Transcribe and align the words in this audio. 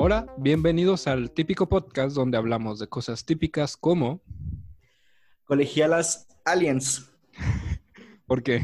Hola, 0.00 0.26
bienvenidos 0.38 1.06
al 1.06 1.30
típico 1.30 1.68
podcast 1.68 2.14
donde 2.14 2.36
hablamos 2.38 2.78
de 2.78 2.88
cosas 2.88 3.24
típicas 3.24 3.76
como... 3.76 4.20
Colegialas 5.44 6.26
Aliens. 6.44 7.10
¿Por 8.26 8.42
qué? 8.42 8.62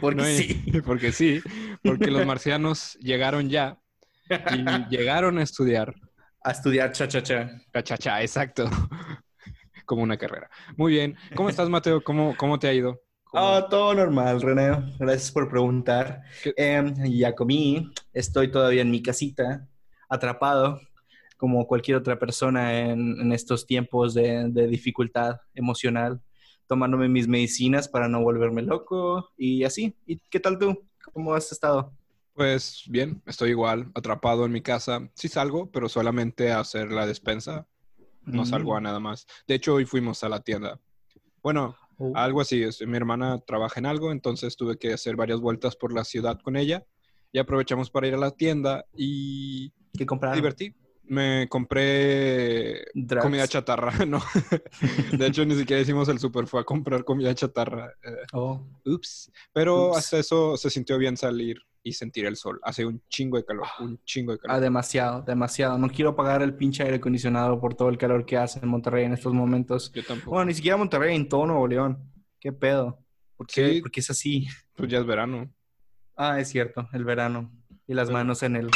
Porque 0.00 0.16
No 0.16 0.24
hay- 0.24 0.36
sí. 0.36 0.80
Porque 0.84 1.12
sí, 1.12 1.40
porque 1.82 2.10
los 2.10 2.26
marcianos 2.26 2.94
llegaron 3.00 3.48
ya 3.48 3.80
y 4.28 4.64
llegaron 4.94 5.38
a 5.38 5.42
estudiar. 5.42 5.94
A 6.42 6.50
estudiar 6.50 6.92
cha-cha-cha. 6.92 7.62
Cha-cha-cha, 7.72 8.22
exacto. 8.22 8.68
Como 9.84 10.02
una 10.02 10.16
carrera. 10.16 10.50
Muy 10.76 10.92
bien. 10.92 11.16
¿Cómo 11.34 11.48
estás, 11.48 11.68
Mateo? 11.68 12.02
¿Cómo, 12.02 12.36
cómo 12.36 12.58
te 12.58 12.68
ha 12.68 12.72
ido? 12.74 13.00
¿Cómo- 13.36 13.46
Ah, 13.48 13.66
todo 13.68 13.94
normal, 13.94 14.40
René. 14.40 14.94
Gracias 14.98 15.30
por 15.30 15.48
preguntar. 15.48 16.22
¿Qué- 16.42 16.54
Em, 16.56 16.94
ya 17.12 17.34
comí. 17.34 17.90
Estoy 18.12 18.50
todavía 18.50 18.82
en 18.82 18.90
mi 18.90 19.02
casita, 19.02 19.68
atrapado, 20.08 20.80
como 21.36 21.66
cualquier 21.66 21.98
otra 21.98 22.18
persona 22.18 22.78
en, 22.80 23.20
en 23.20 23.32
estos 23.32 23.66
tiempos 23.66 24.14
de, 24.14 24.48
de 24.48 24.66
dificultad 24.68 25.36
emocional, 25.54 26.20
tomándome 26.66 27.08
mis 27.08 27.28
medicinas 27.28 27.88
para 27.88 28.08
no 28.08 28.22
volverme 28.22 28.62
loco 28.62 29.30
y 29.36 29.64
así. 29.64 29.94
¿Y 30.06 30.18
qué 30.30 30.40
tal 30.40 30.58
tú? 30.58 30.86
¿Cómo 31.12 31.34
has 31.34 31.52
estado? 31.52 31.92
Pues 32.32 32.84
bien, 32.88 33.22
estoy 33.26 33.50
igual, 33.50 33.90
atrapado 33.94 34.44
en 34.46 34.52
mi 34.52 34.60
casa. 34.62 35.08
Sí 35.14 35.28
salgo, 35.28 35.70
pero 35.70 35.88
solamente 35.88 36.52
a 36.52 36.60
hacer 36.60 36.90
la 36.90 37.06
despensa. 37.06 37.66
No 38.22 38.42
Mm. 38.42 38.46
salgo 38.46 38.76
a 38.76 38.80
nada 38.80 38.98
más. 38.98 39.26
De 39.46 39.54
hecho, 39.54 39.74
hoy 39.74 39.84
fuimos 39.84 40.24
a 40.24 40.28
la 40.28 40.40
tienda. 40.40 40.80
Bueno, 41.42 41.76
Oh. 41.98 42.12
algo 42.14 42.40
así. 42.40 42.62
es- 42.62 42.86
Mi 42.86 42.96
hermana 42.96 43.38
trabaja 43.46 43.80
en 43.80 43.86
algo, 43.86 44.12
entonces 44.12 44.56
tuve 44.56 44.76
que 44.78 44.92
hacer 44.92 45.16
varias 45.16 45.40
vueltas 45.40 45.76
por 45.76 45.92
la 45.92 46.04
ciudad 46.04 46.38
con 46.40 46.56
ella. 46.56 46.84
Y 47.32 47.38
aprovechamos 47.38 47.90
para 47.90 48.06
ir 48.06 48.14
a 48.14 48.18
la 48.18 48.30
tienda 48.30 48.84
y 48.96 49.72
¿Qué 49.96 50.06
compraron? 50.06 50.36
divertí. 50.36 50.74
Me 51.08 51.46
compré 51.48 52.84
Drugs. 52.94 53.22
comida 53.22 53.46
chatarra, 53.46 53.92
¿no? 54.06 54.20
De 55.12 55.26
hecho, 55.26 55.44
ni 55.44 55.54
siquiera 55.54 55.80
hicimos 55.82 56.08
el 56.08 56.18
super, 56.18 56.46
fue 56.46 56.60
a 56.60 56.64
comprar 56.64 57.04
comida 57.04 57.34
chatarra. 57.34 57.92
Eh, 58.04 58.26
Oh. 58.32 58.60
ups. 58.84 59.30
Pero 59.52 59.90
Ups. 59.90 59.98
hasta 59.98 60.18
eso 60.18 60.56
se 60.56 60.70
sintió 60.70 60.98
bien 60.98 61.16
salir 61.16 61.58
y 61.88 61.92
sentir 61.92 62.26
el 62.26 62.34
sol. 62.36 62.58
Hace 62.64 62.84
un 62.84 63.00
chingo 63.08 63.36
de 63.36 63.44
calor, 63.44 63.66
un 63.78 64.02
chingo 64.04 64.32
de 64.32 64.38
Ah, 64.42 64.46
calor. 64.48 64.60
demasiado, 64.60 65.22
demasiado. 65.22 65.78
No 65.78 65.88
quiero 65.88 66.16
pagar 66.16 66.42
el 66.42 66.52
pinche 66.54 66.82
aire 66.82 66.96
acondicionado 66.96 67.60
por 67.60 67.74
todo 67.74 67.88
el 67.90 67.96
calor 67.96 68.26
que 68.26 68.36
hace 68.36 68.58
en 68.58 68.68
Monterrey 68.68 69.04
en 69.04 69.12
estos 69.12 69.32
momentos. 69.32 69.92
Yo 69.92 70.02
tampoco. 70.04 70.30
Bueno, 70.32 70.46
ni 70.46 70.54
siquiera 70.54 70.76
Monterrey, 70.76 71.14
en 71.14 71.28
todo 71.28 71.46
Nuevo 71.46 71.68
León. 71.68 72.10
¿Qué 72.40 72.52
pedo? 72.52 72.98
¿Por 73.36 73.46
qué? 73.46 73.74
Sí. 73.74 73.80
Porque 73.82 74.00
es 74.00 74.10
así. 74.10 74.46
Pues 74.74 74.90
ya 74.90 74.98
es 74.98 75.06
verano. 75.06 75.48
Ah, 76.16 76.40
es 76.40 76.48
cierto, 76.48 76.88
el 76.92 77.04
verano. 77.04 77.52
Y 77.86 77.94
las 77.94 78.08
Bueno. 78.08 78.18
manos 78.24 78.42
en 78.42 78.56
el, 78.56 78.68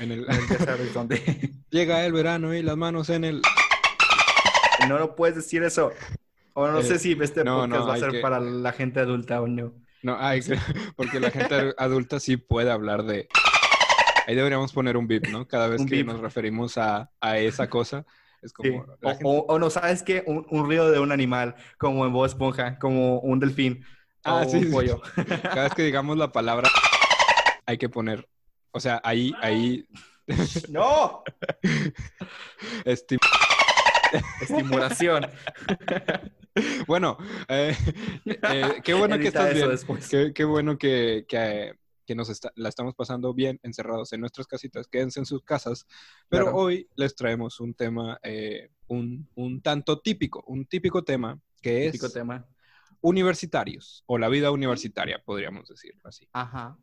En 0.00 0.10
el... 0.10 0.26
ya 0.50 0.58
sabes 0.58 0.92
dónde. 0.92 1.52
Llega 1.70 2.04
el 2.04 2.12
verano 2.12 2.52
y 2.54 2.62
las 2.62 2.76
manos 2.76 3.08
en 3.10 3.22
el... 3.24 3.40
no, 4.88 4.98
no 4.98 5.14
puedes 5.14 5.36
decir 5.36 5.62
eso. 5.62 5.92
O 6.54 6.66
no 6.66 6.80
Eh, 6.80 6.82
sé 6.82 6.98
si 6.98 7.12
este 7.20 7.44
no, 7.44 7.60
podcast 7.60 7.80
no, 7.80 7.86
va 7.86 7.94
a 7.94 7.98
ser 7.98 8.10
que- 8.10 8.20
para 8.20 8.40
la 8.40 8.72
gente 8.72 8.98
adulta 8.98 9.40
o 9.40 9.46
no. 9.46 9.74
No, 10.02 10.18
porque 10.96 11.20
la 11.20 11.30
gente 11.30 11.74
adulta 11.78 12.20
sí 12.20 12.36
puede 12.36 12.70
hablar 12.70 13.04
de... 13.04 13.28
Ahí 14.26 14.34
deberíamos 14.36 14.72
poner 14.72 14.96
un 14.96 15.08
beep, 15.08 15.28
¿no? 15.28 15.48
Cada 15.48 15.68
vez 15.68 15.80
Un 15.80 15.88
que 15.88 15.96
beep. 15.96 16.06
nos 16.06 16.20
referimos 16.20 16.78
a, 16.78 17.10
a 17.20 17.38
esa 17.38 17.68
cosa. 17.68 18.04
Es 18.42 18.52
Sí. 18.62 18.70
como... 18.70 18.82
O, 18.82 18.96
la 19.00 19.10
gente- 19.10 19.24
o- 19.26 19.46
o 19.48 19.58
no, 19.58 19.70
¿sabes 19.70 20.02
qué? 20.02 20.22
Un, 20.26 20.46
un 20.50 20.68
río 20.68 20.90
de 20.90 20.98
un 21.00 21.12
animal, 21.12 21.54
como 21.78 22.06
en 22.06 22.12
Bob 22.12 22.26
Esponja, 22.26 22.78
como 22.78 23.18
un 23.20 23.40
delfín. 23.40 23.84
Ah, 24.24 24.42
o 24.46 24.48
sí, 24.48 24.58
un 24.58 24.64
sí. 24.64 24.70
pollo. 24.70 25.02
Cada 25.42 25.64
vez 25.64 25.74
que 25.74 25.82
digamos 25.84 26.16
la 26.16 26.30
palabra 26.32 26.68
hay 27.66 27.76
que 27.78 27.88
poner... 27.88 28.28
O 28.72 28.80
sea, 28.80 29.00
ahí, 29.04 29.34
ahí... 29.42 29.84
¡No! 30.68 31.22
esti- 32.84 33.18
Estimulación. 34.40 35.26
Bueno, 36.86 37.16
eh, 37.48 37.74
eh, 38.26 38.80
qué 38.82 38.94
bueno 38.94 39.18
que 39.18 39.28
estás 39.28 39.54
bien. 39.54 39.68
Qué, 40.10 40.32
qué 40.34 40.44
bueno 40.44 40.76
que, 40.78 41.24
que, 41.28 41.74
que 42.06 42.14
nos 42.14 42.28
está- 42.28 42.52
la 42.56 42.68
estamos 42.68 42.94
pasando 42.94 43.32
bien 43.34 43.60
encerrados 43.62 44.12
en 44.12 44.20
nuestras 44.20 44.46
casitas. 44.46 44.88
Quédense 44.88 45.20
en 45.20 45.26
sus 45.26 45.42
casas. 45.44 45.86
Pero 46.28 46.44
Claro. 46.46 46.58
hoy 46.58 46.88
les 46.96 47.14
traemos 47.14 47.60
un 47.60 47.74
tema, 47.74 48.18
eh, 48.22 48.70
un, 48.88 49.28
un 49.36 49.60
tanto 49.62 50.00
típico, 50.00 50.42
un 50.46 50.66
típico 50.66 51.04
tema 51.04 51.38
que 51.62 51.86
es 51.86 51.92
Típico 51.92 52.10
tema. 52.10 52.46
universitarios 53.00 54.02
o 54.06 54.18
la 54.18 54.28
vida 54.28 54.50
universitaria, 54.50 55.22
podríamos 55.24 55.68
decirlo 55.68 56.00
así. 56.04 56.26
Ajá. 56.32 56.76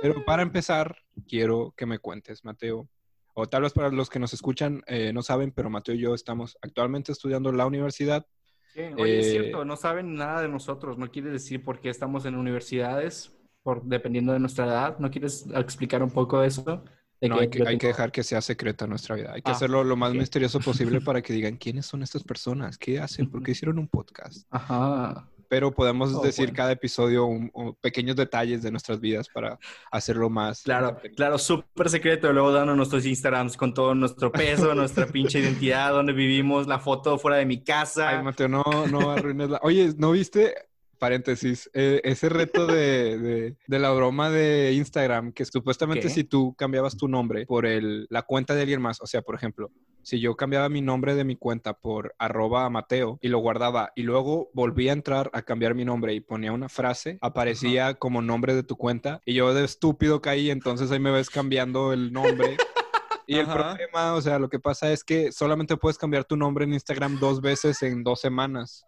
Pero 0.00 0.24
para 0.24 0.42
empezar, 0.42 0.96
quiero 1.28 1.72
que 1.76 1.86
me 1.86 1.98
cuentes, 1.98 2.44
Mateo, 2.44 2.88
o 3.34 3.46
tal 3.46 3.62
vez 3.62 3.72
para 3.72 3.90
los 3.90 4.10
que 4.10 4.18
nos 4.18 4.32
escuchan 4.34 4.82
eh, 4.86 5.12
no 5.12 5.22
saben, 5.22 5.52
pero 5.52 5.70
Mateo 5.70 5.94
y 5.94 5.98
yo 6.00 6.14
estamos 6.14 6.56
actualmente 6.62 7.12
estudiando 7.12 7.52
la 7.52 7.66
universidad. 7.66 8.26
Sí, 8.74 8.80
Oye, 8.98 9.20
es 9.20 9.26
Eh, 9.26 9.30
cierto, 9.32 9.64
no 9.64 9.76
saben 9.76 10.14
nada 10.14 10.40
de 10.42 10.48
nosotros. 10.48 10.96
No 10.98 11.10
quiere 11.10 11.30
decir 11.30 11.62
por 11.62 11.80
qué 11.80 11.90
estamos 11.90 12.24
en 12.24 12.34
universidades, 12.36 13.32
por, 13.62 13.82
dependiendo 13.84 14.32
de 14.32 14.38
nuestra 14.40 14.66
edad. 14.66 14.98
¿No 14.98 15.10
quieres 15.10 15.46
explicar 15.54 16.02
un 16.02 16.10
poco 16.10 16.40
de 16.40 16.48
eso? 16.48 16.82
De 17.20 17.28
No, 17.28 17.38
hay 17.38 17.48
que, 17.48 17.66
hay 17.66 17.78
que 17.78 17.88
dejar 17.88 18.10
que 18.10 18.22
sea 18.22 18.40
secreta 18.40 18.86
nuestra 18.86 19.14
vida. 19.14 19.32
Hay 19.34 19.42
que 19.42 19.50
Ah, 19.50 19.54
hacerlo 19.54 19.84
lo 19.84 19.94
más 19.96 20.12
misterioso 20.14 20.58
posible 20.60 21.00
para 21.04 21.22
que 21.22 21.32
digan 21.32 21.56
quiénes 21.56 21.86
son 21.86 22.02
estas 22.02 22.24
personas, 22.24 22.78
qué 22.78 22.98
hacen, 22.98 23.30
por 23.30 23.42
qué 23.42 23.52
hicieron 23.52 23.78
un 23.78 23.88
podcast. 23.88 24.46
Ajá. 24.50 25.28
Pero 25.52 25.70
podemos 25.70 26.14
Oh, 26.14 26.22
decir 26.22 26.46
bueno. 26.46 26.56
cada 26.56 26.72
episodio 26.72 27.26
un- 27.26 27.50
un 27.52 27.74
pequeños 27.74 28.16
detalles 28.16 28.62
de 28.62 28.70
nuestras 28.70 28.98
vidas 29.00 29.28
para 29.28 29.58
hacerlo 29.90 30.30
más. 30.30 30.62
Claro, 30.62 30.98
claro, 31.14 31.36
súper 31.36 31.90
secreto. 31.90 32.32
Luego 32.32 32.52
dando 32.52 32.74
nuestros 32.74 33.04
Instagrams 33.04 33.58
con 33.58 33.74
todo 33.74 33.94
nuestro 33.94 34.32
peso, 34.32 34.74
nuestra 34.74 35.06
pinche 35.06 35.40
identidad, 35.40 35.90
dónde 35.92 36.14
vivimos, 36.14 36.66
la 36.66 36.78
foto 36.78 37.18
fuera 37.18 37.36
de 37.36 37.44
mi 37.44 37.62
casa. 37.62 38.08
Ay, 38.08 38.24
Mateo, 38.24 38.48
no, 38.48 38.64
no 38.90 39.10
arruines 39.10 39.50
la... 39.50 39.60
Oye, 39.62 39.92
¿no 39.98 40.12
viste? 40.12 40.54
Paréntesis, 40.98 41.68
eh, 41.74 42.00
ese 42.02 42.30
reto 42.30 42.66
de, 42.66 43.18
de- 43.18 43.56
de 43.66 43.78
la 43.78 43.90
broma 43.90 44.30
de 44.30 44.72
Instagram, 44.72 45.32
que 45.32 45.44
supuestamente 45.44 46.02
¿Qué? 46.04 46.08
si 46.08 46.24
tú 46.24 46.54
cambiabas 46.54 46.96
tu 46.96 47.08
nombre 47.08 47.44
por 47.44 47.66
el, 47.66 48.06
la 48.08 48.22
cuenta 48.22 48.54
de 48.54 48.62
alguien 48.62 48.80
más, 48.80 49.02
o 49.02 49.06
sea, 49.06 49.20
por 49.20 49.34
ejemplo, 49.34 49.70
si 50.02 50.20
yo 50.20 50.36
cambiaba 50.36 50.68
mi 50.68 50.80
nombre 50.80 51.14
de 51.14 51.24
mi 51.24 51.36
cuenta 51.36 51.74
por 51.74 52.14
arroba 52.18 52.68
Mateo 52.70 53.18
y 53.20 53.28
lo 53.28 53.38
guardaba 53.38 53.92
y 53.94 54.02
luego 54.02 54.50
volvía 54.52 54.92
a 54.92 54.94
entrar 54.94 55.30
a 55.32 55.42
cambiar 55.42 55.74
mi 55.74 55.84
nombre 55.84 56.14
y 56.14 56.20
ponía 56.20 56.52
una 56.52 56.68
frase, 56.68 57.18
aparecía 57.20 57.94
como 57.94 58.22
nombre 58.22 58.54
de 58.54 58.62
tu 58.62 58.76
cuenta 58.76 59.20
y 59.24 59.34
yo 59.34 59.54
de 59.54 59.64
estúpido 59.64 60.20
caí, 60.20 60.50
entonces 60.50 60.90
ahí 60.90 61.00
me 61.00 61.10
ves 61.10 61.30
cambiando 61.30 61.92
el 61.92 62.12
nombre. 62.12 62.56
Y 63.26 63.36
el 63.36 63.46
Ajá. 63.46 63.54
problema, 63.74 64.14
o 64.14 64.20
sea, 64.20 64.38
lo 64.38 64.48
que 64.48 64.58
pasa 64.58 64.90
es 64.92 65.04
que 65.04 65.32
solamente 65.32 65.76
puedes 65.76 65.98
cambiar 65.98 66.24
tu 66.24 66.36
nombre 66.36 66.64
en 66.64 66.72
Instagram 66.74 67.18
dos 67.18 67.40
veces 67.40 67.82
en 67.82 68.02
dos 68.02 68.20
semanas. 68.20 68.84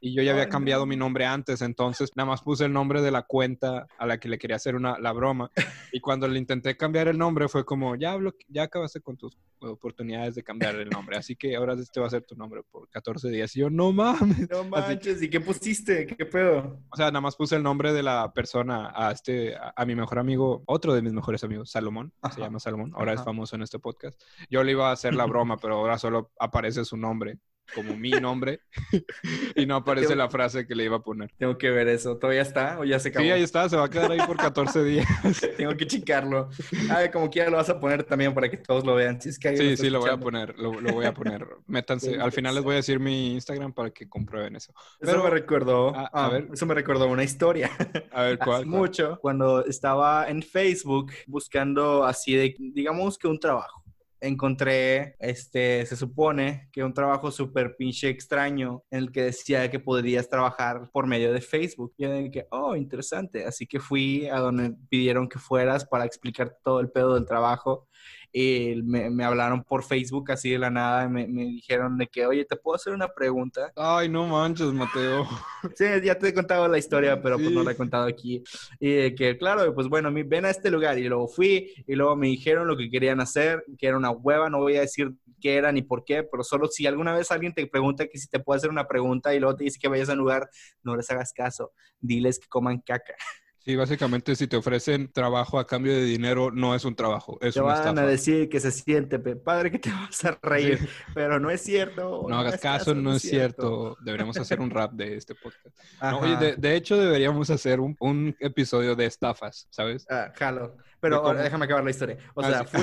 Y 0.00 0.14
yo 0.14 0.22
ya 0.22 0.32
había 0.32 0.44
Ay, 0.44 0.48
cambiado 0.48 0.82
no. 0.82 0.86
mi 0.86 0.96
nombre 0.96 1.26
antes, 1.26 1.60
entonces 1.62 2.10
nada 2.16 2.28
más 2.30 2.42
puse 2.42 2.64
el 2.64 2.72
nombre 2.72 3.02
de 3.02 3.10
la 3.10 3.22
cuenta 3.22 3.86
a 3.98 4.06
la 4.06 4.18
que 4.18 4.28
le 4.28 4.38
quería 4.38 4.56
hacer 4.56 4.74
una, 4.74 4.98
la 4.98 5.12
broma. 5.12 5.50
Y 5.92 6.00
cuando 6.00 6.28
le 6.28 6.38
intenté 6.38 6.76
cambiar 6.76 7.08
el 7.08 7.16
nombre 7.16 7.48
fue 7.48 7.64
como, 7.64 7.96
ya, 7.96 8.16
ya 8.48 8.64
acabaste 8.64 9.00
con 9.00 9.16
tus 9.16 9.38
oportunidades 9.60 10.34
de 10.34 10.42
cambiar 10.42 10.74
el 10.76 10.88
nombre, 10.90 11.16
así 11.16 11.34
que 11.34 11.56
ahora 11.56 11.74
este 11.74 11.98
va 12.00 12.06
a 12.06 12.10
ser 12.10 12.22
tu 12.24 12.36
nombre 12.36 12.62
por 12.70 12.88
14 12.90 13.28
días. 13.30 13.54
Y 13.56 13.60
yo, 13.60 13.70
no 13.70 13.90
mames. 13.92 14.48
No 14.50 14.60
Así- 14.76 14.90
manches, 14.92 15.22
¿y 15.22 15.30
qué 15.30 15.40
pusiste? 15.40 16.06
¿Qué 16.06 16.26
pedo? 16.26 16.78
o 16.90 16.96
sea, 16.96 17.06
nada 17.06 17.20
más 17.22 17.36
puse 17.36 17.56
el 17.56 17.62
nombre 17.62 17.92
de 17.92 18.02
la 18.02 18.32
persona 18.32 18.92
a 18.94 19.12
este, 19.12 19.56
a, 19.56 19.72
a 19.76 19.84
mi 19.86 19.94
mejor 19.94 20.18
amigo, 20.18 20.62
otro 20.66 20.92
de 20.94 21.02
mis 21.02 21.12
mejores 21.12 21.42
amigos, 21.44 21.70
Salomón, 21.70 22.12
se 22.22 22.28
Ajá. 22.28 22.40
llama 22.42 22.60
Salomón, 22.60 22.92
ahora 22.94 23.12
es 23.14 23.18
Ajá. 23.20 23.24
famoso 23.26 23.56
en 23.56 23.62
este 23.62 23.77
podcast. 23.78 24.20
Yo 24.50 24.62
le 24.62 24.72
iba 24.72 24.88
a 24.88 24.92
hacer 24.92 25.14
la 25.14 25.26
broma, 25.26 25.56
pero 25.56 25.76
ahora 25.76 25.98
solo 25.98 26.32
aparece 26.38 26.84
su 26.84 26.96
nombre, 26.96 27.38
como 27.74 27.96
mi 27.96 28.10
nombre, 28.10 28.60
y 29.56 29.66
no 29.66 29.76
aparece 29.76 30.16
la 30.16 30.28
frase 30.28 30.66
que 30.66 30.74
le 30.74 30.84
iba 30.84 30.96
a 30.96 31.02
poner. 31.02 31.30
Tengo 31.38 31.58
que 31.58 31.70
ver 31.70 31.88
eso. 31.88 32.16
¿Todavía 32.16 32.42
está 32.42 32.78
o 32.78 32.84
ya 32.84 32.98
se 32.98 33.08
acabó? 33.08 33.24
Sí, 33.24 33.30
ahí 33.30 33.42
está, 33.42 33.68
se 33.68 33.76
va 33.76 33.84
a 33.84 33.90
quedar 33.90 34.10
ahí 34.10 34.20
por 34.26 34.36
14 34.36 34.84
días. 34.84 35.06
Tengo 35.56 35.76
que 35.76 35.86
checarlo. 35.86 36.48
Ay, 36.90 37.10
como 37.10 37.30
quiera 37.30 37.50
lo 37.50 37.56
vas 37.56 37.68
a 37.70 37.78
poner 37.78 38.04
también 38.04 38.34
para 38.34 38.48
que 38.48 38.56
todos 38.56 38.84
lo 38.84 38.94
vean. 38.94 39.20
Si 39.20 39.28
es 39.28 39.38
que 39.38 39.56
Sí, 39.56 39.76
sí, 39.76 39.90
lo 39.90 40.00
voy 40.00 40.10
a 40.10 40.16
poner, 40.16 40.58
lo, 40.58 40.80
lo 40.80 40.92
voy 40.92 41.06
a 41.06 41.14
poner. 41.14 41.46
Métanse, 41.66 42.18
al 42.18 42.32
final 42.32 42.54
les 42.54 42.64
voy 42.64 42.74
a 42.74 42.76
decir 42.76 43.00
mi 43.00 43.34
Instagram 43.34 43.72
para 43.72 43.90
que 43.90 44.08
comprueben 44.08 44.56
eso. 44.56 44.72
Eso 45.00 45.22
me 45.22 45.30
recordó. 45.30 45.94
a- 45.94 46.10
a 46.12 46.26
ah, 46.26 46.28
ver. 46.28 46.48
Eso 46.52 46.66
me 46.66 46.74
recordó 46.74 47.06
una 47.08 47.24
historia. 47.24 47.70
A 48.12 48.22
ver, 48.22 48.38
¿cuál? 48.44 48.62
Hace 48.62 48.66
mucho, 48.66 49.18
cuando 49.20 49.64
estaba 49.64 50.28
en 50.28 50.42
Facebook 50.42 51.12
buscando 51.26 52.04
así 52.04 52.34
de, 52.34 52.54
digamos 52.58 53.18
que 53.18 53.28
un 53.28 53.38
trabajo. 53.38 53.84
Encontré, 54.20 55.16
este, 55.18 55.86
se 55.86 55.96
supone 55.96 56.68
que 56.72 56.84
un 56.84 56.92
trabajo 56.92 57.30
súper 57.30 57.76
pinche 57.76 58.08
extraño 58.08 58.82
en 58.90 58.98
el 58.98 59.12
que 59.12 59.22
decía 59.22 59.70
que 59.70 59.78
podrías 59.78 60.28
trabajar 60.28 60.90
por 60.92 61.06
medio 61.06 61.32
de 61.32 61.40
Facebook. 61.40 61.94
Yo 61.98 62.12
dije, 62.12 62.46
oh, 62.50 62.76
interesante. 62.76 63.44
Así 63.44 63.66
que 63.66 63.80
fui 63.80 64.26
a 64.26 64.38
donde 64.38 64.74
pidieron 64.88 65.28
que 65.28 65.38
fueras 65.38 65.84
para 65.84 66.04
explicar 66.04 66.56
todo 66.64 66.80
el 66.80 66.90
pedo 66.90 67.14
del 67.14 67.26
trabajo. 67.26 67.88
Y 68.32 68.80
me, 68.84 69.10
me 69.10 69.24
hablaron 69.24 69.62
por 69.64 69.82
Facebook 69.84 70.30
así 70.32 70.50
de 70.50 70.58
la 70.58 70.70
nada, 70.70 71.04
y 71.04 71.08
me, 71.08 71.26
me 71.26 71.44
dijeron 71.44 71.96
de 71.98 72.06
que, 72.06 72.26
oye, 72.26 72.44
¿te 72.44 72.56
puedo 72.56 72.76
hacer 72.76 72.92
una 72.92 73.08
pregunta? 73.08 73.72
Ay, 73.76 74.08
no 74.08 74.26
manches, 74.26 74.72
Mateo. 74.72 75.26
Sí, 75.76 75.84
ya 76.04 76.16
te 76.16 76.28
he 76.28 76.34
contado 76.34 76.68
la 76.68 76.78
historia, 76.78 77.20
pero 77.20 77.36
pues 77.36 77.50
no 77.50 77.60
Sí. 77.60 77.66
la 77.66 77.72
he 77.72 77.76
contado 77.76 78.06
aquí. 78.06 78.42
Y 78.78 78.92
de 78.92 79.14
que, 79.14 79.36
claro, 79.36 79.74
pues 79.74 79.88
bueno, 79.88 80.10
ven 80.12 80.44
a 80.44 80.50
este 80.50 80.70
lugar. 80.70 80.98
Y 80.98 81.08
luego 81.08 81.26
fui 81.28 81.72
y 81.86 81.94
luego 81.94 82.14
me 82.16 82.28
dijeron 82.28 82.66
lo 82.68 82.76
que 82.76 82.88
querían 82.90 83.20
hacer, 83.20 83.64
que 83.76 83.86
era 83.88 83.96
una 83.96 84.10
hueva, 84.10 84.48
no 84.50 84.58
voy 84.58 84.76
a 84.76 84.80
decir 84.82 85.12
qué 85.40 85.56
era 85.56 85.70
ni 85.72 85.82
por 85.82 86.04
qué, 86.04 86.22
pero 86.24 86.42
solo 86.44 86.66
si 86.68 86.86
alguna 86.86 87.14
vez 87.14 87.30
alguien 87.30 87.54
te 87.54 87.66
pregunta 87.66 88.06
que 88.08 88.18
si 88.18 88.28
te 88.28 88.40
puede 88.40 88.58
hacer 88.58 88.70
una 88.70 88.88
pregunta 88.88 89.34
y 89.34 89.40
luego 89.40 89.56
te 89.56 89.64
dice 89.64 89.78
que 89.80 89.88
vayas 89.88 90.08
a 90.08 90.12
un 90.12 90.18
lugar, 90.18 90.48
no 90.82 90.96
les 90.96 91.08
hagas 91.10 91.32
caso, 91.32 91.72
diles 92.00 92.38
que 92.38 92.48
coman 92.48 92.80
caca. 92.80 93.14
Sí, 93.64 93.76
básicamente 93.76 94.34
si 94.34 94.46
te 94.46 94.56
ofrecen 94.56 95.12
trabajo 95.12 95.58
a 95.58 95.66
cambio 95.66 95.92
de 95.92 96.02
dinero, 96.04 96.50
no 96.50 96.74
es 96.74 96.84
un 96.86 96.94
trabajo, 96.94 97.38
es 97.42 97.54
Te 97.54 97.60
una 97.60 97.74
van 97.74 97.78
estafa. 97.80 98.00
a 98.00 98.06
decir 98.06 98.48
que 98.48 98.60
se 98.60 98.70
siente, 98.70 99.18
padre, 99.18 99.70
que 99.70 99.78
te 99.78 99.90
vas 99.92 100.24
a 100.24 100.38
reír, 100.42 100.88
pero 101.14 101.38
no 101.38 101.50
es 101.50 101.60
cierto. 101.62 102.24
No 102.28 102.38
hagas 102.38 102.60
caso, 102.60 102.94
no 102.94 103.12
es 103.14 103.22
cierto. 103.22 103.96
Deberíamos 104.00 104.36
hacer 104.38 104.60
un 104.60 104.70
rap 104.70 104.92
de 104.92 105.16
este 105.16 105.34
podcast. 105.34 105.76
No, 106.00 106.20
oye, 106.20 106.32
Ajá. 106.32 106.40
de, 106.44 106.56
de 106.56 106.76
hecho 106.76 106.96
deberíamos 106.96 107.50
hacer 107.50 107.80
un, 107.80 107.94
un 108.00 108.34
episodio 108.40 108.96
de 108.96 109.04
estafas, 109.06 109.66
¿sabes? 109.70 110.06
Ah, 110.08 110.32
jalo. 110.34 110.76
Pero 111.00 111.16
ahora 111.16 111.42
déjame 111.42 111.64
acabar 111.66 111.84
la 111.84 111.90
historia. 111.90 112.18
O 112.34 112.42
Ah, 112.42 112.48
sea, 112.48 112.66
sí. 112.66 112.76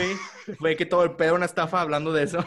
fui, 0.45 0.55
fue 0.55 0.75
que 0.75 0.85
todo 0.85 1.03
el 1.03 1.11
pedo 1.15 1.35
una 1.35 1.45
estafa 1.45 1.81
hablando 1.81 2.13
de 2.13 2.23
eso. 2.23 2.39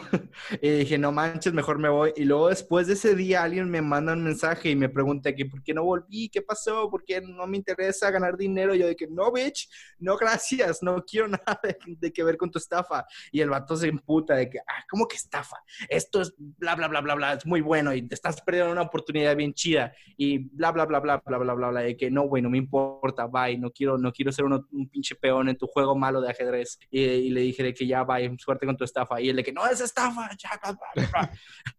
y 0.61 0.69
dije, 0.69 0.97
no 0.97 1.11
manches, 1.11 1.53
mejor 1.53 1.77
me 1.79 1.89
voy. 1.89 2.11
Y 2.15 2.25
luego 2.25 2.49
después 2.49 2.87
de 2.87 2.93
ese 2.93 3.15
día 3.15 3.43
alguien 3.43 3.69
me 3.69 3.81
manda 3.81 4.13
un 4.13 4.23
mensaje 4.23 4.69
y 4.71 4.75
me 4.75 4.89
pregunta 4.89 5.33
que 5.35 5.45
por 5.45 5.61
qué 5.63 5.73
no 5.73 5.83
volví, 5.83 6.29
qué 6.29 6.41
pasó, 6.41 6.89
por 6.89 7.03
qué 7.03 7.21
no 7.21 7.45
me 7.45 7.57
interesa 7.57 8.09
ganar 8.11 8.35
dinero. 8.37 8.73
Y 8.73 8.79
yo 8.79 8.87
de 8.87 8.95
que 8.95 9.07
no, 9.07 9.31
bitch, 9.31 9.69
no 9.99 10.17
gracias, 10.17 10.81
no 10.81 11.03
quiero 11.05 11.27
nada 11.27 11.59
de, 11.63 11.77
de 11.85 12.11
que 12.13 12.23
ver 12.23 12.37
con 12.37 12.49
tu 12.49 12.57
estafa. 12.57 13.05
Y 13.31 13.41
el 13.41 13.49
vato 13.49 13.75
se 13.75 13.87
emputa 13.87 14.35
de 14.35 14.49
que, 14.49 14.59
ah, 14.59 14.83
¿cómo 14.89 15.07
que 15.07 15.17
estafa? 15.17 15.57
Esto 15.87 16.21
es 16.21 16.33
bla, 16.37 16.75
bla, 16.75 16.87
bla, 16.87 17.01
bla, 17.01 17.15
bla, 17.15 17.33
es 17.33 17.45
muy 17.45 17.61
bueno 17.61 17.93
y 17.93 18.01
te 18.07 18.15
estás 18.15 18.41
perdiendo 18.41 18.71
una 18.71 18.81
oportunidad 18.81 19.35
bien 19.35 19.53
chida. 19.53 19.93
Y 20.17 20.39
bla, 20.39 20.71
bla, 20.71 20.85
bla, 20.85 20.99
bla, 20.99 21.21
bla, 21.25 21.37
bla, 21.37 21.53
bla, 21.53 21.69
bla, 21.69 21.81
de 21.81 21.95
que 21.95 22.09
no, 22.09 22.23
güey, 22.23 22.41
no 22.41 22.49
me 22.49 22.57
importa, 22.57 23.27
bye, 23.27 23.57
no 23.57 23.69
quiero, 23.71 23.97
no 23.97 24.11
quiero 24.11 24.31
ser 24.31 24.45
uno- 24.45 24.65
un 24.71 24.89
pinche 24.89 25.15
peón 25.15 25.49
en 25.49 25.58
tu 25.59 25.67
juego 25.67 25.95
malo 25.95 26.21
de 26.21 26.31
ajedrez. 26.31 26.79
Y, 26.89 27.01
y 27.03 27.29
le 27.29 27.41
dije 27.41 27.61
de 27.61 27.73
que 27.73 27.85
ya, 27.85 28.03
bye, 28.03 28.35
suerte 28.39 28.65
con 28.65 28.75
tu 28.77 28.83
estafa. 28.83 29.21
Y 29.21 29.29
él 29.29 29.35
de 29.35 29.43
que 29.43 29.53
no 29.53 29.67
es 29.67 29.79
estafa, 29.81 30.29
ya, 30.37 30.59
bla, 30.63 30.77
bla, 30.95 31.07
bla". 31.11 31.31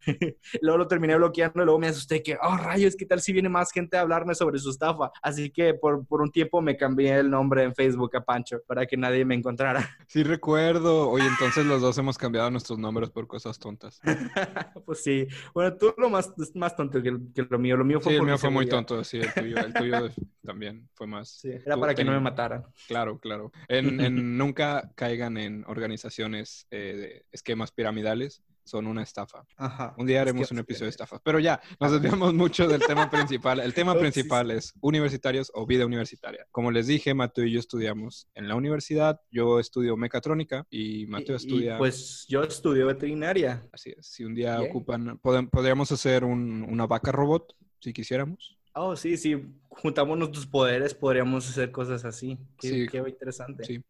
luego 0.62 0.78
lo 0.78 0.86
terminé 0.86 1.16
bloqueando 1.16 1.62
y 1.62 1.64
luego 1.64 1.78
me 1.80 1.88
asusté 1.88 2.22
que, 2.22 2.36
oh, 2.40 2.56
rayos, 2.56 2.94
¿qué 2.96 3.06
tal 3.06 3.20
si 3.20 3.32
viene 3.32 3.48
más 3.48 3.72
gente 3.72 3.96
a 3.96 4.02
hablarme 4.02 4.34
sobre 4.34 4.58
su 4.58 4.70
estafa? 4.70 5.10
Así 5.22 5.50
que 5.50 5.74
por, 5.74 6.06
por 6.06 6.20
un 6.22 6.30
tiempo 6.30 6.60
me 6.62 6.76
cambié 6.76 7.18
el 7.18 7.30
nombre 7.30 7.64
en 7.64 7.74
Facebook 7.74 8.14
a 8.16 8.24
Pancho 8.24 8.58
para 8.66 8.86
que 8.86 8.96
nadie 8.96 9.24
me 9.24 9.34
encontrara. 9.34 9.80
Sí 10.10 10.24
recuerdo. 10.24 11.08
Oye, 11.08 11.24
entonces 11.26 11.64
los 11.64 11.80
dos 11.80 11.96
hemos 11.98 12.18
cambiado 12.18 12.50
nuestros 12.50 12.78
nombres 12.78 13.10
por 13.10 13.28
cosas 13.28 13.58
tontas. 13.58 14.00
pues 14.84 15.02
sí. 15.04 15.26
Bueno, 15.54 15.76
tú 15.76 15.94
lo 15.96 16.10
más, 16.10 16.32
más 16.54 16.74
tonto 16.74 17.00
que, 17.00 17.16
que 17.34 17.46
lo 17.48 17.58
mío. 17.58 17.76
Lo 17.76 17.84
mío 17.84 18.00
fue 18.00 18.12
Sí, 18.12 18.18
el 18.18 18.24
mío 18.24 18.36
fue 18.36 18.50
muy 18.50 18.66
tonto, 18.68 19.04
sí, 19.04 19.18
el 19.18 19.32
tuyo, 19.32 19.56
el 19.58 19.72
tuyo 19.72 20.08
también 20.44 20.88
fue 20.94 21.06
más. 21.06 21.28
Sí, 21.40 21.50
era 21.50 21.74
Tú 21.76 21.80
para 21.80 21.94
que 21.94 22.04
no 22.04 22.10
me 22.10 22.16
ten- 22.16 22.24
mataran. 22.24 22.64
Claro, 22.88 23.18
claro. 23.20 23.52
En, 23.70 24.00
en 24.00 24.36
nunca 24.36 24.92
caigan 24.96 25.36
en 25.38 25.64
organizaciones 25.66 26.66
eh, 26.70 26.76
de 26.96 27.26
esquemas 27.32 27.72
piramidales, 27.72 28.42
son 28.64 28.86
una 28.86 29.02
estafa. 29.02 29.44
Ajá. 29.56 29.94
Un 29.98 30.06
día 30.06 30.18
Es 30.18 30.22
haremos 30.22 30.48
que- 30.48 30.54
un 30.54 30.60
episodio 30.60 30.84
de 30.86 30.90
estafas. 30.90 31.20
Pero 31.24 31.38
ya, 31.40 31.60
nos 31.80 31.90
desviamos 31.92 32.34
mucho 32.34 32.68
del 32.68 32.80
tema 32.80 33.10
principal. 33.10 33.58
El 33.60 33.74
tema 33.74 33.94
principal 33.98 34.50
es 34.50 34.74
universitarios 34.80 35.50
o 35.54 35.66
vida 35.66 35.86
universitaria. 35.86 36.46
Como 36.52 36.70
les 36.70 36.86
dije, 36.86 37.12
Mateo 37.14 37.44
y 37.46 37.52
yo 37.52 37.58
estudiamos 37.58 38.28
en 38.34 38.46
la 38.48 38.54
universidad. 38.54 39.20
Yo 39.30 39.58
estudio 39.58 39.96
mecatrónica 39.96 40.66
y 40.70 41.06
Mateo 41.06 41.34
Y- 41.36 41.38
y, 41.38 41.42
estudia... 41.46 41.78
pues 41.78 42.26
yo 42.28 42.42
estudio 42.44 42.86
veterinaria. 42.86 43.66
Así 43.72 43.94
es. 43.96 44.06
Si 44.06 44.24
un 44.24 44.34
día 44.34 44.58
Bien. 44.58 44.70
ocupan, 44.70 45.18
podríamos 45.18 45.90
hacer 45.90 46.22
un- 46.24 46.64
una 46.68 46.86
vaca 46.86 47.10
robot, 47.12 47.56
si 47.80 47.92
quisiéramos. 47.92 48.56
Oh, 48.74 48.96
sí, 48.96 49.16
sí. 49.16 49.42
Juntamos 49.68 50.18
nuestros 50.18 50.46
poderes, 50.46 50.94
podríamos 50.94 51.48
hacer 51.48 51.70
cosas 51.70 52.04
así. 52.04 52.38
Qué, 52.58 52.68
Sí. 52.68 52.86
qué 52.88 52.98
interesante. 52.98 53.64
Sí, 53.64 53.82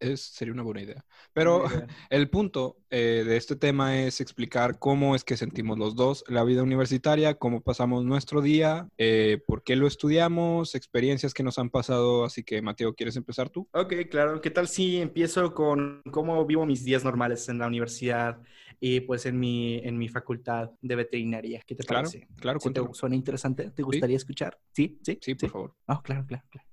es, 0.00 0.20
sería 0.20 0.52
una 0.52 0.62
buena 0.62 0.82
idea. 0.82 1.04
Pero 1.32 1.60
Buena 1.60 1.76
idea. 1.76 1.86
el 2.10 2.30
punto 2.30 2.76
eh, 2.90 3.24
de 3.26 3.36
este 3.36 3.56
tema 3.56 3.98
es 4.00 4.20
explicar 4.20 4.78
cómo 4.78 5.14
es 5.14 5.24
que 5.24 5.36
sentimos 5.36 5.78
los 5.78 5.94
dos 5.94 6.24
la 6.28 6.44
vida 6.44 6.62
universitaria, 6.62 7.34
cómo 7.34 7.60
pasamos 7.60 8.04
nuestro 8.04 8.40
día, 8.40 8.88
eh, 8.98 9.38
por 9.46 9.62
qué 9.62 9.76
lo 9.76 9.86
estudiamos, 9.86 10.74
experiencias 10.74 11.34
que 11.34 11.42
nos 11.42 11.58
han 11.58 11.70
pasado. 11.70 12.24
Así 12.24 12.42
que, 12.42 12.62
Mateo, 12.62 12.94
¿quieres 12.94 13.16
empezar 13.16 13.50
tú? 13.50 13.68
Ok, 13.72 13.94
claro. 14.10 14.40
¿Qué 14.40 14.50
tal 14.50 14.68
si 14.68 15.00
empiezo 15.00 15.54
con 15.54 16.02
cómo 16.10 16.44
vivo 16.46 16.66
mis 16.66 16.84
días 16.84 17.04
normales 17.04 17.48
en 17.48 17.58
la 17.58 17.66
universidad 17.66 18.38
y 18.80 19.00
pues 19.00 19.26
en 19.26 19.38
mi, 19.38 19.78
en 19.78 19.96
mi 19.98 20.08
facultad 20.08 20.70
de 20.80 20.96
veterinaria? 20.96 21.62
¿Qué 21.66 21.74
te 21.74 21.84
Claro, 21.84 22.08
parece? 22.08 22.28
claro, 22.40 22.60
¿Sí 22.60 22.70
te 22.70 22.80
suena 22.92 23.16
interesante? 23.16 23.70
¿Te 23.70 23.82
gustaría 23.82 24.16
escuchar? 24.16 24.58
Sí, 24.72 24.98
sí. 25.02 25.18
Sí, 25.20 25.34
por 25.34 25.50
favor. 25.50 25.74
Ah, 25.86 26.00
claro, 26.02 26.26
claro, 26.26 26.44
claro. 26.50 26.68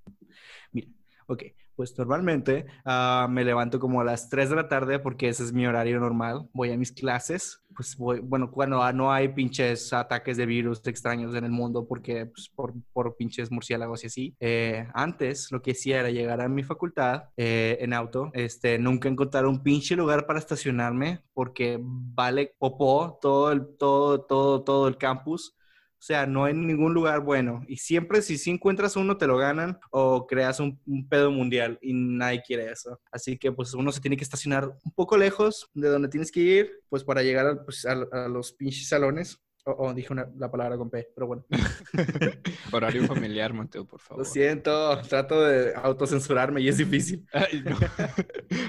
Mira, 0.72 0.90
ok, 1.28 1.44
pues 1.76 1.98
normalmente 1.98 2.66
ah, 2.86 3.28
me 3.30 3.44
levanto 3.44 3.80
como 3.80 4.02
a 4.02 4.04
las 4.04 4.30
3 4.30 4.50
de 4.50 4.56
la 4.56 4.68
tarde 4.68 5.00
porque 5.00 5.30
ese 5.30 5.44
es 5.44 5.54
mi 5.54 5.66
horario 5.66 6.00
normal. 6.00 6.48
Voy 6.54 6.72
a 6.72 6.78
mis 6.78 6.92
clases, 6.92 7.62
pues 7.76 7.96
bueno, 7.98 8.52
cuando 8.52 8.92
no 8.94 9.12
hay 9.12 9.30
pinches 9.30 9.92
ataques 9.94 10.38
de 10.38 10.46
virus 10.46 10.82
extraños 10.86 11.36
en 11.36 11.44
el 11.44 11.52
mundo 11.52 11.86
porque, 11.88 12.26
pues, 12.26 12.50
por, 12.50 12.74
por 12.94 13.16
pinches 13.16 13.52
murciélagos 13.52 14.04
y 14.04 14.08
así. 14.08 14.36
Eh, 14.40 14.88
antes 14.94 15.52
lo 15.52 15.62
que 15.62 15.72
hacía 15.72 16.00
era 16.00 16.10
llegar 16.10 16.42
a 16.42 16.50
mi 16.50 16.64
facultad 16.64 17.26
eh, 17.38 17.78
en 17.82 17.94
auto, 17.94 18.32
este, 18.34 18.78
nunca 18.80 19.10
encontrar 19.10 19.46
un 19.46 19.64
pinche 19.64 19.96
lugar 19.96 20.26
para 20.26 20.40
estacionarme 20.40 21.22
porque 21.34 21.80
vale 21.82 22.56
popó 22.58 23.18
todo 23.22 23.52
el, 23.52 23.76
todo, 23.78 24.22
todo, 24.22 24.64
todo 24.64 24.88
el 24.88 24.98
campus. 24.98 25.56
O 26.04 26.06
sea, 26.06 26.26
no 26.26 26.44
hay 26.44 26.54
ningún 26.54 26.94
lugar 26.94 27.22
bueno. 27.22 27.64
Y 27.66 27.78
siempre 27.78 28.22
si 28.22 28.38
sí 28.38 28.52
encuentras 28.52 28.98
uno, 28.98 29.16
te 29.16 29.26
lo 29.26 29.38
ganan 29.38 29.80
o 29.90 30.28
creas 30.28 30.60
un, 30.60 30.78
pedo 31.08 31.32
mundial 31.32 31.80
y 31.82 31.94
nadie 31.94 32.44
quiere 32.46 32.70
eso. 32.70 33.00
Así 33.10 33.38
que 33.38 33.54
pues 33.54 33.74
uno 33.74 33.90
se 33.90 34.02
tiene 34.02 34.18
que 34.18 34.26
estacionar 34.26 34.68
un 34.84 34.92
poco 34.92 35.16
lejos 35.16 35.70
de 35.74 35.88
donde 35.88 36.10
tienes 36.10 36.30
que 36.30 36.42
ir, 36.42 36.72
pues 36.90 37.06
para 37.06 37.24
llegar 37.24 37.48
a, 37.48 37.64
pues, 37.64 37.86
a 37.86 38.28
los 38.28 38.52
pinches 38.52 38.90
salones. 38.90 39.42
Oh, 39.66 39.76
oh, 39.80 39.94
dije 39.94 40.12
una- 40.12 40.30
la 40.38 40.52
palabra 40.52 40.78
con 40.78 40.90
P, 40.90 41.08
pero 41.16 41.28
bueno. 41.28 41.46
Horario 42.74 43.04
familiar, 43.08 43.54
Mateo, 43.54 43.86
por 43.86 44.02
favor. 44.02 44.26
Lo 44.26 44.30
siento, 44.30 45.02
trato 45.04 45.42
de 45.42 45.74
autocensurarme 45.74 46.60
y 46.62 46.68
es 46.68 46.78
difícil. 46.78 47.26
Ay, 47.34 47.64
no. 47.64 47.78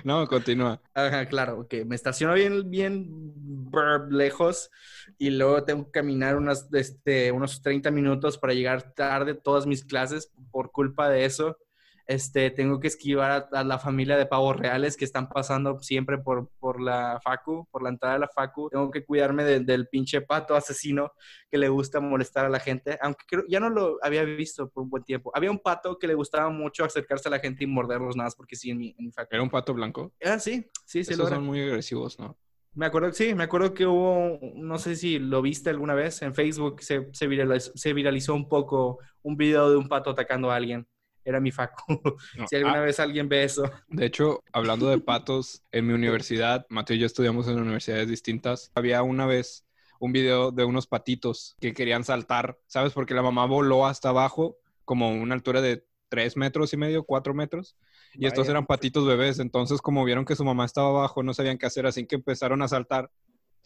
no, 0.04 0.26
continúa. 0.28 0.80
Ajá, 0.94 1.26
claro, 1.26 1.60
ok. 1.60 1.74
Me 1.86 1.96
estaciono 1.96 2.34
bien, 2.34 2.70
bien 2.70 3.06
brr, 3.08 4.12
lejos 4.12 4.70
y 5.18 5.30
luego 5.30 5.64
tengo 5.64 5.86
que 5.86 5.90
caminar 5.90 6.36
unas, 6.36 6.72
este, 6.72 7.32
unos 7.32 7.60
30 7.60 7.90
minutos 7.90 8.38
para 8.38 8.54
llegar 8.54 8.94
tarde 8.94 9.32
a 9.32 9.38
todas 9.40 9.66
mis 9.66 9.84
clases 9.84 10.32
por 10.52 10.70
culpa 10.70 11.08
de 11.08 11.24
eso. 11.24 11.58
Este, 12.06 12.50
tengo 12.50 12.80
que 12.80 12.88
esquivar 12.88 13.30
a, 13.52 13.60
a 13.60 13.64
la 13.64 13.78
familia 13.78 14.16
de 14.16 14.26
pavos 14.26 14.56
reales 14.56 14.96
que 14.96 15.04
están 15.06 15.28
pasando 15.28 15.80
siempre 15.80 16.18
por, 16.18 16.50
por 16.58 16.80
la 16.80 17.18
facu, 17.22 17.66
por 17.70 17.82
la 17.82 17.88
entrada 17.90 18.14
de 18.14 18.20
la 18.20 18.28
facu. 18.28 18.68
Tengo 18.70 18.90
que 18.90 19.04
cuidarme 19.04 19.44
de- 19.44 19.60
del 19.60 19.88
pinche 19.88 20.20
pato 20.20 20.54
asesino 20.54 21.12
que 21.50 21.58
le 21.58 21.68
gusta 21.68 22.00
molestar 22.00 22.44
a 22.44 22.48
la 22.50 22.60
gente, 22.60 22.98
aunque 23.00 23.24
creo, 23.28 23.44
ya 23.48 23.60
no 23.60 23.70
lo 23.70 23.98
había 24.02 24.24
visto 24.24 24.68
por 24.70 24.82
un 24.84 24.90
buen 24.90 25.04
tiempo. 25.04 25.30
Había 25.34 25.50
un 25.50 25.58
pato 25.60 25.98
que 25.98 26.06
le 26.06 26.14
gustaba 26.14 26.50
mucho 26.50 26.84
acercarse 26.84 27.28
a 27.28 27.30
la 27.30 27.38
gente 27.40 27.64
y 27.64 27.66
morderlos 27.66 28.16
nada 28.16 28.26
más 28.26 28.36
porque 28.36 28.56
sí 28.56 28.70
en 28.70 28.78
mi, 28.78 28.94
en 28.98 29.06
mi 29.06 29.12
facu. 29.12 29.34
¿Era 29.34 29.42
un 29.42 29.50
pato 29.50 29.72
blanco? 29.74 30.12
Ah, 30.22 30.38
sí, 30.38 30.70
sí, 30.84 31.04
sí, 31.04 31.14
lo 31.16 31.24
Esos 31.24 31.28
era. 31.28 31.36
son 31.36 31.44
muy 31.44 31.60
agresivos, 31.62 32.18
¿no? 32.18 32.36
Me 32.74 32.86
acuerdo, 32.86 33.12
sí, 33.12 33.34
me 33.34 33.44
acuerdo 33.44 33.72
que 33.72 33.86
hubo, 33.86 34.38
no 34.56 34.78
sé 34.78 34.96
si 34.96 35.18
lo 35.20 35.42
viste 35.42 35.70
alguna 35.70 35.94
vez, 35.94 36.22
en 36.22 36.34
Facebook 36.34 36.82
se, 36.82 37.08
se, 37.12 37.26
viralizó, 37.28 37.70
se 37.76 37.92
viralizó 37.92 38.34
un 38.34 38.48
poco 38.48 38.98
un 39.22 39.36
video 39.36 39.70
de 39.70 39.76
un 39.76 39.88
pato 39.88 40.10
atacando 40.10 40.50
a 40.50 40.56
alguien. 40.56 40.86
Era 41.24 41.40
mi 41.40 41.50
facu. 41.50 41.84
No. 42.34 42.46
si 42.48 42.56
alguna 42.56 42.80
Ah, 42.80 42.80
vez 42.82 43.00
alguien 43.00 43.28
ve 43.28 43.44
eso. 43.44 43.64
De 43.88 44.06
hecho, 44.06 44.42
hablando 44.52 44.88
de 44.88 44.98
patos, 45.04 45.62
en 45.72 45.86
mi 45.86 45.92
universidad, 45.92 46.66
Mateo 46.68 46.96
y 46.96 47.00
yo 47.00 47.06
estudiamos 47.06 47.48
en 47.48 47.58
universidades 47.60 48.08
distintas. 48.08 48.70
Había 48.74 49.02
una 49.02 49.26
vez 49.26 49.66
un 50.00 50.12
video 50.12 50.50
de 50.50 50.64
unos 50.64 50.86
patitos 50.86 51.56
que 51.60 51.72
querían 51.72 52.04
saltar, 52.04 52.58
¿sabes? 52.66 52.92
Porque 52.92 53.14
la 53.14 53.22
mamá 53.22 53.46
voló 53.46 53.86
hasta 53.86 54.10
abajo, 54.10 54.58
como 54.84 55.10
una 55.12 55.34
altura 55.34 55.60
de 55.60 55.86
tres 56.08 56.36
metros 56.36 56.72
y 56.72 56.76
medio, 56.76 57.04
cuatro 57.04 57.34
metros. 57.34 57.76
Y 58.12 58.26
estos 58.26 58.48
eran 58.48 58.66
patitos 58.66 59.06
bebés. 59.06 59.38
Entonces, 59.38 59.80
como 59.80 60.04
vieron 60.04 60.24
que 60.24 60.36
su 60.36 60.44
mamá 60.44 60.64
estaba 60.64 60.88
abajo, 60.88 61.22
no 61.22 61.34
sabían 61.34 61.58
qué 61.58 61.66
hacer, 61.66 61.86
así 61.86 62.06
que 62.06 62.16
empezaron 62.16 62.62
a 62.62 62.68
saltar. 62.68 63.10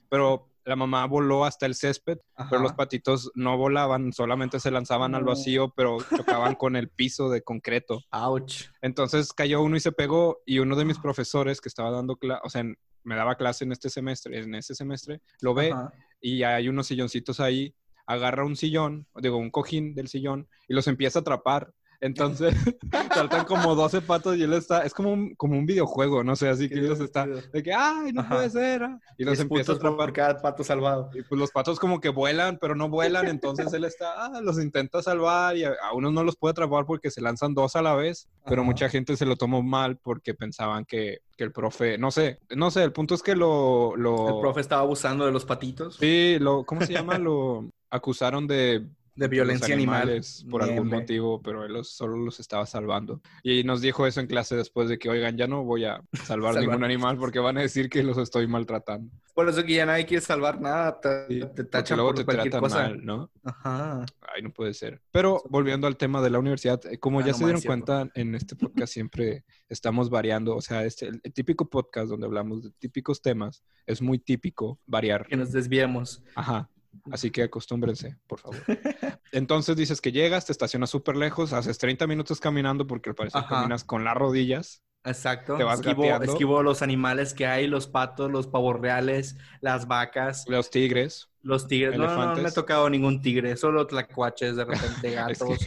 Pero 0.09 0.49
la 0.65 0.77
mamá 0.77 1.07
voló 1.07 1.45
hasta 1.47 1.65
el 1.65 1.75
césped, 1.75 2.19
pero 2.51 2.61
los 2.61 2.75
patitos 2.75 3.31
no 3.35 3.57
volaban, 3.57 4.13
solamente 4.13 4.61
se 4.61 4.71
lanzaban 4.71 5.15
al 5.15 5.25
vacío, 5.25 5.73
pero 5.75 5.97
chocaban 6.15 6.55
con 6.57 6.77
el 6.77 6.91
piso 6.91 7.31
de 7.31 7.43
concreto. 7.43 8.03
Ouch. 8.11 8.65
Entonces 8.83 9.33
cayó 9.33 9.63
uno 9.63 9.77
y 9.77 9.81
se 9.81 9.93
pegó 9.93 10.41
y 10.45 10.59
uno 10.59 10.77
de 10.77 10.85
mis 10.85 10.99
profesores 10.99 11.61
que 11.63 11.71
estaba 11.71 11.91
dando 11.91 12.17
clase, 12.17 12.41
o 12.45 12.51
sea, 12.51 12.61
en- 12.61 12.79
me 13.03 13.17
daba 13.17 13.37
clase 13.37 13.65
en 13.65 13.73
este 13.73 13.89
semestre, 13.89 14.39
en 14.39 14.55
ese 14.55 14.75
semestre, 14.75 15.23
lo 15.41 15.55
ve 15.55 15.73
Ajá. 15.73 15.91
y 16.21 16.43
hay 16.43 16.69
unos 16.69 16.87
silloncitos 16.89 17.41
ahí, 17.41 17.75
agarra 18.07 18.45
un 18.45 18.57
sillón, 18.57 19.07
digo, 19.17 19.39
un 19.39 19.51
cojín 19.51 19.95
del 19.95 20.09
sillón 20.09 20.49
y 20.69 20.75
los 20.75 20.87
empieza 20.89 21.21
a 21.21 21.23
atrapar 21.23 21.73
Entonces, 22.01 22.55
saltan 23.15 23.45
como 23.45 23.75
12 23.75 24.01
patos 24.03 24.37
y 24.37 24.43
él 24.43 24.53
está, 24.53 24.83
es 24.85 24.95
como 24.95 25.13
un, 25.13 25.35
como 25.35 25.59
un 25.59 25.67
videojuego, 25.67 26.23
no 26.23 26.37
sé, 26.37 26.49
así 26.49 26.69
que 26.69 26.79
ellos 26.79 27.01
están 27.01 27.33
de 27.53 27.63
que, 27.63 27.73
ay, 27.73 28.13
no 28.13 28.21
Ajá. 28.21 28.37
puede 28.37 28.51
ser. 28.51 28.83
ah", 28.85 29.01
Y 29.17 29.25
los 29.25 29.39
empieza 29.41 29.73
a 29.73 29.75
atrapar. 29.77 30.13
cada 30.13 30.37
pato 30.41 30.63
salvado. 30.63 31.11
Y 31.15 31.23
pues 31.23 31.39
los 31.39 31.51
patos 31.51 31.79
como 31.81 32.01
que 32.01 32.09
vuelan, 32.09 32.59
pero 32.61 32.75
no 32.75 32.89
vuelan, 32.89 33.27
entonces 33.29 33.73
él 33.73 33.85
está, 33.85 34.27
ah, 34.27 34.41
los 34.41 34.61
intenta 34.61 35.03
salvar 35.03 35.57
y 35.57 35.65
a, 35.65 35.73
a 35.83 35.93
unos 35.95 36.13
no 36.13 36.23
los 36.23 36.37
puede 36.37 36.53
atrapar 36.53 36.87
porque 36.87 37.11
se 37.11 37.21
lanzan 37.21 37.55
dos 37.55 37.75
a 37.77 37.83
la 37.83 37.95
vez, 37.95 38.29
pero 38.47 38.63
mucha 38.65 38.89
gente 38.89 39.17
se 39.17 39.27
lo 39.27 39.37
tomó 39.37 39.63
mal 39.63 39.97
porque 39.99 40.35
pensaban 40.35 40.85
que, 40.85 41.19
que 41.37 41.45
el 41.45 41.53
profe, 41.53 41.99
no 41.99 42.11
sé, 42.11 42.39
no 42.55 42.71
sé, 42.71 42.83
el 42.85 42.93
punto 42.93 43.15
es 43.15 43.23
que 43.23 43.35
lo... 43.35 43.97
lo 43.97 44.29
El 44.37 44.41
profe 44.41 44.61
estaba 44.61 44.83
abusando 44.83 45.27
de 45.27 45.33
los 45.33 45.45
patitos. 45.45 45.97
Sí, 45.97 46.37
lo, 46.41 46.65
¿cómo 46.65 46.83
se 46.83 46.93
llama? 46.93 47.19
Lo 47.19 47.69
acusaron 47.91 48.47
de... 48.47 48.87
De 49.19 49.29
violencia 49.29 49.75
animal. 49.75 50.03
animales 50.03 50.47
por 50.49 50.63
algún 50.63 50.89
motivo, 50.89 51.43
pero 51.43 51.65
él 51.65 51.73
los- 51.73 51.91
solo 51.91 52.17
los 52.17 52.39
estaba 52.41 52.67
salvando. 52.67 53.21
Y 53.43 53.65
nos 53.65 53.81
dijo 53.81 54.07
eso 54.07 54.21
en 54.21 54.27
clase 54.29 54.55
después 54.55 54.89
de 54.89 54.99
que, 54.99 55.09
oigan, 55.11 55.37
ya 55.37 55.47
no 55.49 55.65
voy 55.65 55.85
a 55.85 56.01
salvar 56.25 56.53
Salvar. 56.55 56.59
ningún 56.61 56.85
animal 56.85 57.19
porque 57.19 57.41
van 57.41 57.59
a 57.59 57.63
decir 57.63 57.89
que 57.89 58.03
los 58.05 58.17
estoy 58.19 58.47
maltratando. 58.47 59.11
Por 59.35 59.49
eso 59.49 59.65
que 59.65 59.75
ya 59.75 59.87
nadie 59.87 60.07
quiere 60.07 60.21
salvar 60.21 60.61
nada. 60.61 61.01
Te, 61.01 61.27
Sí, 61.29 61.41
te 61.55 61.65
tachan 61.65 61.97
luego 61.97 62.11
por 62.11 62.19
te 62.21 62.25
cualquier 62.25 62.51
tratan 62.53 62.61
cosa. 62.61 62.83
mal, 62.83 63.05
¿no? 63.05 63.31
Ajá. 63.45 64.05
Ay, 64.35 64.43
no 64.43 64.51
puede 64.51 64.75
ser. 64.75 65.01
Pero 65.11 65.43
volviendo 65.49 65.87
al 65.87 65.97
tema 65.97 66.21
de 66.23 66.31
la 66.31 66.39
universidad, 66.39 66.81
eh, 66.87 66.99
como 66.99 67.19
Ah, 67.21 67.23
ya 67.23 67.33
no 67.33 67.39
se 67.39 67.45
dieron 67.45 67.61
cierto. 67.61 67.85
cuenta, 67.87 68.13
en 68.21 68.35
este 68.35 68.57
podcast 68.57 68.93
siempre 68.93 69.45
estamos 69.69 70.11
variando. 70.11 70.55
O 70.57 70.61
sea, 70.61 70.85
este, 70.85 71.07
el, 71.07 71.21
el 71.25 71.33
típico 71.33 71.69
podcast 71.69 72.09
donde 72.09 72.27
hablamos 72.27 72.63
de 72.65 72.71
típicos 72.79 73.21
temas, 73.23 73.63
es 73.87 74.01
muy 74.03 74.19
típico 74.19 74.79
variar. 74.87 75.27
Que 75.27 75.37
nos 75.37 75.51
desviemos. 75.53 76.23
Ajá. 76.35 76.69
Así 77.11 77.31
que 77.31 77.43
acostúmbrense, 77.45 78.17
por 78.27 78.41
favor. 78.41 78.57
Entonces 79.33 79.77
dices 79.77 80.01
que 80.01 80.13
llegas, 80.13 80.47
te 80.47 80.53
estacionas 80.53 80.91
súper 80.91 81.17
lejos, 81.17 81.53
haces 81.53 81.79
30 81.79 82.07
minutos 82.07 82.41
caminando 82.41 82.87
porque 82.87 83.11
al 83.11 83.15
parecer 83.15 83.41
Ajá. 83.41 83.57
caminas 83.57 83.85
con 83.85 84.05
las 84.05 84.17
rodillas. 84.17 84.83
Exacto. 85.05 85.57
Te 85.57 85.65
vas 85.65 85.81
esquivo, 85.81 86.03
gateando. 86.03 86.33
esquivo 86.33 86.63
los 86.63 86.83
animales 86.83 87.33
que 87.33 87.47
hay, 87.47 87.67
los 87.67 87.87
patos, 87.87 88.31
los 88.31 88.47
pavos 88.49 88.79
reales, 88.81 89.37
las 89.61 89.87
vacas, 89.87 90.45
Los 90.49 90.71
tigres. 90.71 91.29
los 91.41 91.69
tigres. 91.69 91.97
No, 91.97 92.07
no, 92.07 92.17
no, 92.17 92.35
no 92.35 92.43
me 92.43 92.49
ha 92.49 92.53
tocado 92.53 92.91
ningún 92.91 93.23
tigre, 93.23 93.57
solo 93.57 93.87
tlacuaches, 93.87 94.57
de 94.57 94.65
repente 94.65 95.11
gatos, 95.13 95.59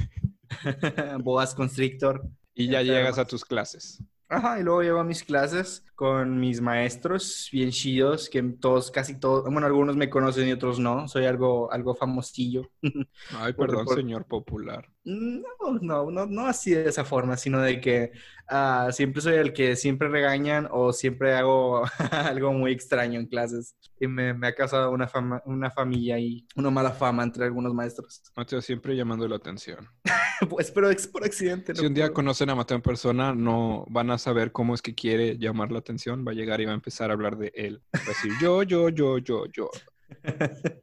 boas 1.24 1.56
constrictor. 1.56 2.24
y 2.54 2.68
ya 2.70 2.82
llegas 2.82 3.18
a 3.18 3.26
tus 3.26 3.46
clases. 3.46 4.04
Ajá, 4.30 4.60
y 4.60 4.64
luego 4.64 4.82
llevo 4.82 5.00
a 5.00 5.04
mis 5.04 5.24
clases 5.24 5.84
con 6.02 6.40
mis 6.40 6.62
maestros 6.62 7.48
bien 7.52 7.70
chidos, 7.70 8.28
que 8.28 8.42
todos, 8.42 8.90
casi 8.90 9.20
todos, 9.20 9.44
bueno, 9.44 9.68
algunos 9.68 9.96
me 9.96 10.10
conocen 10.10 10.48
y 10.48 10.52
otros 10.52 10.80
no. 10.80 11.08
Soy 11.08 11.26
algo, 11.28 11.72
algo 11.72 11.94
famosillo. 11.94 12.72
Ay, 13.38 13.54
perdón, 13.54 13.86
por- 13.86 13.98
señor 13.98 14.26
popular. 14.26 14.90
No, 15.04 15.44
no, 15.82 16.10
no, 16.12 16.26
no 16.26 16.48
así 16.48 16.72
de 16.72 16.88
esa 16.90 17.04
forma, 17.06 17.36
sino 17.38 17.60
de 17.60 17.80
que 17.82 18.12
ah, 18.48 18.90
siempre 18.92 19.22
soy 19.22 19.36
el 19.36 19.52
que 19.54 19.76
siempre 19.76 20.10
regañan 20.10 20.68
o 20.72 20.94
siempre 20.94 21.34
hago 21.34 21.84
algo 22.12 22.52
muy 22.54 22.72
extraño 22.72 23.20
en 23.20 23.28
clases. 23.28 23.76
Y 24.00 24.08
me, 24.08 24.34
me 24.34 24.48
ha 24.48 24.56
causado 24.56 24.90
una, 24.92 25.08
fama, 25.08 25.42
una 25.46 25.70
familia 25.70 26.18
y 26.20 26.48
una 26.56 26.72
mala 26.72 26.92
fama 26.92 27.24
entre 27.24 27.46
algunos 27.46 27.74
maestros. 27.74 28.24
Mateo 28.36 28.62
siempre 28.62 28.96
llamando 28.96 29.28
la 29.28 29.36
atención. 29.36 29.88
pues, 30.50 30.72
pero 30.72 30.90
es 30.90 31.08
por 31.08 31.24
accidente. 31.24 31.76
Si 31.76 31.82
no 31.82 31.88
un 31.90 31.94
día 31.94 32.06
puedo. 32.06 32.14
conocen 32.16 32.50
a 32.50 32.56
Mateo 32.56 32.78
en 32.78 32.82
persona, 32.84 33.34
no 33.34 33.86
van 33.90 34.10
a 34.12 34.18
saber 34.18 34.52
cómo 34.52 34.74
es 34.76 34.82
que 34.82 34.94
quiere 34.96 35.38
llamar 35.38 35.72
la 35.72 35.80
atención. 35.80 35.91
Va 35.98 36.32
a 36.32 36.36
llegar 36.36 36.62
y 36.62 36.66
va 36.66 36.72
a 36.72 36.76
empezar 36.76 37.10
a 37.10 37.14
hablar 37.14 37.38
de 37.38 37.52
él. 37.56 37.82
Va 37.96 38.02
a 38.04 38.08
decir 38.08 38.32
yo, 38.42 38.64
yo, 38.64 38.90
yo, 38.90 39.18
yo, 39.20 39.46
yo. 39.48 39.70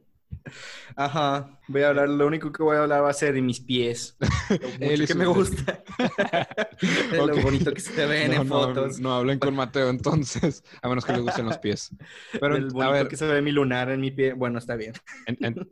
Ajá, 0.95 1.59
voy 1.67 1.83
a 1.83 1.89
hablar, 1.89 2.09
lo 2.09 2.25
único 2.25 2.51
que 2.51 2.63
voy 2.63 2.75
a 2.75 2.81
hablar 2.81 3.03
va 3.03 3.11
a 3.11 3.13
ser 3.13 3.33
de 3.35 3.41
mis 3.41 3.59
pies. 3.59 4.17
Lo 4.49 4.57
mucho 4.89 5.05
que 5.05 5.13
me 5.13 5.25
gusta. 5.27 5.83
De 7.11 7.19
Ok. 7.19 7.27
Lo 7.27 7.41
bonito 7.43 7.71
que 7.73 7.81
se 7.81 8.05
ven 8.07 8.31
No, 8.31 8.41
en 8.41 8.47
no, 8.47 8.53
fotos. 8.55 8.99
no 8.99 9.13
hablen 9.13 9.37
con 9.37 9.53
Mateo 9.55 9.89
entonces, 9.89 10.63
a 10.81 10.89
menos 10.89 11.05
que 11.05 11.11
les 11.11 11.21
gusten 11.21 11.45
los 11.45 11.57
pies. 11.59 11.91
Pero, 12.39 12.55
el 12.55 12.65
a 12.65 12.69
bonito 12.69 12.91
ver, 12.91 13.07
que 13.09 13.17
se 13.17 13.27
ve 13.27 13.41
mi 13.43 13.51
lunar 13.51 13.89
en 13.91 14.01
mi 14.01 14.09
pie. 14.11 14.33
Bueno, 14.33 14.57
está 14.57 14.75
bien. 14.75 14.93
en- 15.27 15.37
en- 15.41 15.71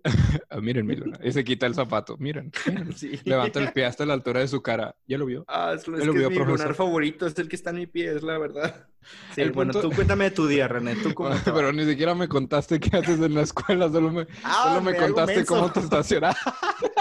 Ah, 0.50 0.60
miren 0.62 0.86
mi 0.86 0.96
luna. 0.96 1.18
Y 1.24 1.32
se 1.32 1.44
quita 1.44 1.66
el 1.66 1.74
zapato. 1.74 2.16
Miren, 2.18 2.52
miren. 2.68 2.94
Sí. 2.96 3.20
Levanta 3.24 3.60
el 3.60 3.72
pie 3.74 3.86
hasta 3.86 4.06
la 4.06 4.14
altura 4.14 4.42
de 4.42 4.48
su 4.48 4.62
cara. 4.62 4.96
¿Ya 5.08 5.18
lo 5.18 5.26
vio? 5.26 5.44
Ah, 5.48 5.72
es, 5.74 5.80
es 5.80 5.86
que 5.86 5.92
lo 5.92 5.98
es 5.98 6.18
vio, 6.20 6.30
mi 6.30 6.36
profesor. 6.36 6.60
lunar 6.60 6.76
favorito, 6.76 7.26
es 7.26 7.38
el 7.40 7.48
que 7.50 7.56
está 7.56 7.72
en 7.72 7.78
mi 7.78 7.88
pie, 7.88 8.14
es 8.16 8.22
la 8.22 8.38
verdad. 8.38 8.88
Sí, 9.34 9.42
El 9.42 9.52
bueno, 9.52 9.72
punto- 9.72 9.90
tú 9.90 9.96
cuéntame 9.96 10.26
de 10.26 10.32
tu 10.32 10.48
día, 10.48 10.68
René. 10.68 10.96
¿Tú 10.96 11.14
cómo 11.14 11.30
te 11.30 11.52
va? 11.52 11.58
Pero 11.58 11.72
ni 11.74 11.86
siquiera 11.86 12.14
me 12.16 12.28
contaste 12.28 12.80
qué 12.80 12.98
haces 12.98 13.20
en 13.22 13.36
la 13.36 13.42
escuela, 13.42 13.90
solo 13.90 14.12
me, 14.12 14.28
Ah, 14.44 14.64
solo 14.70 14.82
me 14.82 14.96
contaste 14.98 15.46
cómo 15.46 15.72
te 15.72 15.80
estacionas. 15.82 16.36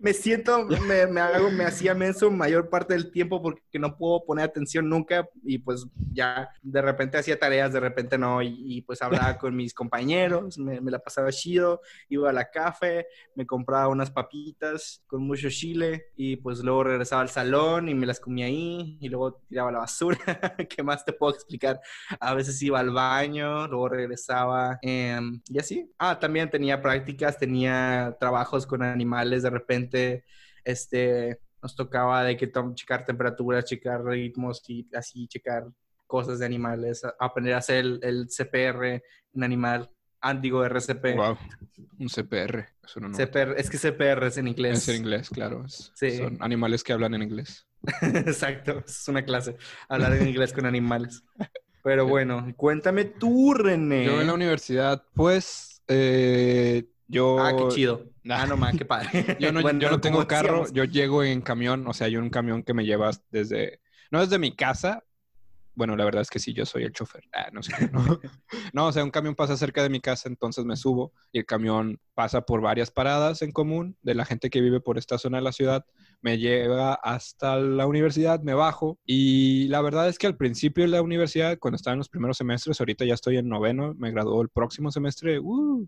Me 0.00 0.12
siento, 0.12 0.64
me, 0.64 1.06
me 1.06 1.20
hago, 1.20 1.50
me 1.50 1.64
hacía 1.64 1.94
menso 1.94 2.30
mayor 2.30 2.68
parte 2.70 2.94
del 2.94 3.10
tiempo 3.10 3.42
porque 3.42 3.78
no 3.78 3.96
puedo 3.96 4.24
poner 4.24 4.44
atención 4.44 4.88
nunca 4.88 5.28
y 5.42 5.58
pues 5.58 5.86
ya 6.12 6.48
de 6.62 6.82
repente 6.82 7.18
hacía 7.18 7.38
tareas, 7.38 7.72
de 7.72 7.80
repente 7.80 8.16
no 8.16 8.42
y, 8.42 8.54
y, 8.64 8.82
pues 8.82 9.02
hablaba 9.02 9.38
con 9.38 9.56
mis 9.56 9.74
compañeros, 9.74 10.58
me, 10.58 10.80
me 10.80 10.90
la 10.90 10.98
pasaba 10.98 11.30
chido, 11.30 11.80
iba 12.08 12.30
a 12.30 12.32
la 12.32 12.50
café, 12.50 13.06
me 13.34 13.46
compraba 13.46 13.88
unas 13.88 14.10
papitas 14.10 15.02
con 15.06 15.22
mucho 15.22 15.50
chile 15.50 16.06
y 16.16 16.36
pues 16.36 16.60
luego 16.60 16.84
regresaba 16.84 17.22
al 17.22 17.28
salón 17.28 17.88
y 17.88 17.94
me 17.94 18.06
las 18.06 18.20
comía 18.20 18.46
ahí 18.46 18.98
y 19.00 19.08
luego 19.08 19.34
tiraba 19.48 19.72
la 19.72 19.78
basura. 19.78 20.18
¿Qué 20.68 20.82
más 20.82 21.04
te 21.04 21.12
puedo 21.12 21.34
explicar? 21.34 21.80
A 22.20 22.34
veces 22.34 22.60
iba 22.62 22.78
al 22.80 22.90
baño, 22.90 23.66
luego 23.68 23.88
regresaba 23.88 24.78
em, 24.82 25.40
y 25.48 25.58
así. 25.58 25.90
Ah, 25.98 26.18
también 26.18 26.50
tenía 26.50 26.80
prácticas, 26.80 27.38
tenía 27.38 28.16
trabajos 28.18 28.66
con 28.66 28.82
animales, 28.82 29.42
de 29.42 29.50
repente, 29.50 29.87
este, 30.64 31.40
nos 31.62 31.74
tocaba 31.74 32.22
de 32.24 32.36
que 32.36 32.50
checar 32.74 33.04
temperaturas, 33.04 33.64
checar 33.64 34.04
ritmos 34.04 34.62
y 34.68 34.88
así 34.94 35.26
checar 35.28 35.64
cosas 36.06 36.38
de 36.38 36.46
animales, 36.46 37.02
aprender 37.18 37.54
a 37.54 37.58
hacer 37.58 37.76
el, 37.78 38.00
el 38.02 38.26
CPR 38.28 39.02
en 39.34 39.42
animal, 39.44 39.90
ah, 40.20 40.34
digo 40.34 40.64
RCP. 40.64 41.16
Wow. 41.16 41.36
Un 41.98 42.08
CPR. 42.08 42.66
Eso 42.84 43.00
no, 43.00 43.08
no. 43.08 43.16
CPR, 43.16 43.54
es 43.58 43.68
que 43.68 43.76
CPR 43.76 44.26
es 44.28 44.38
en 44.38 44.48
inglés. 44.48 44.78
Es 44.78 44.88
en 44.88 44.96
inglés, 44.96 45.28
claro. 45.28 45.64
es- 45.66 45.92
Sí. 45.94 46.16
Son 46.16 46.38
animales 46.40 46.82
que 46.82 46.92
hablan 46.92 47.14
en 47.14 47.22
inglés. 47.22 47.66
Exacto, 48.02 48.82
es 48.86 49.06
una 49.08 49.24
clase, 49.24 49.56
hablar 49.88 50.14
en 50.14 50.28
inglés 50.28 50.52
con 50.52 50.64
animales. 50.66 51.22
Pero 51.82 52.06
bueno, 52.08 52.46
cuéntame 52.56 53.04
tú, 53.04 53.52
René. 53.54 54.04
Yo 54.06 54.20
en 54.20 54.26
la 54.28 54.34
universidad, 54.34 55.04
pues, 55.14 55.82
eh, 55.88 56.84
yo... 57.08 57.38
Ah, 57.40 57.56
qué 57.56 57.68
chido. 57.68 58.04
Ah, 58.28 58.46
no 58.46 58.56
más, 58.56 58.76
qué 58.76 58.84
padre. 58.84 59.08
Yo 59.40 59.50
no, 59.52 59.62
Bueno, 59.62 59.80
yo 59.80 59.90
no 59.90 60.00
tengo 60.00 60.26
carro, 60.26 60.60
decíamos. 60.60 60.72
yo 60.74 60.84
llego 60.84 61.24
en 61.24 61.40
camión, 61.40 61.86
o 61.86 61.94
sea, 61.94 62.08
hay 62.08 62.16
un 62.16 62.28
camión 62.28 62.62
que 62.62 62.74
me 62.74 62.84
lleva 62.84 63.10
desde, 63.30 63.80
no 64.10 64.20
desde 64.20 64.38
mi 64.38 64.54
casa, 64.54 65.02
bueno, 65.78 65.94
la 65.94 66.04
verdad 66.04 66.22
es 66.22 66.28
que 66.28 66.40
sí, 66.40 66.52
yo 66.52 66.66
soy 66.66 66.82
el 66.82 66.92
chofer, 66.92 67.22
ah, 67.32 67.50
no 67.52 67.62
sé, 67.62 67.72
no. 67.92 68.00
no, 68.72 68.86
o 68.88 68.92
sea, 68.92 69.04
un 69.04 69.12
camión 69.12 69.36
pasa 69.36 69.56
cerca 69.56 69.80
de 69.80 69.88
mi 69.88 70.00
casa, 70.00 70.28
entonces 70.28 70.64
me 70.64 70.76
subo 70.76 71.12
y 71.30 71.38
el 71.38 71.46
camión 71.46 72.00
pasa 72.14 72.40
por 72.40 72.60
varias 72.60 72.90
paradas 72.90 73.42
en 73.42 73.52
común 73.52 73.96
de 74.02 74.16
la 74.16 74.24
gente 74.24 74.50
que 74.50 74.60
vive 74.60 74.80
por 74.80 74.98
esta 74.98 75.18
zona 75.18 75.38
de 75.38 75.44
la 75.44 75.52
ciudad, 75.52 75.86
me 76.20 76.36
lleva 76.36 76.94
hasta 76.94 77.56
la 77.58 77.86
universidad, 77.86 78.42
me 78.42 78.54
bajo 78.54 78.98
y 79.06 79.68
la 79.68 79.80
verdad 79.80 80.08
es 80.08 80.18
que 80.18 80.26
al 80.26 80.36
principio 80.36 80.82
de 80.82 80.90
la 80.90 81.00
universidad, 81.00 81.56
cuando 81.60 81.76
estaba 81.76 81.92
en 81.92 81.98
los 81.98 82.08
primeros 82.08 82.38
semestres, 82.38 82.80
ahorita 82.80 83.04
ya 83.04 83.14
estoy 83.14 83.36
en 83.36 83.48
noveno, 83.48 83.94
me 83.96 84.10
graduó 84.10 84.42
el 84.42 84.48
próximo 84.48 84.90
semestre, 84.90 85.38
¡uh! 85.38 85.86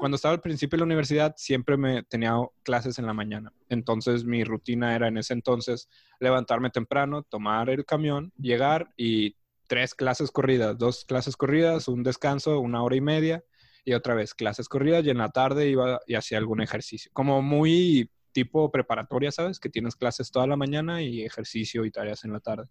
Cuando 0.00 0.16
estaba 0.16 0.34
al 0.34 0.40
principio 0.40 0.76
de 0.76 0.80
la 0.80 0.86
universidad, 0.86 1.34
siempre 1.36 1.76
me 1.76 2.02
tenía 2.02 2.34
clases 2.62 2.98
en 2.98 3.06
la 3.06 3.12
mañana. 3.12 3.52
Entonces, 3.68 4.24
mi 4.24 4.42
rutina 4.42 4.96
era 4.96 5.08
en 5.08 5.18
ese 5.18 5.34
entonces 5.34 5.88
levantarme 6.18 6.70
temprano, 6.70 7.22
tomar 7.22 7.70
el 7.70 7.84
camión, 7.84 8.32
llegar 8.36 8.92
y 8.96 9.36
tres 9.68 9.94
clases 9.94 10.32
corridas, 10.32 10.76
dos 10.78 11.04
clases 11.04 11.36
corridas, 11.36 11.86
un 11.86 12.02
descanso, 12.02 12.58
una 12.58 12.82
hora 12.82 12.96
y 12.96 13.00
media 13.00 13.44
y 13.84 13.92
otra 13.92 14.14
vez 14.14 14.34
clases 14.34 14.68
corridas 14.68 15.04
y 15.04 15.10
en 15.10 15.18
la 15.18 15.28
tarde 15.28 15.68
iba 15.68 16.00
y 16.06 16.14
hacía 16.14 16.38
algún 16.38 16.60
ejercicio. 16.60 17.10
Como 17.14 17.40
muy 17.42 18.10
tipo 18.32 18.70
preparatoria, 18.70 19.30
¿sabes? 19.30 19.60
Que 19.60 19.68
tienes 19.68 19.96
clases 19.96 20.30
toda 20.30 20.46
la 20.46 20.56
mañana 20.56 21.02
y 21.02 21.22
ejercicio 21.22 21.84
y 21.84 21.90
tareas 21.90 22.24
en 22.24 22.32
la 22.32 22.40
tarde. 22.40 22.64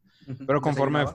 Pero 0.45 0.61
conforme-. 0.61 1.05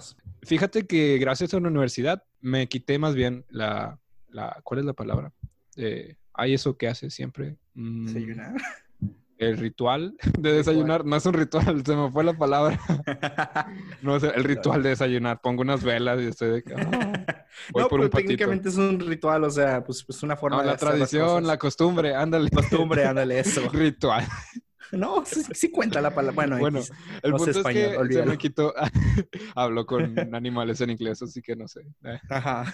Fíjate 0.42 0.86
que 0.86 1.18
gracias 1.18 1.54
a 1.54 1.60
la 1.60 1.68
universidad 1.68 2.22
me 2.40 2.68
quité 2.68 2.98
más 2.98 3.14
bien 3.14 3.44
la, 3.48 3.98
la 4.28 4.60
¿cuál 4.62 4.80
es 4.80 4.86
la 4.86 4.92
palabra? 4.92 5.32
Eh, 5.76 6.16
hay 6.32 6.54
eso 6.54 6.76
que 6.76 6.88
hace 6.88 7.10
siempre. 7.10 7.56
Mm, 7.74 8.06
¿Desayunar? 8.06 8.54
El 9.36 9.58
ritual 9.58 10.16
de 10.38 10.52
desayunar. 10.52 11.04
No 11.04 11.16
es 11.16 11.26
un 11.26 11.34
ritual, 11.34 11.84
se 11.84 11.96
me 11.96 12.10
fue 12.10 12.24
la 12.24 12.34
palabra. 12.34 12.78
No, 14.02 14.16
es 14.16 14.22
el 14.22 14.44
ritual 14.44 14.82
de 14.82 14.90
desayunar. 14.90 15.40
Pongo 15.40 15.62
unas 15.62 15.82
velas 15.82 16.20
y 16.20 16.26
estoy 16.26 16.50
de 16.50 16.62
que, 16.62 16.74
ah, 16.74 17.46
voy 17.72 17.82
no, 17.82 17.88
por 17.88 17.98
pero 17.98 18.02
un 18.04 18.10
patito. 18.10 18.16
técnicamente 18.28 18.68
es 18.68 18.76
un 18.76 19.00
ritual, 19.00 19.44
o 19.44 19.50
sea, 19.50 19.82
pues 19.82 20.04
es 20.08 20.22
una 20.22 20.36
forma 20.36 20.58
No, 20.58 20.62
de 20.62 20.66
la 20.68 20.72
hacer 20.74 20.88
las 20.88 20.96
tradición, 21.10 21.26
cosas. 21.28 21.44
la 21.44 21.58
costumbre, 21.58 22.14
ándale. 22.14 22.50
costumbre, 22.50 23.04
ándale 23.06 23.40
eso. 23.40 23.62
Ritual. 23.72 24.24
No, 24.92 25.24
sí, 25.24 25.42
sí 25.52 25.70
cuenta 25.70 26.00
la 26.00 26.14
palabra. 26.14 26.34
Bueno, 26.34 26.58
Bueno, 26.58 26.78
X. 26.80 26.92
El 27.22 27.30
No 27.30 27.36
punto 27.36 27.50
es 27.50 27.56
español, 27.56 28.08
que 28.08 28.14
se 28.14 28.22
me 28.24 28.38
quitó. 28.38 28.74
Hablo 29.54 29.86
con 29.86 30.18
animales 30.34 30.80
en 30.80 30.90
inglés, 30.90 31.22
así 31.22 31.42
que 31.42 31.56
no 31.56 31.68
sé. 31.68 31.80
Eh. 32.04 32.18
Ajá. 32.30 32.72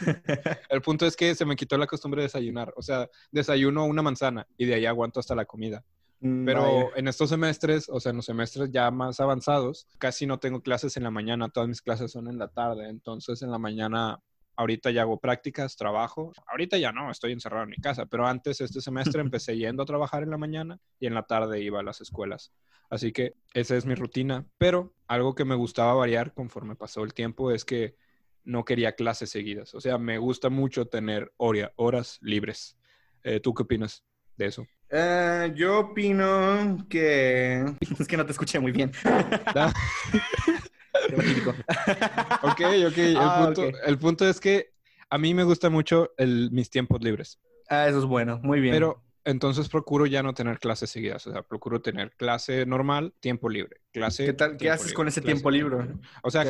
El 0.68 0.82
punto 0.82 1.06
es 1.06 1.16
que 1.16 1.34
se 1.34 1.44
me 1.44 1.56
quitó 1.56 1.76
la 1.78 1.86
costumbre 1.86 2.22
de 2.22 2.26
desayunar. 2.26 2.72
O 2.76 2.82
sea, 2.82 3.08
desayuno 3.30 3.84
una 3.84 4.02
manzana 4.02 4.46
y 4.56 4.66
de 4.66 4.74
ahí 4.74 4.86
aguanto 4.86 5.20
hasta 5.20 5.34
la 5.34 5.44
comida. 5.44 5.84
Mm, 6.20 6.44
Pero 6.44 6.62
vaya. 6.62 6.86
en 6.96 7.08
estos 7.08 7.30
semestres, 7.30 7.88
o 7.88 7.98
sea, 7.98 8.10
en 8.10 8.16
los 8.16 8.26
semestres 8.26 8.70
ya 8.70 8.90
más 8.90 9.20
avanzados, 9.20 9.88
casi 9.98 10.26
no 10.26 10.38
tengo 10.38 10.60
clases 10.60 10.96
en 10.98 11.04
la 11.04 11.10
mañana, 11.10 11.48
todas 11.48 11.68
mis 11.68 11.80
clases 11.80 12.12
son 12.12 12.28
en 12.28 12.38
la 12.38 12.48
tarde. 12.48 12.88
Entonces, 12.88 13.40
en 13.42 13.50
la 13.50 13.58
mañana, 13.58 14.20
ahorita 14.60 14.90
ya 14.90 15.02
hago 15.02 15.18
prácticas, 15.18 15.74
trabajo. 15.76 16.32
Ahorita 16.46 16.76
ya 16.76 16.92
no, 16.92 17.10
estoy 17.10 17.32
encerrado 17.32 17.64
en 17.64 17.70
mi 17.70 17.76
casa, 17.76 18.04
pero 18.06 18.26
antes, 18.26 18.60
este 18.60 18.82
semestre, 18.82 19.20
empecé 19.22 19.56
yendo 19.56 19.82
a 19.82 19.86
trabajar 19.86 20.22
en 20.22 20.30
la 20.30 20.36
mañana 20.36 20.78
y 20.98 21.06
en 21.06 21.14
la 21.14 21.22
tarde 21.22 21.62
iba 21.62 21.80
a 21.80 21.82
las 21.82 22.02
escuelas. 22.02 22.52
Así 22.90 23.12
que 23.12 23.34
esa 23.54 23.76
es 23.76 23.86
mi 23.86 23.94
rutina. 23.94 24.46
Pero 24.58 24.94
algo 25.06 25.34
que 25.34 25.46
me 25.46 25.54
gustaba 25.54 25.94
variar 25.94 26.34
conforme 26.34 26.76
pasó 26.76 27.02
el 27.04 27.14
tiempo 27.14 27.50
es 27.50 27.64
que 27.64 27.96
no 28.44 28.64
quería 28.64 28.92
clases 28.92 29.30
seguidas. 29.30 29.74
O 29.74 29.80
sea, 29.80 29.96
me 29.96 30.18
gusta 30.18 30.50
mucho 30.50 30.86
tener 30.86 31.32
horas 31.36 32.18
libres. 32.20 32.76
Eh, 33.22 33.40
¿Tú 33.40 33.54
qué 33.54 33.62
opinas 33.62 34.04
de 34.36 34.46
eso? 34.46 34.66
Eh, 34.90 35.52
yo 35.54 35.80
opino 35.80 36.86
que... 36.88 37.64
Es 37.98 38.06
que 38.06 38.16
no 38.16 38.26
te 38.26 38.32
escuché 38.32 38.60
muy 38.60 38.72
bien. 38.72 38.92
Tema 41.10 41.22
típico. 41.24 41.54
Ok, 42.42 42.60
ok. 42.88 42.98
El, 42.98 43.16
Ah, 43.18 43.42
punto, 43.46 43.62
ok. 43.68 43.74
el 43.86 43.98
punto 43.98 44.28
es 44.28 44.40
que 44.40 44.72
a 45.10 45.18
mí 45.18 45.34
me 45.34 45.44
gusta 45.44 45.70
mucho 45.70 46.10
el, 46.16 46.50
mis 46.52 46.70
tiempos 46.70 47.02
libres, 47.02 47.38
Ah, 47.68 47.86
eso 47.88 47.98
es 47.98 48.04
bueno. 48.04 48.40
Muy 48.42 48.60
bien. 48.60 48.74
pero 48.74 49.02
entonces 49.24 49.68
procuro 49.68 50.06
ya 50.06 50.22
no 50.22 50.32
tener 50.34 50.58
clases 50.58 50.90
seguidas. 50.90 51.24
O 51.26 51.32
sea, 51.32 51.42
procuro 51.42 51.80
tener 51.80 52.10
clase 52.16 52.66
normal, 52.66 53.14
tiempo 53.20 53.48
libre. 53.48 53.76
Clase, 53.92 54.24
¿Qué 54.24 54.32
tal? 54.32 54.52
¿Qué 54.52 54.56
tiempo 54.58 54.74
haces 54.74 54.86
libre, 54.86 54.96
con 54.96 55.08
ese 55.08 55.20
clase, 55.20 55.32
tiempo 55.34 55.50
libre? 55.50 55.76
O 56.22 56.30
sea, 56.30 56.44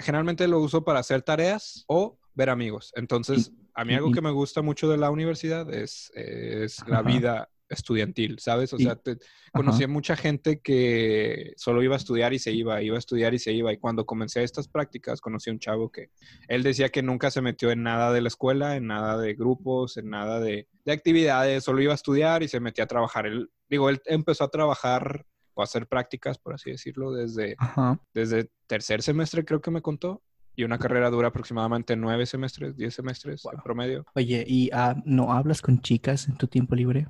generalmente 0.00 0.48
lo 0.48 0.58
uso 0.60 0.82
para 0.84 0.98
hacer 1.00 1.22
tareas 1.22 1.84
o 1.86 2.18
ver 2.34 2.50
amigos. 2.50 2.92
Entonces, 2.96 3.52
a 3.74 3.84
mí 3.84 3.94
algo 3.94 4.10
que 4.10 4.20
me 4.20 4.30
gusta 4.30 4.62
mucho 4.62 4.88
de 4.88 4.96
la 4.96 5.10
universidad 5.10 5.72
es, 5.72 6.10
es 6.14 6.78
la 6.88 7.02
vida 7.02 7.50
estudiantil, 7.68 8.38
¿sabes? 8.38 8.72
O 8.72 8.78
sea, 8.78 8.96
te- 8.96 9.18
conocí 9.52 9.84
a 9.84 9.88
mucha 9.88 10.16
gente 10.16 10.60
que 10.60 11.52
solo 11.56 11.82
iba 11.82 11.94
a 11.94 11.98
estudiar 11.98 12.32
y 12.32 12.38
se 12.38 12.52
iba, 12.52 12.82
iba 12.82 12.96
a 12.96 12.98
estudiar 12.98 13.34
y 13.34 13.38
se 13.38 13.52
iba. 13.52 13.72
Y 13.72 13.78
cuando 13.78 14.06
comencé 14.06 14.42
estas 14.42 14.68
prácticas, 14.68 15.20
conocí 15.20 15.50
a 15.50 15.52
un 15.52 15.58
chavo 15.58 15.90
que 15.90 16.10
él 16.48 16.62
decía 16.62 16.88
que 16.88 17.02
nunca 17.02 17.30
se 17.30 17.40
metió 17.42 17.70
en 17.70 17.82
nada 17.82 18.12
de 18.12 18.20
la 18.20 18.28
escuela, 18.28 18.76
en 18.76 18.86
nada 18.86 19.18
de 19.18 19.34
grupos, 19.34 19.96
en 19.96 20.10
nada 20.10 20.40
de, 20.40 20.66
de 20.84 20.92
actividades, 20.92 21.64
solo 21.64 21.82
iba 21.82 21.92
a 21.92 21.96
estudiar 21.96 22.42
y 22.42 22.48
se 22.48 22.60
metía 22.60 22.84
a 22.84 22.88
trabajar. 22.88 23.26
Él, 23.26 23.50
digo, 23.68 23.88
él 23.90 24.00
empezó 24.06 24.44
a 24.44 24.50
trabajar 24.50 25.26
o 25.54 25.60
a 25.60 25.64
hacer 25.64 25.86
prácticas, 25.86 26.38
por 26.38 26.54
así 26.54 26.70
decirlo, 26.70 27.12
desde 27.12 27.56
Ajá. 27.58 28.00
desde 28.14 28.48
tercer 28.66 29.02
semestre 29.02 29.44
creo 29.44 29.60
que 29.60 29.70
me 29.70 29.82
contó. 29.82 30.22
Y 30.56 30.64
una 30.64 30.76
carrera 30.80 31.08
dura 31.08 31.28
aproximadamente 31.28 31.94
nueve 31.94 32.26
semestres, 32.26 32.76
diez 32.76 32.92
semestres 32.92 33.44
en 33.44 33.60
promedio. 33.60 34.04
Oye, 34.16 34.44
¿y 34.44 34.70
ah, 34.72 34.96
no 35.04 35.32
hablas 35.32 35.62
con 35.62 35.80
chicas 35.80 36.26
en 36.26 36.36
tu 36.36 36.48
tiempo 36.48 36.74
libre? 36.74 37.06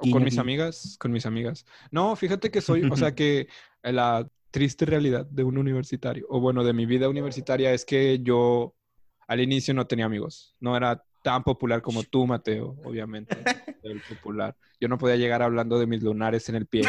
O 0.00 0.10
con 0.10 0.24
mis 0.24 0.38
amigas, 0.38 0.96
con 0.98 1.12
mis 1.12 1.26
amigas. 1.26 1.66
No, 1.90 2.16
fíjate 2.16 2.50
que 2.50 2.60
soy, 2.60 2.84
o 2.84 2.96
sea 2.96 3.14
que 3.14 3.48
la 3.82 4.26
triste 4.50 4.84
realidad 4.84 5.26
de 5.26 5.44
un 5.44 5.58
universitario, 5.58 6.26
o 6.28 6.40
bueno, 6.40 6.64
de 6.64 6.72
mi 6.72 6.86
vida 6.86 7.08
universitaria 7.08 7.72
es 7.72 7.84
que 7.84 8.20
yo 8.22 8.74
al 9.28 9.40
inicio 9.40 9.74
no 9.74 9.86
tenía 9.86 10.06
amigos. 10.06 10.56
No 10.58 10.76
era 10.76 11.04
tan 11.22 11.44
popular 11.44 11.82
como 11.82 12.02
tú, 12.02 12.26
Mateo, 12.26 12.76
obviamente. 12.84 13.36
El 13.82 14.00
popular. 14.00 14.56
Yo 14.80 14.88
no 14.88 14.98
podía 14.98 15.16
llegar 15.16 15.42
hablando 15.42 15.78
de 15.78 15.86
mis 15.86 16.02
lunares 16.02 16.48
en 16.48 16.56
el 16.56 16.66
pie, 16.66 16.82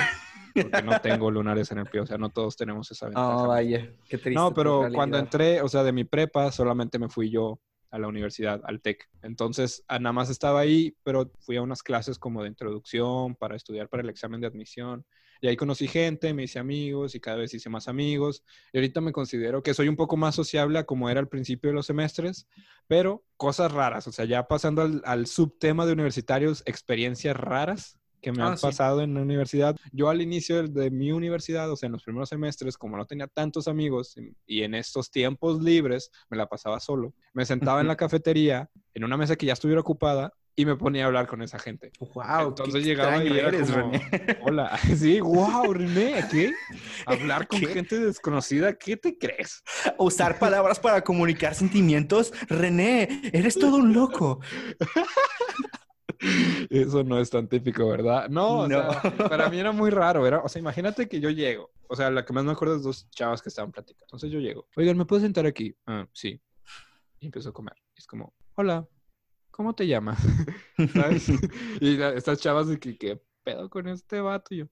porque 0.53 0.81
no 0.81 0.99
tengo 0.99 1.31
lunares 1.31 1.71
en 1.71 1.77
el 1.77 1.85
pie. 1.85 2.01
O 2.01 2.05
sea, 2.05 2.17
no 2.17 2.29
todos 2.29 2.57
tenemos 2.57 2.89
esa 2.91 3.05
ventaja. 3.05 3.43
Oh, 3.43 3.47
vaya, 3.47 3.93
qué 4.09 4.17
triste. 4.17 4.33
No, 4.33 4.53
pero 4.53 4.89
cuando 4.93 5.17
entré, 5.17 5.61
o 5.61 5.69
sea, 5.69 5.83
de 5.83 5.93
mi 5.93 6.03
prepa, 6.03 6.51
solamente 6.51 6.99
me 6.99 7.07
fui 7.07 7.29
yo 7.29 7.59
a 7.91 7.99
la 7.99 8.07
universidad, 8.07 8.61
al 8.63 8.81
TEC. 8.81 9.09
Entonces, 9.21 9.83
ah, 9.87 9.99
nada 9.99 10.13
más 10.13 10.29
estaba 10.29 10.61
ahí, 10.61 10.95
pero 11.03 11.31
fui 11.39 11.57
a 11.57 11.61
unas 11.61 11.83
clases 11.83 12.17
como 12.17 12.41
de 12.41 12.49
introducción 12.49 13.35
para 13.35 13.55
estudiar 13.55 13.89
para 13.89 14.01
el 14.01 14.09
examen 14.09 14.41
de 14.41 14.47
admisión. 14.47 15.05
Y 15.41 15.47
ahí 15.47 15.57
conocí 15.57 15.87
gente, 15.87 16.33
me 16.33 16.43
hice 16.43 16.59
amigos 16.59 17.15
y 17.15 17.19
cada 17.19 17.37
vez 17.37 17.53
hice 17.53 17.69
más 17.69 17.87
amigos. 17.87 18.43
Y 18.71 18.77
ahorita 18.77 19.01
me 19.01 19.11
considero 19.11 19.61
que 19.61 19.73
soy 19.73 19.87
un 19.87 19.95
poco 19.95 20.15
más 20.15 20.35
sociable 20.35 20.79
a 20.79 20.85
como 20.85 21.09
era 21.09 21.19
al 21.19 21.27
principio 21.27 21.69
de 21.69 21.75
los 21.75 21.87
semestres, 21.87 22.47
pero 22.87 23.23
cosas 23.37 23.71
raras, 23.71 24.07
o 24.07 24.11
sea, 24.11 24.25
ya 24.25 24.47
pasando 24.47 24.83
al, 24.83 25.01
al 25.05 25.27
subtema 25.27 25.85
de 25.85 25.93
universitarios, 25.93 26.63
experiencias 26.65 27.35
raras 27.35 28.00
que 28.21 28.31
me 28.31 28.43
Ah, 28.43 28.47
han 28.49 28.57
sí. 28.57 28.61
pasado 28.67 29.01
en 29.01 29.13
la 29.13 29.21
universidad. 29.21 29.75
Yo 29.91 30.09
al 30.09 30.21
inicio 30.21 30.63
de, 30.63 30.81
de 30.81 30.91
mi 30.91 31.11
universidad, 31.11 31.69
o 31.71 31.75
sea, 31.75 31.87
en 31.87 31.93
los 31.93 32.03
primeros 32.03 32.29
semestres, 32.29 32.77
como 32.77 32.97
no 32.97 33.05
tenía 33.05 33.27
tantos 33.27 33.67
amigos 33.67 34.15
y, 34.47 34.61
en 34.63 34.75
estos 34.75 35.09
tiempos 35.09 35.61
libres 35.61 36.11
me 36.29 36.37
la 36.37 36.47
pasaba 36.47 36.79
solo, 36.79 37.13
me 37.33 37.45
sentaba 37.45 37.81
en 37.81 37.87
la 37.87 37.95
cafetería, 37.95 38.69
en 38.93 39.03
una 39.03 39.17
mesa 39.17 39.35
que 39.35 39.45
ya 39.47 39.53
estuviera 39.53 39.81
ocupada, 39.81 40.31
y 40.53 40.65
me 40.65 40.75
ponía 40.75 41.05
a 41.05 41.07
hablar 41.07 41.27
con 41.27 41.41
esa 41.41 41.57
gente. 41.57 41.91
Wow, 41.99 42.49
Entonces 42.49 42.83
llegaba 42.83 43.23
y 43.23 43.27
era 43.37 43.47
eres, 43.47 43.71
como, 43.71 43.89
René. 43.91 44.01
hola, 44.43 44.77
sí, 44.97 45.21
wow, 45.21 45.73
René, 45.73 46.25
¿qué? 46.29 46.53
Hablar 47.05 47.47
con 47.47 47.61
¿Qué? 47.61 47.67
gente 47.67 47.97
desconocida, 47.97 48.73
¿qué 48.73 48.97
te 48.97 49.17
crees? 49.17 49.63
Usar 49.97 50.37
palabras 50.39 50.77
para 50.79 51.01
comunicar 51.01 51.55
sentimientos. 51.55 52.33
René, 52.49 53.21
eres 53.31 53.55
todo 53.55 53.77
un 53.77 53.93
loco. 53.93 54.39
Eso 56.69 57.03
no 57.03 57.19
es 57.19 57.29
tan 57.29 57.47
típico, 57.47 57.87
¿verdad? 57.89 58.29
No, 58.29 58.59
o 58.61 58.67
No. 58.67 58.91
sea, 58.91 59.01
para 59.29 59.49
mí 59.49 59.59
era 59.59 59.71
muy 59.71 59.89
raro, 59.89 60.25
era, 60.27 60.39
o 60.39 60.47
sea, 60.49 60.59
imagínate 60.59 61.07
que 61.09 61.19
yo 61.19 61.29
llego, 61.29 61.71
o 61.87 61.95
sea, 61.95 62.09
la 62.11 62.23
que 62.23 62.31
más 62.33 62.43
me 62.43 62.51
acuerdo 62.51 62.75
es 62.75 62.83
dos 62.83 63.09
chavas 63.09 63.41
que 63.41 63.49
estaban 63.49 63.71
platicando. 63.71 64.05
Entonces 64.05 64.31
yo 64.31 64.39
llego, 64.39 64.67
oigan, 64.75 64.97
¿me 64.97 65.05
puedo 65.05 65.21
sentar 65.21 65.45
aquí? 65.45 65.75
Ah, 65.85 66.07
sí. 66.13 66.39
Y 67.19 67.25
empiezo 67.25 67.49
a 67.49 67.53
comer. 67.53 67.75
Es 67.95 68.05
como, 68.07 68.33
hola, 68.55 68.87
¿cómo 69.51 69.73
te 69.73 69.85
llamas? 69.87 70.19
¿Sabes? 70.93 71.29
y 71.79 71.97
la- 71.97 72.13
estas 72.13 72.39
chavas 72.39 72.67
de 72.67 72.79
que, 72.79 72.97
¿qué 72.97 73.21
pedo 73.43 73.69
con 73.69 73.87
este 73.87 74.21
vato? 74.21 74.53
Yo, 74.55 74.65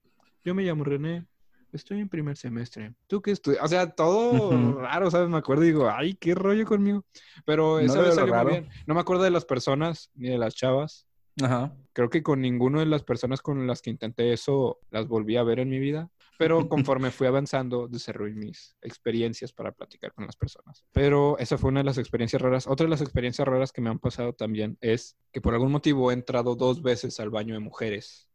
yo 0.44 0.56
me 0.56 0.64
llamo 0.64 0.84
René. 0.84 1.26
Estoy 1.72 2.00
en 2.00 2.10
primer 2.10 2.36
semestre. 2.36 2.96
¿Tú 3.06 3.22
qué 3.22 3.30
estudias? 3.30 3.64
O 3.64 3.68
sea, 3.68 3.88
todo 3.92 4.80
raro, 4.80 5.12
¿sabes? 5.12 5.30
Me 5.30 5.38
acuerdo 5.38 5.64
y 5.64 5.68
digo, 5.68 5.88
ay, 5.88 6.16
qué 6.16 6.34
rollo 6.34 6.66
conmigo. 6.66 7.06
Pero 7.46 7.74
No 7.76 7.78
vez 7.80 7.94
veo 7.94 8.06
lo 8.06 8.12
salió 8.12 8.34
muy 8.34 8.46
bien. 8.54 8.70
No 8.88 8.96
me 8.96 9.02
acuerdo 9.02 9.22
de 9.22 9.30
las 9.30 9.46
personas 9.46 10.10
ni 10.16 10.30
de 10.30 10.40
las 10.40 10.56
chavas. 10.56 11.06
Ajá. 11.42 11.74
Creo 11.94 12.10
que 12.10 12.24
con 12.24 12.42
ninguna 12.42 12.80
de 12.80 12.86
las 12.86 13.04
personas 13.04 13.42
con 13.42 13.66
las 13.68 13.82
que 13.82 13.90
intenté 13.90 14.34
eso 14.34 14.80
las 14.90 15.08
volví 15.08 15.38
a 15.38 15.44
ver 15.44 15.60
en 15.60 15.70
mi 15.70 15.80
vida. 15.80 16.10
Pero 16.38 16.70
conforme 16.70 17.12
fui 17.12 17.28
avanzando, 17.28 17.88
desarrollé 17.88 18.34
mis 18.34 18.76
experiencias 18.82 19.52
para 19.52 19.74
platicar 19.74 20.14
con 20.14 20.26
las 20.26 20.38
personas. 20.38 20.86
Pero 20.94 21.38
esa 21.38 21.58
fue 21.58 21.70
una 21.70 21.82
de 21.82 21.86
las 21.86 21.98
experiencias 21.98 22.42
raras. 22.42 22.68
Otra 22.68 22.86
de 22.86 22.90
las 22.90 23.02
experiencias 23.02 23.48
raras 23.48 23.74
que 23.74 23.82
me 23.82 23.90
han 23.90 24.00
pasado 24.00 24.34
también 24.34 24.78
es 24.80 25.18
que 25.34 25.42
por 25.42 25.54
algún 25.54 25.72
motivo 25.72 26.12
he 26.12 26.14
entrado 26.14 26.56
dos 26.56 26.82
veces 26.82 27.20
al 27.20 27.30
baño 27.30 27.54
de 27.54 27.60
mujeres. 27.60 28.30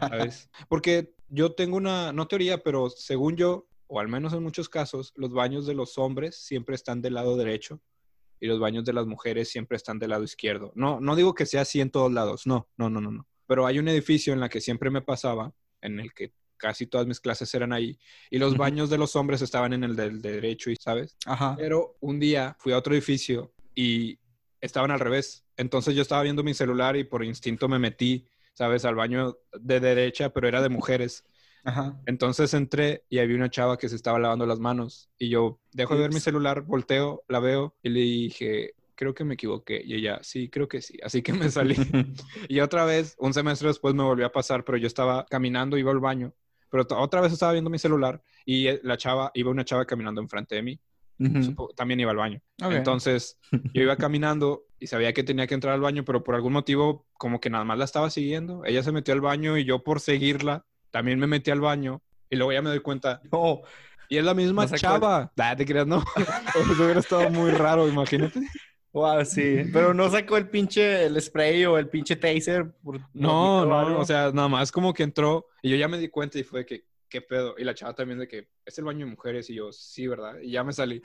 ¿sabes? 0.00 0.48
Porque 0.68 1.14
yo 1.28 1.52
tengo 1.52 1.76
una, 1.76 2.12
no 2.12 2.26
teoría, 2.26 2.62
pero 2.62 2.88
según 2.88 3.36
yo, 3.36 3.68
o 3.86 4.00
al 4.00 4.08
menos 4.08 4.32
en 4.32 4.42
muchos 4.42 4.70
casos, 4.70 5.12
los 5.16 5.32
baños 5.32 5.66
de 5.66 5.74
los 5.74 5.98
hombres 5.98 6.36
siempre 6.36 6.74
están 6.74 7.02
del 7.02 7.14
lado 7.14 7.36
derecho 7.36 7.80
y 8.46 8.48
los 8.48 8.60
baños 8.60 8.84
de 8.84 8.92
las 8.92 9.06
mujeres 9.06 9.50
siempre 9.50 9.76
están 9.76 9.98
del 9.98 10.10
lado 10.10 10.24
izquierdo. 10.24 10.72
No, 10.74 11.00
no 11.00 11.16
digo 11.16 11.34
que 11.34 11.46
sea 11.46 11.62
así 11.62 11.80
en 11.80 11.90
todos 11.90 12.12
lados, 12.12 12.46
no, 12.46 12.68
no, 12.76 12.88
no, 12.88 13.00
no, 13.00 13.10
no. 13.10 13.26
Pero 13.46 13.66
hay 13.66 13.78
un 13.78 13.88
edificio 13.88 14.32
en 14.32 14.40
la 14.40 14.48
que 14.48 14.60
siempre 14.60 14.90
me 14.90 15.02
pasaba, 15.02 15.52
en 15.80 16.00
el 16.00 16.14
que 16.14 16.32
casi 16.56 16.86
todas 16.86 17.06
mis 17.06 17.20
clases 17.20 17.52
eran 17.54 17.72
ahí, 17.72 17.98
y 18.30 18.38
los 18.38 18.56
baños 18.56 18.88
de 18.88 18.98
los 18.98 19.14
hombres 19.16 19.42
estaban 19.42 19.72
en 19.72 19.84
el 19.84 19.94
del 19.94 20.22
derecho, 20.22 20.70
y 20.70 20.76
¿sabes? 20.76 21.16
Ajá. 21.26 21.54
Pero 21.58 21.96
un 22.00 22.18
día 22.18 22.56
fui 22.58 22.72
a 22.72 22.78
otro 22.78 22.94
edificio 22.94 23.52
y 23.74 24.18
estaban 24.60 24.90
al 24.90 25.00
revés. 25.00 25.44
Entonces 25.56 25.94
yo 25.94 26.02
estaba 26.02 26.22
viendo 26.22 26.42
mi 26.42 26.54
celular 26.54 26.96
y 26.96 27.04
por 27.04 27.24
instinto 27.24 27.68
me 27.68 27.78
metí, 27.78 28.26
¿sabes? 28.54 28.84
Al 28.84 28.94
baño 28.94 29.38
de 29.58 29.80
derecha, 29.80 30.30
pero 30.30 30.48
era 30.48 30.62
de 30.62 30.68
mujeres. 30.68 31.24
Ajá. 31.66 32.00
Entonces 32.06 32.54
entré 32.54 33.02
y 33.08 33.18
había 33.18 33.34
una 33.34 33.50
chava 33.50 33.76
que 33.76 33.88
se 33.88 33.96
estaba 33.96 34.20
lavando 34.20 34.46
las 34.46 34.60
manos 34.60 35.10
y 35.18 35.28
yo 35.28 35.58
dejo 35.72 35.94
de 35.96 36.02
ver 36.02 36.14
mi 36.14 36.20
celular, 36.20 36.62
volteo, 36.62 37.24
la 37.26 37.40
veo 37.40 37.74
y 37.82 37.88
le 37.88 38.00
dije, 38.00 38.74
creo 38.94 39.14
que 39.14 39.24
me 39.24 39.34
equivoqué. 39.34 39.82
Y 39.84 39.94
ella, 39.94 40.20
sí, 40.22 40.48
creo 40.48 40.68
que 40.68 40.80
sí. 40.80 40.96
Así 41.02 41.22
que 41.22 41.32
me 41.32 41.50
salí. 41.50 41.74
y 42.48 42.60
otra 42.60 42.84
vez, 42.84 43.16
un 43.18 43.34
semestre 43.34 43.66
después 43.66 43.96
me 43.96 44.04
volvió 44.04 44.26
a 44.26 44.32
pasar, 44.32 44.64
pero 44.64 44.78
yo 44.78 44.86
estaba 44.86 45.26
caminando, 45.26 45.76
iba 45.76 45.90
al 45.90 45.98
baño, 45.98 46.32
pero 46.70 46.86
otra 46.98 47.20
vez 47.20 47.32
estaba 47.32 47.52
viendo 47.52 47.68
mi 47.68 47.80
celular 47.80 48.22
y 48.44 48.68
eh, 48.68 48.80
la 48.84 48.96
chava, 48.96 49.32
iba 49.34 49.50
una 49.50 49.64
chava 49.64 49.84
caminando 49.84 50.20
enfrente 50.20 50.54
de 50.54 50.62
mí. 50.62 50.80
También 51.74 51.98
iba 51.98 52.10
al 52.12 52.18
baño. 52.18 52.40
Entonces 52.58 53.38
yo 53.74 53.82
iba 53.82 53.96
caminando 53.96 54.66
y 54.78 54.86
sabía 54.86 55.12
que 55.12 55.24
tenía 55.24 55.48
que 55.48 55.54
entrar 55.54 55.74
al 55.74 55.80
baño, 55.80 56.04
pero 56.04 56.22
por 56.22 56.36
algún 56.36 56.52
motivo 56.52 57.06
como 57.14 57.40
que 57.40 57.50
nada 57.50 57.64
más 57.64 57.78
la 57.78 57.86
estaba 57.86 58.10
siguiendo. 58.10 58.64
Ella 58.64 58.84
se 58.84 58.92
metió 58.92 59.14
al 59.14 59.20
baño 59.20 59.56
y 59.58 59.64
yo 59.64 59.82
por 59.82 60.00
seguirla 60.00 60.64
también 60.96 61.18
me 61.18 61.26
metí 61.26 61.50
al 61.50 61.60
baño 61.60 62.00
y 62.30 62.36
luego 62.36 62.52
ya 62.54 62.62
me 62.62 62.70
doy 62.70 62.80
cuenta. 62.80 63.20
No. 63.30 63.60
Y 64.08 64.16
es 64.16 64.24
la 64.24 64.32
misma 64.32 64.62
No 64.62 64.68
sé 64.68 64.76
chava. 64.78 65.30
Ah, 65.36 65.54
te 65.54 65.66
creas, 65.66 65.86
no. 65.86 66.02
Eso 66.54 66.84
hubiera 66.84 67.00
estado 67.00 67.28
muy 67.28 67.50
raro, 67.50 67.86
imagínate. 67.86 68.40
Wow, 68.94 69.22
sí. 69.26 69.64
Pero 69.74 69.92
no 69.92 70.08
sacó 70.08 70.38
el 70.38 70.48
pinche 70.48 71.04
el 71.04 71.20
spray 71.20 71.66
o 71.66 71.76
el 71.76 71.90
pinche 71.90 72.16
taser. 72.16 72.72
por- 72.82 72.98
No, 73.12 73.66
no, 73.66 73.78
algo. 73.78 74.00
o 74.00 74.04
sea, 74.06 74.30
nada 74.32 74.48
más 74.48 74.72
como 74.72 74.94
que 74.94 75.02
entró 75.02 75.44
y 75.60 75.68
yo 75.68 75.76
ya 75.76 75.86
me 75.86 75.98
di 75.98 76.08
cuenta 76.08 76.38
y 76.38 76.44
fue 76.44 76.64
que, 76.64 76.84
¿qué 77.20 77.26
¿qué 77.26 77.28
pedo? 77.28 77.54
Y 77.58 77.64
la 77.64 77.74
chava 77.74 77.94
también 77.94 78.18
de 78.18 78.28
que, 78.28 78.48
¿es 78.64 78.78
el 78.78 78.84
baño 78.84 79.06
de 79.06 79.12
mujeres? 79.12 79.48
Y 79.50 79.54
yo, 79.54 79.72
sí, 79.72 80.06
¿verdad? 80.06 80.34
Y 80.42 80.50
ya 80.52 80.64
me 80.64 80.72
salí. 80.72 81.02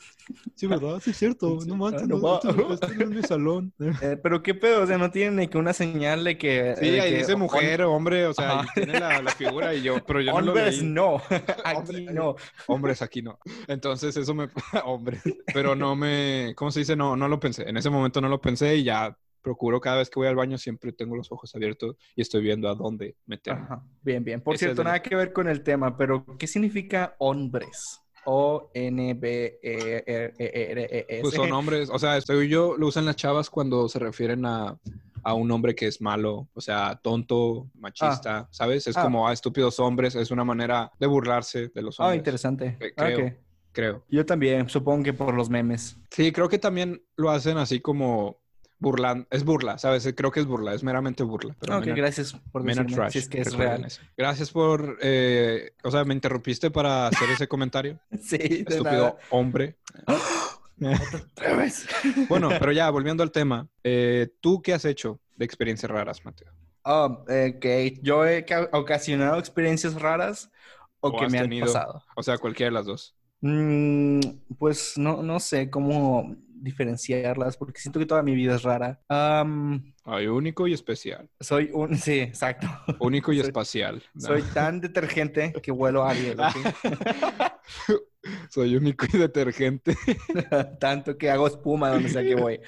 Sí, 0.55 0.67
¿verdad? 0.67 0.99
Sí, 0.99 1.11
es 1.11 1.17
cierto. 1.17 1.59
Sí. 1.61 1.69
No 1.69 1.75
manches, 1.77 2.03
Ah, 2.03 2.07
no, 2.07 2.15
no 2.17 2.21
va. 2.21 2.35
esto- 2.35 2.73
esto 2.73 2.87
no 2.89 3.03
es 3.03 3.09
mi 3.09 3.23
salón. 3.23 3.73
Eh, 4.01 4.17
pero 4.21 4.41
qué 4.41 4.53
pedo, 4.55 4.83
o 4.83 4.87
sea, 4.87 4.97
no 4.97 5.11
tienen 5.11 5.35
ni 5.35 5.47
que 5.47 5.57
una 5.57 5.73
señal 5.73 6.23
de 6.23 6.37
que... 6.37 6.75
Sí, 6.79 6.89
de 6.91 7.01
ahí 7.01 7.11
que 7.11 7.17
dice 7.19 7.35
mujer, 7.35 7.81
hombre, 7.83 8.25
o 8.25 8.33
sea, 8.33 8.65
tiene 8.73 8.99
la, 8.99 9.21
la 9.21 9.31
figura 9.31 9.73
y 9.75 9.81
yo, 9.83 10.03
pero 10.05 10.21
yo 10.21 10.31
no 10.33 10.41
lo 10.41 10.51
Hombres 10.51 10.81
no, 10.83 11.21
aquí 11.63 12.05
no. 12.05 12.35
Hombres 12.67 13.01
aquí 13.01 13.21
no. 13.21 13.39
Entonces 13.67 14.15
eso 14.17 14.33
me... 14.33 14.49
Hombres. 14.85 15.21
Pero 15.53 15.75
no 15.75 15.95
me... 15.95 16.53
¿Cómo 16.55 16.71
se 16.71 16.79
dice? 16.79 16.95
No, 16.95 17.15
no 17.15 17.27
lo 17.27 17.39
pensé. 17.39 17.67
En 17.69 17.77
ese 17.77 17.89
momento 17.89 18.21
no 18.21 18.29
lo 18.29 18.41
pensé 18.41 18.75
y 18.77 18.83
ya 18.83 19.17
procuro 19.41 19.79
cada 19.81 19.97
vez 19.97 20.09
que 20.09 20.19
voy 20.19 20.27
al 20.27 20.35
baño 20.35 20.57
siempre 20.57 20.91
tengo 20.93 21.15
los 21.15 21.31
ojos 21.31 21.53
abiertos 21.55 21.95
y 22.15 22.21
estoy 22.21 22.41
viendo 22.43 22.69
a 22.69 22.75
dónde 22.75 23.15
meterme. 23.25 23.63
Ajá, 23.63 23.83
Bien, 24.01 24.23
bien. 24.23 24.41
Por 24.41 24.55
Ese 24.55 24.65
cierto, 24.65 24.81
el- 24.81 24.85
nada 24.85 25.01
que 25.01 25.15
ver 25.15 25.33
con 25.33 25.47
el 25.47 25.63
tema, 25.63 25.97
pero 25.97 26.25
¿qué 26.37 26.47
significa 26.47 27.15
hombres? 27.19 27.99
O-N-B-E-R-E-R-E-S. 30.01 31.21
Pues 31.21 31.33
son 31.33 31.51
hombres, 31.51 31.89
o 31.89 31.97
sea, 31.99 32.17
estoy 32.17 32.47
yo 32.49 32.75
lo 32.77 32.87
usan 32.87 33.05
las 33.05 33.15
chavas 33.15 33.49
cuando 33.49 33.87
se 33.89 33.99
refieren 33.99 34.45
a, 34.45 34.77
a 35.23 35.33
un 35.33 35.49
hombre 35.51 35.73
que 35.75 35.87
es 35.87 36.01
malo, 36.01 36.47
o 36.53 36.61
sea, 36.61 36.99
tonto, 37.01 37.69
machista, 37.73 38.47
¿sabes? 38.51 38.87
Es 38.87 38.95
Ah. 38.97 39.03
como 39.03 39.27
a 39.27 39.33
estúpidos 39.33 39.79
hombres, 39.79 40.15
es 40.15 40.31
una 40.31 40.43
manera 40.43 40.91
de 40.99 41.07
burlarse 41.07 41.69
de 41.69 41.81
los 41.81 41.99
Ah, 41.99 42.03
hombres. 42.05 42.19
interesante. 42.19 42.77
Ah, 42.97 43.05
creo. 43.07 43.25
ok. 43.27 43.33
Creo. 43.73 44.03
Yo 44.09 44.25
también, 44.25 44.67
supongo 44.67 45.01
que 45.05 45.13
por 45.13 45.33
los 45.33 45.49
memes. 45.49 45.97
Sí, 46.09 46.33
creo 46.33 46.49
que 46.49 46.59
también 46.59 47.01
lo 47.15 47.29
hacen 47.29 47.57
así 47.57 47.79
como 47.79 48.40
burlan, 48.81 49.25
es 49.31 49.45
burla, 49.45 49.77
¿sabes? 49.77 50.11
Creo 50.17 50.31
que 50.31 50.41
es 50.41 50.45
burla, 50.45 50.73
es 50.73 50.83
meramente 50.83 51.23
burla. 51.23 51.55
Pero 51.59 51.75
ok, 51.77 51.81
men 51.81 51.91
are- 51.91 52.01
gracias 52.01 52.33
por 52.51 52.63
decirme 52.63 52.93
trash, 52.93 53.11
si 53.13 53.19
es 53.19 53.29
que 53.29 53.39
es 53.41 53.53
real. 53.53 53.85
eso. 53.85 54.01
Gracias 54.17 54.51
por, 54.51 54.97
eh, 55.01 55.71
o 55.83 55.91
sea, 55.91 56.03
me 56.03 56.13
interrumpiste 56.13 56.69
para 56.71 57.07
hacer 57.07 57.29
ese 57.29 57.47
comentario. 57.47 57.97
Sí, 58.21 58.37
Estúpido 58.41 58.83
nada. 58.83 59.17
hombre. 59.29 59.77
Otra 61.35 61.55
vez. 61.55 61.85
Bueno, 62.29 62.49
pero 62.59 62.71
ya, 62.71 62.89
volviendo 62.89 63.23
al 63.23 63.31
tema, 63.31 63.67
eh, 63.83 64.29
¿tú 64.41 64.61
qué 64.61 64.73
has 64.73 64.85
hecho 64.85 65.19
de 65.37 65.45
experiencias 65.45 65.89
raras, 65.91 66.25
Mateo? 66.25 66.51
Oh, 66.83 67.23
eh, 67.29 67.59
que 67.61 67.99
yo 68.01 68.25
he 68.25 68.43
ca- 68.45 68.67
ocasionado 68.73 69.37
experiencias 69.37 69.93
raras 70.01 70.49
o, 70.99 71.09
O 71.09 71.19
que 71.19 71.27
me 71.29 71.37
han 71.37 71.45
tenido- 71.45 71.67
pasado. 71.67 72.03
O 72.15 72.23
sea, 72.23 72.37
cualquiera 72.39 72.69
de 72.69 72.73
las 72.73 72.85
dos. 72.87 73.15
Mm, 73.41 74.19
pues 74.57 74.97
no, 74.97 75.21
no 75.21 75.39
sé 75.39 75.69
cómo 75.69 76.35
diferenciarlas 76.61 77.57
porque 77.57 77.79
siento 77.81 77.99
que 77.99 78.05
toda 78.05 78.23
mi 78.23 78.35
vida 78.35 78.55
es 78.55 78.63
rara. 78.63 79.01
Am, 79.09 79.93
Hay 80.05 80.27
único 80.27 80.67
y 80.67 80.73
especial. 80.73 81.29
soy 81.39 81.69
un... 81.73 81.97
Sí, 81.97 82.19
exacto. 82.19 82.67
Único 82.99 83.31
y 83.33 83.37
Soy- 83.41 83.45
espacial. 83.47 84.03
¿no? 84.13 84.21
Soy 84.21 84.41
tan 84.53 84.81
detergente 84.81 85.53
que 85.61 85.71
huelo 85.71 86.03
a 86.03 86.11
Ariel, 86.11 86.39
¿ok? 86.39 86.55
Soy 88.49 88.75
único 88.75 89.05
y 89.11 89.17
detergente. 89.17 89.95
Tanto 90.79 91.17
que 91.17 91.29
hago 91.31 91.47
espuma 91.47 91.89
donde 91.89 92.09
sea 92.09 92.21
que 92.23 92.35
voy. 92.35 92.59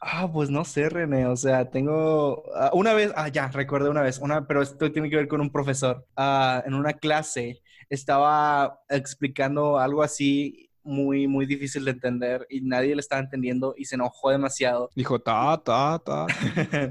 Ah, 0.00 0.30
pues 0.32 0.50
no 0.50 0.64
sé, 0.64 0.88
René. 0.88 1.26
O 1.26 1.36
sea, 1.36 1.70
tengo 1.70 2.44
ah, 2.56 2.70
una 2.72 2.92
vez, 2.92 3.12
ah, 3.16 3.28
ya, 3.28 3.48
recordé 3.48 3.88
una 3.88 4.02
vez, 4.02 4.18
una, 4.18 4.46
pero 4.46 4.62
esto 4.62 4.90
tiene 4.92 5.08
que 5.10 5.16
ver 5.16 5.28
con 5.28 5.40
un 5.40 5.50
profesor. 5.52 6.06
Ah, 6.16 6.62
en 6.66 6.74
una 6.74 6.94
clase 6.94 7.62
estaba 7.88 8.80
explicando 8.88 9.78
algo 9.78 10.02
así 10.02 10.65
muy, 10.86 11.26
muy 11.26 11.44
difícil 11.46 11.84
de 11.84 11.90
entender 11.90 12.46
y 12.48 12.60
nadie 12.62 12.94
le 12.94 13.00
estaba 13.00 13.20
entendiendo 13.20 13.74
y 13.76 13.84
se 13.84 13.96
enojó 13.96 14.30
demasiado. 14.30 14.90
Dijo, 14.96 15.18
ta, 15.20 15.60
ta, 15.64 16.00
ta. 16.04 16.26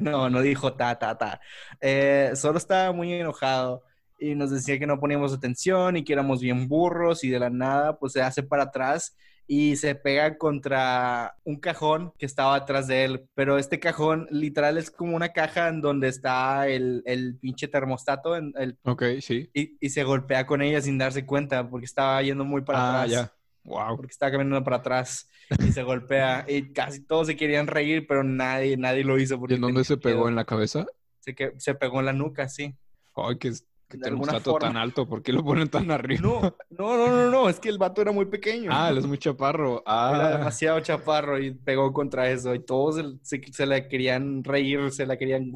no, 0.02 0.30
no 0.30 0.42
dijo 0.42 0.74
ta, 0.74 0.98
ta, 1.00 1.18
ta. 1.18 1.40
Eh, 1.82 2.32
solo 2.36 2.58
estaba 2.58 2.92
muy 2.92 3.12
enojado 3.14 3.84
y 4.20 4.36
nos 4.36 4.52
decía 4.52 4.78
que 4.80 4.88
no 4.88 5.00
poníamos 5.00 5.34
atención 5.34 5.98
y 5.98 6.04
que 6.04 6.14
éramos 6.14 6.42
bien 6.42 6.68
burros 6.68 7.24
y 7.24 7.30
de 7.30 7.40
la 7.40 7.50
nada 7.50 7.98
pues 7.98 8.14
se 8.14 8.22
hace 8.22 8.44
para 8.44 8.64
atrás 8.64 9.16
y 9.48 9.76
se 9.76 9.94
pega 9.94 10.38
contra 10.40 11.36
un 11.44 11.60
cajón 11.60 12.12
que 12.18 12.26
estaba 12.26 12.56
atrás 12.56 12.88
de 12.88 13.04
él. 13.06 13.26
Pero 13.36 13.60
este 13.60 13.80
cajón 13.80 14.28
literal 14.32 14.78
es 14.80 14.90
como 14.90 15.16
una 15.16 15.30
caja 15.34 15.68
en 15.68 15.82
donde 15.82 16.08
está 16.08 16.68
el, 16.68 17.04
el 17.06 17.38
pinche 17.40 17.68
termostato 17.68 18.36
en 18.36 18.54
el- 18.58 18.78
Ok, 18.84 19.04
sí. 19.22 19.50
y, 19.54 19.78
y 19.80 19.90
se 19.90 20.04
golpea 20.04 20.48
con 20.48 20.62
ella 20.64 20.82
sin 20.82 20.98
darse 20.98 21.26
cuenta 21.28 21.70
porque 21.70 21.86
estaba 21.86 22.22
yendo 22.24 22.44
muy 22.44 22.62
para 22.64 22.80
ah, 22.80 23.02
atrás 23.04 23.12
ya. 23.12 23.32
Wow. 23.66 23.98
porque 23.98 24.12
estaba 24.12 24.32
caminando 24.32 24.64
para 24.64 24.78
atrás 24.78 25.28
y 25.60 25.72
se 25.72 25.82
golpea 25.82 26.46
y 26.48 26.72
casi 26.72 27.02
todos 27.02 27.28
se 27.28 27.36
querían 27.36 27.66
reír, 27.68 28.06
pero 28.08 28.24
nadie, 28.24 28.78
nadie 28.78 29.04
lo 29.04 29.20
hizo. 29.20 29.36
¿Y 29.36 29.38
Porque 29.40 29.56
en 29.56 29.62
dónde 29.62 29.84
se 29.84 29.98
pegó? 29.98 30.30
¿En 30.30 30.36
la 30.36 30.46
cabeza? 30.46 30.86
Se, 31.20 31.34
que, 31.34 31.54
se 31.58 31.74
pegó 31.74 32.00
en 32.00 32.06
la 32.06 32.14
nuca, 32.14 32.48
sí. 32.48 32.76
Ay, 33.16 33.38
que, 33.38 33.52
que 33.88 33.98
De 33.98 34.08
alguna 34.08 34.34
termostato 34.34 34.56
tan 34.58 34.78
alto. 34.78 35.08
¿Por 35.08 35.22
qué 35.24 35.34
lo 35.34 35.44
ponen 35.44 35.70
tan 35.70 35.92
arriba? 35.92 36.22
No, 36.22 36.42
no, 36.70 36.98
no, 36.98 37.08
no, 37.10 37.30
no, 37.32 37.50
es 37.50 37.60
que 37.60 37.70
el 37.70 37.78
vato 37.78 38.02
era 38.02 38.12
muy 38.12 38.26
pequeño. 38.26 38.72
Ah, 38.74 38.90
él 38.90 38.98
es 38.98 39.06
muy 39.06 39.18
chaparro. 39.18 39.84
Era 40.10 40.28
Ah, 40.28 40.30
demasiado 40.38 40.80
chaparro 40.82 41.40
y 41.40 41.52
pegó 41.54 41.94
contra 41.94 42.30
eso 42.32 42.54
y 42.56 42.64
todos 42.64 42.96
se, 43.22 43.42
se, 43.52 43.66
le 43.66 43.88
querían 43.88 44.44
reír, 44.44 44.92
se 44.92 45.06
la 45.06 45.18
querían, 45.18 45.52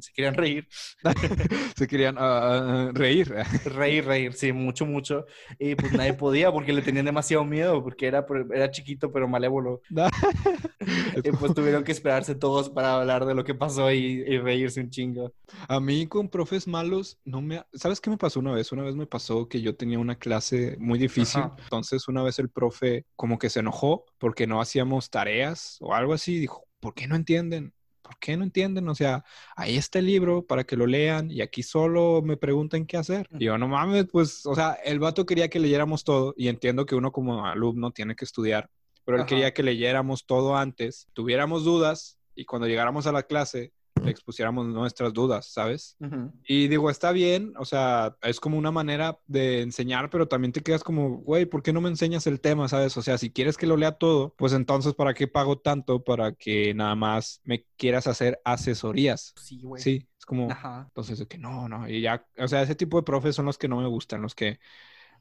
se 0.00 0.12
querían 0.12 0.34
reír, 0.34 0.68
se 1.76 1.86
querían 1.86 2.16
ah, 2.18 2.88
ah, 2.88 2.90
reír. 2.94 3.32
reír, 3.64 4.04
reír, 4.04 4.32
sí, 4.34 4.52
mucho, 4.52 4.86
mucho. 4.86 5.26
Y 5.58 5.74
pues 5.74 5.92
nadie 5.92 6.14
podía 6.14 6.52
porque 6.52 6.72
le 6.72 6.82
tenían 6.82 7.04
demasiado 7.06 7.44
miedo 7.44 7.82
porque 7.82 8.06
era, 8.06 8.24
era 8.54 8.70
chiquito 8.70 9.12
pero 9.12 9.28
malévolo. 9.28 9.80
Y 11.24 11.32
pues 11.32 11.54
tuvieron 11.54 11.82
que 11.84 11.92
esperarse 11.92 12.34
todos 12.34 12.70
para 12.70 12.94
hablar 13.00 13.24
de 13.26 13.34
lo 13.34 13.44
que 13.44 13.54
pasó 13.54 13.90
y, 13.92 14.22
y 14.26 14.38
reírse 14.38 14.80
un 14.80 14.90
chingo. 14.90 15.32
A 15.68 15.80
mí 15.80 16.06
con 16.06 16.28
profes 16.28 16.66
malos 16.68 17.15
no 17.24 17.42
me... 17.42 17.64
¿Sabes 17.72 18.00
qué 18.00 18.10
me 18.10 18.18
pasó 18.18 18.40
una 18.40 18.52
vez? 18.52 18.72
Una 18.72 18.82
vez 18.82 18.94
me 18.94 19.06
pasó 19.06 19.48
que 19.48 19.60
yo 19.60 19.76
tenía 19.76 19.98
una 19.98 20.16
clase 20.16 20.76
muy 20.78 20.98
difícil. 20.98 21.42
Ajá. 21.42 21.56
Entonces 21.58 22.08
una 22.08 22.22
vez 22.22 22.38
el 22.38 22.50
profe 22.50 23.06
como 23.16 23.38
que 23.38 23.50
se 23.50 23.60
enojó 23.60 24.04
porque 24.18 24.46
no 24.46 24.60
hacíamos 24.60 25.10
tareas 25.10 25.78
o 25.80 25.94
algo 25.94 26.12
así. 26.12 26.38
Dijo, 26.38 26.66
¿por 26.80 26.94
qué 26.94 27.06
no 27.06 27.16
entienden? 27.16 27.72
¿Por 28.06 28.18
qué 28.20 28.36
no 28.36 28.44
entienden? 28.44 28.88
O 28.88 28.94
sea, 28.94 29.24
ahí 29.56 29.76
está 29.76 29.98
el 29.98 30.06
libro 30.06 30.46
para 30.46 30.62
que 30.62 30.76
lo 30.76 30.86
lean 30.86 31.28
y 31.28 31.40
aquí 31.40 31.64
solo 31.64 32.22
me 32.22 32.36
preguntan 32.36 32.86
qué 32.86 32.96
hacer. 32.96 33.28
Y 33.36 33.46
yo, 33.46 33.58
no 33.58 33.66
mames, 33.66 34.06
pues, 34.12 34.46
o 34.46 34.54
sea, 34.54 34.74
el 34.84 35.00
vato 35.00 35.26
quería 35.26 35.48
que 35.48 35.58
leyéramos 35.58 36.04
todo 36.04 36.32
y 36.36 36.46
entiendo 36.46 36.86
que 36.86 36.94
uno 36.94 37.10
como 37.10 37.44
alumno 37.44 37.90
tiene 37.90 38.14
que 38.14 38.24
estudiar, 38.24 38.70
pero 39.04 39.16
él 39.16 39.22
Ajá. 39.22 39.28
quería 39.28 39.52
que 39.52 39.64
leyéramos 39.64 40.24
todo 40.24 40.56
antes, 40.56 41.08
tuviéramos 41.14 41.64
dudas 41.64 42.16
y 42.36 42.44
cuando 42.44 42.68
llegáramos 42.68 43.08
a 43.08 43.12
la 43.12 43.24
clase 43.24 43.72
le 44.06 44.12
expusiéramos 44.12 44.66
nuestras 44.66 45.12
dudas, 45.12 45.52
¿sabes? 45.52 45.96
Y 46.44 46.68
digo, 46.68 46.90
está 46.90 47.12
bien, 47.12 47.52
o 47.58 47.64
sea, 47.64 48.16
es 48.22 48.40
como 48.40 48.56
una 48.56 48.70
manera 48.70 49.18
de 49.26 49.62
enseñar, 49.62 50.10
pero 50.10 50.28
también 50.28 50.52
te 50.52 50.62
quedas 50.62 50.84
como, 50.84 51.18
güey, 51.18 51.44
¿por 51.46 51.62
qué 51.62 51.72
no 51.72 51.80
me 51.80 51.88
enseñas 51.88 52.26
el 52.26 52.40
tema, 52.40 52.68
sabes? 52.68 52.96
O 52.96 53.02
sea, 53.02 53.18
si 53.18 53.30
quieres 53.30 53.56
que 53.56 53.66
lo 53.66 53.76
lea 53.76 53.92
todo, 53.92 54.34
pues 54.36 54.52
entonces, 54.52 54.94
¿para 54.94 55.14
qué 55.14 55.28
pago 55.28 55.58
tanto 55.58 56.02
para 56.04 56.32
que 56.32 56.72
nada 56.74 56.94
más 56.94 57.40
me 57.44 57.66
quieras 57.76 58.06
hacer 58.06 58.40
asesorías? 58.44 59.34
Sí, 59.36 59.60
güey. 59.62 59.82
Sí, 59.82 60.08
es 60.18 60.24
como, 60.24 60.50
Ajá. 60.50 60.84
entonces, 60.88 61.18
de 61.18 61.26
que 61.26 61.38
no, 61.38 61.68
no, 61.68 61.88
y 61.88 62.00
ya, 62.00 62.26
o 62.38 62.48
sea, 62.48 62.62
ese 62.62 62.74
tipo 62.74 62.96
de 62.96 63.02
profes 63.02 63.34
son 63.34 63.46
los 63.46 63.58
que 63.58 63.68
no 63.68 63.80
me 63.80 63.88
gustan, 63.88 64.22
los 64.22 64.34
que, 64.34 64.58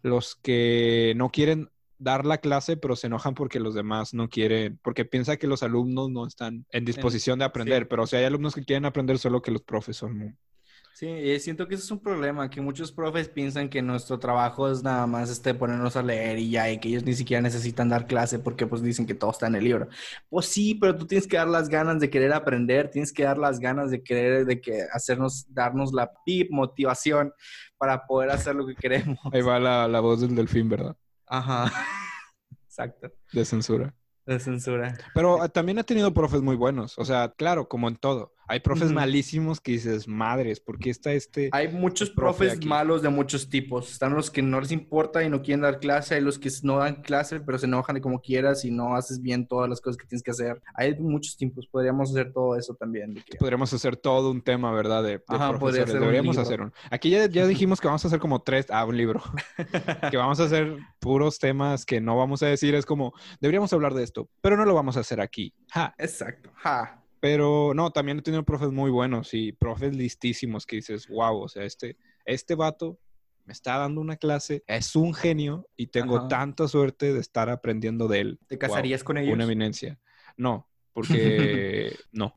los 0.02 0.36
que 0.36 1.14
no 1.16 1.32
quieren 1.32 1.72
dar 1.98 2.26
la 2.26 2.38
clase, 2.40 2.78
pero 2.78 2.96
se 2.96 3.08
enojan 3.08 3.34
porque 3.36 3.60
los 3.60 3.74
demás 3.76 4.14
no 4.14 4.30
quieren, 4.30 4.80
porque 4.84 5.06
piensa 5.06 5.38
que 5.38 5.48
los 5.48 5.64
alumnos 5.64 6.10
no 6.10 6.28
están 6.28 6.66
en 6.72 6.86
disposición 6.86 7.40
de 7.40 7.46
aprender, 7.46 7.84
sí. 7.84 7.88
pero 7.90 8.04
o 8.04 8.08
sea, 8.08 8.20
hay 8.20 8.26
alumnos 8.26 8.56
que 8.56 8.64
quieren 8.64 8.86
aprender 8.86 9.18
solo 9.18 9.42
que 9.42 9.52
los 9.52 9.64
profes 9.64 9.98
son 9.98 10.18
muy- 10.18 10.34
Sí, 10.94 11.08
y 11.08 11.38
siento 11.42 11.68
que 11.68 11.76
eso 11.76 11.84
es 11.84 11.92
un 11.92 12.00
problema, 12.00 12.50
que 12.50 12.62
muchos 12.62 12.90
profes 12.90 13.28
piensan 13.28 13.68
que 13.68 13.82
nuestro 13.82 14.18
trabajo 14.18 14.72
es 14.72 14.82
nada 14.82 15.06
más 15.06 15.30
este, 15.30 15.54
ponernos 15.54 15.98
a 15.98 16.02
leer 16.02 16.40
y 16.40 16.52
ya, 16.52 16.72
y 16.72 16.80
que 16.80 16.88
ellos 16.88 17.04
ni 17.04 17.14
siquiera 17.14 17.42
necesitan 17.42 17.90
dar 17.90 18.08
clase 18.08 18.40
porque 18.40 18.66
pues 18.66 18.82
dicen 18.82 19.06
que 19.06 19.14
todo 19.14 19.32
está 19.32 19.48
en 19.48 19.56
el 19.56 19.66
libro. 19.66 19.90
Pues 20.30 20.46
sí, 20.46 20.74
pero 20.76 20.96
tú 20.96 21.06
tienes 21.06 21.28
que 21.28 21.36
dar 21.36 21.50
las 21.50 21.68
ganas 21.68 22.00
de 22.00 22.10
querer 22.10 22.32
aprender, 22.32 22.90
tienes 22.90 23.12
que 23.12 23.24
dar 23.24 23.38
las 23.38 23.60
ganas 23.60 23.92
de 23.92 24.04
querer, 24.04 24.46
de 24.46 24.62
que 24.62 24.84
hacernos, 24.94 25.46
darnos 25.54 25.92
la 25.92 26.12
pip 26.26 26.50
motivación 26.50 27.34
para 27.78 28.08
poder 28.08 28.30
hacer 28.30 28.56
lo 28.56 28.66
que 28.66 28.76
queremos. 28.80 29.20
Ahí 29.34 29.42
va 29.42 29.60
la, 29.60 29.90
la 29.90 30.00
voz 30.00 30.22
del 30.22 30.34
delfín, 30.34 30.70
¿verdad? 30.70 30.96
Ajá. 31.28 31.72
Exacto. 32.68 33.12
De 33.32 33.46
censura. 33.46 33.96
De 34.26 34.40
censura. 34.40 34.98
Pero 35.14 35.44
eh, 35.44 35.50
también 35.50 35.80
ha 35.80 35.84
tenido 35.84 36.14
profes 36.14 36.42
muy 36.42 36.56
buenos. 36.56 36.98
O 36.98 37.06
sea, 37.06 37.34
claro, 37.36 37.68
como 37.68 37.88
en 37.88 37.96
todo. 37.96 38.35
Hay 38.48 38.60
profes 38.60 38.92
malísimos 38.92 39.60
que 39.60 39.72
dices, 39.74 40.08
madres, 40.08 40.60
¿por 40.60 40.78
qué 40.80 40.90
está 40.90 41.14
este? 41.14 41.50
Hay 41.52 41.68
muchos 41.70 42.10
profe 42.10 42.40
profes 42.46 42.58
aquí. 42.58 42.68
malos 42.68 43.02
de 43.02 43.10
muchos 43.10 43.50
tipos. 43.50 43.92
Están 43.92 44.14
los 44.14 44.30
que 44.30 44.42
no 44.42 44.60
les 44.62 44.72
importa 44.72 45.24
y 45.24 45.30
no 45.30 45.42
quieren 45.42 45.62
dar 45.62 45.80
clase. 45.80 46.16
Hay 46.16 46.22
los 46.22 46.38
que 46.40 46.50
no 46.64 46.78
dan 46.78 47.02
clase, 47.02 47.40
pero 47.40 47.58
se 47.58 47.66
enojan 47.66 47.96
de 47.96 48.02
como 48.02 48.20
quieras 48.22 48.64
y 48.66 48.72
no 48.72 48.96
haces 48.96 49.22
bien 49.22 49.48
todas 49.48 49.70
las 49.70 49.82
cosas 49.82 49.98
que 49.98 50.06
tienes 50.08 50.22
que 50.24 50.32
hacer. 50.32 50.62
Hay 50.76 50.96
muchos 51.00 51.38
tipos. 51.38 51.68
Podríamos 51.68 52.12
hacer 52.12 52.32
todo 52.34 52.56
eso 52.56 52.76
también. 52.76 53.16
que- 53.30 53.38
Podríamos 53.38 53.74
hacer 53.74 53.96
todo 53.98 54.32
un 54.32 54.42
tema, 54.42 54.72
¿verdad? 54.72 55.04
De, 55.04 55.10
de 55.18 55.24
Ajá, 55.28 55.50
profesores. 55.58 55.86
ser 55.90 55.96
un 55.96 56.02
Deberíamos 56.02 56.36
libro. 56.36 56.42
hacer 56.48 56.62
un. 56.62 56.74
Aquí 56.92 57.10
ya, 57.10 57.26
ya 57.28 57.48
dijimos 57.48 57.82
que 57.82 57.88
vamos 57.88 58.04
a 58.06 58.08
hacer 58.10 58.20
como 58.20 58.42
tres. 58.42 58.68
Ah, 58.70 58.86
un 58.86 58.96
libro. 58.98 59.22
que 60.12 60.18
vamos 60.18 60.40
a 60.40 60.44
hacer 60.44 60.78
puros 61.00 61.40
temas 61.40 61.86
que 61.86 62.00
no 62.02 62.18
vamos 62.18 62.44
a 62.44 62.48
decir. 62.48 62.76
Es 62.76 62.86
como, 62.86 63.14
deberíamos 63.42 63.72
hablar 63.74 63.94
de 63.94 64.04
esto, 64.04 64.30
pero 64.42 64.56
no 64.58 64.66
lo 64.66 64.74
vamos 64.74 64.98
a 64.98 65.02
hacer 65.02 65.20
aquí. 65.22 65.54
Ja. 65.72 65.94
Exacto. 65.98 66.52
Ja. 66.56 67.02
Pero 67.20 67.74
no, 67.74 67.92
también 67.92 68.20
he 68.20 68.22
tenido 68.22 68.44
profes 68.44 68.72
muy 68.72 68.92
buenos 68.92 69.34
y 69.34 69.52
profes 69.52 69.96
listísimos 69.96 70.66
que 70.66 70.78
dices, 70.78 71.08
wow, 71.08 71.38
o 71.38 71.48
sea, 71.48 71.64
este, 71.64 71.98
este 72.26 72.56
vato 72.56 73.00
me 73.46 73.54
está 73.54 73.78
dando 73.78 74.02
una 74.02 74.18
clase, 74.18 74.64
es 74.68 74.96
un 74.96 75.14
genio 75.14 75.68
y 75.76 75.88
tengo 75.88 76.18
Ajá. 76.18 76.28
tanta 76.28 76.68
suerte 76.68 77.14
de 77.14 77.20
estar 77.20 77.50
aprendiendo 77.50 78.08
de 78.08 78.20
él. 78.22 78.40
¿Te 78.48 78.56
Wow, 78.56 78.62
casarías 78.68 79.04
con 79.04 79.18
ellos? 79.18 79.34
Una 79.34 79.44
eminencia. 79.44 80.00
No, 80.36 80.68
porque 80.94 81.96
no. 82.12 82.36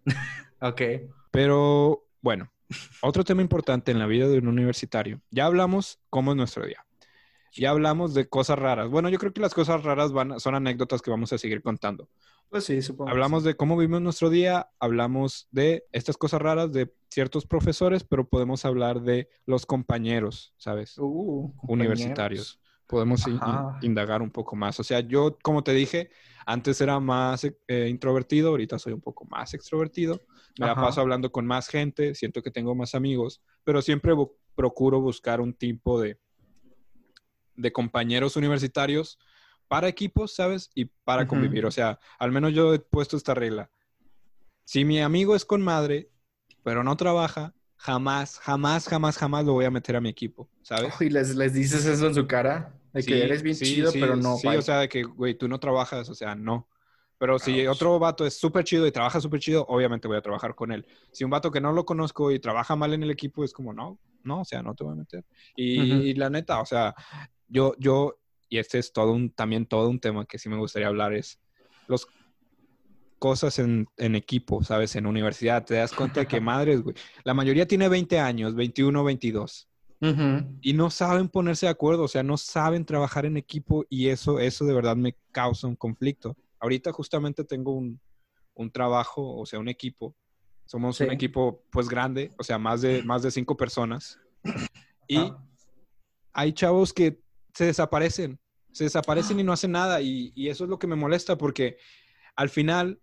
Ok. 0.60 0.82
Pero 1.30 2.06
bueno, 2.20 2.52
otro 3.00 3.24
tema 3.24 3.42
importante 3.42 3.90
en 3.90 3.98
la 3.98 4.06
vida 4.06 4.28
de 4.28 4.38
un 4.38 4.48
universitario. 4.48 5.22
Ya 5.30 5.46
hablamos 5.46 5.98
cómo 6.10 6.32
es 6.32 6.36
nuestro 6.36 6.66
día. 6.66 6.84
Ya 7.54 7.70
hablamos 7.70 8.14
de 8.14 8.28
cosas 8.28 8.58
raras. 8.58 8.88
Bueno, 8.88 9.08
yo 9.08 9.18
creo 9.18 9.32
que 9.32 9.40
las 9.40 9.54
cosas 9.54 9.82
raras 9.82 10.12
van, 10.12 10.32
a- 10.32 10.40
son 10.40 10.54
anécdotas 10.54 11.02
que 11.02 11.11
vamos 11.11 11.32
a 11.32 11.38
seguir 11.38 11.62
contando. 11.62 12.08
Pues 12.48 12.64
sí, 12.64 12.80
supongo. 12.80 13.11
Hablamos 13.11 13.44
de 13.44 13.56
cómo 13.56 13.76
vivimos 13.76 14.00
nuestro 14.00 14.30
día, 14.30 14.70
hablamos 14.80 15.48
de 15.50 15.84
estas 15.92 16.16
cosas 16.16 16.40
raras 16.40 16.72
de 16.72 16.94
ciertos 17.11 17.46
profesores, 17.46 18.04
pero 18.04 18.26
podemos 18.28 18.64
hablar 18.64 19.02
de 19.02 19.28
los 19.44 19.66
compañeros, 19.66 20.54
¿sabes? 20.56 20.96
Uh, 20.98 21.52
Universitarios. 21.66 22.61
Podemos 22.87 23.26
in- 23.26 23.38
indagar 23.82 24.22
un 24.22 24.30
poco 24.30 24.56
más. 24.56 24.80
O 24.80 24.84
sea, 24.84 25.00
yo, 25.00 25.37
como 25.42 25.62
te 25.62 25.72
dije, 25.74 26.11
antes 26.46 26.80
era 26.80 26.98
más 27.00 27.44
eh, 27.44 27.88
introvertido, 27.90 28.48
ahorita 28.48 28.78
soy 28.78 28.94
un 28.94 29.02
poco 29.02 29.26
más 29.26 29.52
extrovertido. 29.52 30.22
Me 30.58 30.64
la 30.64 30.72
Ajá. 30.72 30.80
paso 30.82 31.02
hablando 31.02 31.30
con 31.30 31.46
más 31.46 31.68
gente, 31.68 32.14
siento 32.14 32.40
que 32.42 32.50
tengo 32.50 32.74
más 32.74 32.94
amigos, 32.94 33.42
pero 33.62 33.82
siempre 33.82 34.14
bu- 34.14 34.32
procuro 34.54 35.02
buscar 35.02 35.42
un 35.42 35.52
tipo 35.52 36.00
de, 36.00 36.18
de 37.58 37.72
compañeros 37.72 38.36
universitarios 38.36 39.18
para 39.66 39.88
equipos, 39.88 40.34
¿sabes? 40.34 40.70
Y 40.74 40.86
para 40.86 41.26
convivir. 41.26 41.66
O 41.66 41.70
sea, 41.70 41.98
al 42.18 42.32
menos 42.32 42.54
yo 42.54 42.72
he 42.72 42.78
puesto 42.78 43.16
esta 43.16 43.34
regla. 43.34 43.70
Si 44.64 44.84
mi 44.84 45.00
amigo 45.00 45.34
es 45.34 45.44
con 45.44 45.60
madre, 45.60 46.10
pero 46.62 46.82
no 46.82 46.96
trabaja, 46.96 47.54
jamás, 47.76 48.38
jamás, 48.38 48.88
jamás, 48.88 49.18
jamás 49.18 49.44
lo 49.44 49.52
voy 49.52 49.64
a 49.64 49.70
meter 49.70 49.96
a 49.96 50.00
mi 50.00 50.08
equipo, 50.08 50.48
¿sabes? 50.62 50.94
Y 51.00 51.10
les, 51.10 51.34
les 51.36 51.52
dices 51.52 51.84
eso 51.84 52.06
en 52.06 52.14
su 52.14 52.26
cara. 52.26 52.74
De 52.92 53.02
que 53.02 53.22
eres 53.22 53.42
bien 53.42 53.54
sí, 53.54 53.66
chido, 53.66 53.90
sí, 53.90 54.00
pero 54.00 54.16
no. 54.16 54.36
Sí, 54.36 54.48
bye. 54.48 54.58
o 54.58 54.62
sea, 54.62 54.78
de 54.78 54.88
que, 54.88 55.02
güey, 55.02 55.34
tú 55.34 55.46
no 55.48 55.60
trabajas, 55.60 56.08
o 56.08 56.14
sea, 56.14 56.34
no. 56.34 56.68
Pero 57.18 57.38
si 57.38 57.66
otro 57.66 57.98
vato 57.98 58.24
es 58.24 58.38
súper 58.38 58.64
chido 58.64 58.86
y 58.86 58.92
trabaja 58.92 59.20
súper 59.20 59.40
chido, 59.40 59.66
obviamente 59.68 60.06
voy 60.06 60.16
a 60.16 60.22
trabajar 60.22 60.54
con 60.54 60.70
él. 60.70 60.86
Si 61.12 61.24
un 61.24 61.30
vato 61.30 61.50
que 61.50 61.60
no 61.60 61.72
lo 61.72 61.84
conozco 61.84 62.30
y 62.30 62.38
trabaja 62.38 62.76
mal 62.76 62.94
en 62.94 63.02
el 63.02 63.10
equipo, 63.10 63.42
es 63.42 63.52
como, 63.52 63.72
no, 63.72 63.98
no, 64.22 64.42
o 64.42 64.44
sea, 64.44 64.62
no 64.62 64.74
te 64.74 64.84
voy 64.84 64.92
a 64.92 64.96
meter. 64.96 65.24
Y, 65.56 65.80
y 65.80 66.14
la 66.14 66.30
neta, 66.30 66.60
o 66.60 66.66
sea, 66.66 66.94
yo, 67.48 67.74
yo, 67.78 68.18
y 68.48 68.58
este 68.58 68.78
es 68.78 68.92
todo 68.92 69.12
un, 69.12 69.30
también 69.30 69.66
todo 69.66 69.88
un 69.88 70.00
tema 70.00 70.24
que 70.26 70.38
sí 70.38 70.48
me 70.48 70.56
gustaría 70.56 70.88
hablar, 70.88 71.14
es 71.14 71.40
los 71.87 72.06
cosas 73.18 73.58
en, 73.58 73.87
en 73.96 74.14
equipo, 74.14 74.62
¿sabes? 74.62 74.94
En 74.96 75.06
universidad, 75.06 75.64
te 75.64 75.74
das 75.74 75.92
cuenta 75.92 76.20
de 76.20 76.26
que 76.28 76.40
madres, 76.40 76.82
güey. 76.82 76.94
La 77.24 77.34
mayoría 77.34 77.66
tiene 77.66 77.88
20 77.88 78.18
años, 78.18 78.54
21, 78.54 79.02
22 79.02 79.68
Ujú. 80.00 80.58
y 80.61 80.72
no 80.74 80.90
saben 80.90 81.28
ponerse 81.28 81.66
de 81.66 81.70
acuerdo, 81.70 82.04
o 82.04 82.08
sea, 82.08 82.22
no 82.22 82.37
saben 82.37 82.84
trabajar 82.84 83.26
en 83.26 83.37
equipo 83.37 83.84
y 83.88 84.08
eso, 84.08 84.38
eso 84.38 84.64
de 84.64 84.74
verdad 84.74 84.96
me 84.96 85.16
causa 85.32 85.66
un 85.66 85.76
conflicto. 85.76 86.37
Ahorita 86.61 86.92
justamente 86.92 87.44
tengo 87.44 87.72
un, 87.72 88.00
un 88.54 88.70
trabajo, 88.70 89.37
o 89.37 89.46
sea, 89.46 89.58
un 89.58 89.68
equipo. 89.68 90.14
Somos 90.64 91.00
un 91.00 91.11
equipo 91.11 91.64
pues 91.70 91.88
grande, 91.88 92.32
o 92.38 92.44
sea, 92.44 92.58
más 92.58 92.82
de, 92.82 93.02
más 93.02 93.22
de 93.22 93.30
cinco 93.30 93.56
personas. 93.56 94.18
Y 95.11 95.16
Ah. 95.16 95.42
hay 96.34 96.52
chavos 96.52 96.92
que 96.92 97.18
se 97.54 97.66
desaparecen, 97.66 98.40
se 98.72 98.84
desaparecen 98.84 99.40
y 99.40 99.44
no 99.44 99.52
hacen 99.52 99.72
nada 99.72 100.00
y, 100.00 100.32
y 100.34 100.48
eso 100.48 100.64
es 100.64 100.70
lo 100.70 100.78
que 100.78 100.87
me 100.87 100.96
molesta 100.96 101.37
porque 101.38 101.76
al 102.37 102.48
final, 102.50 103.00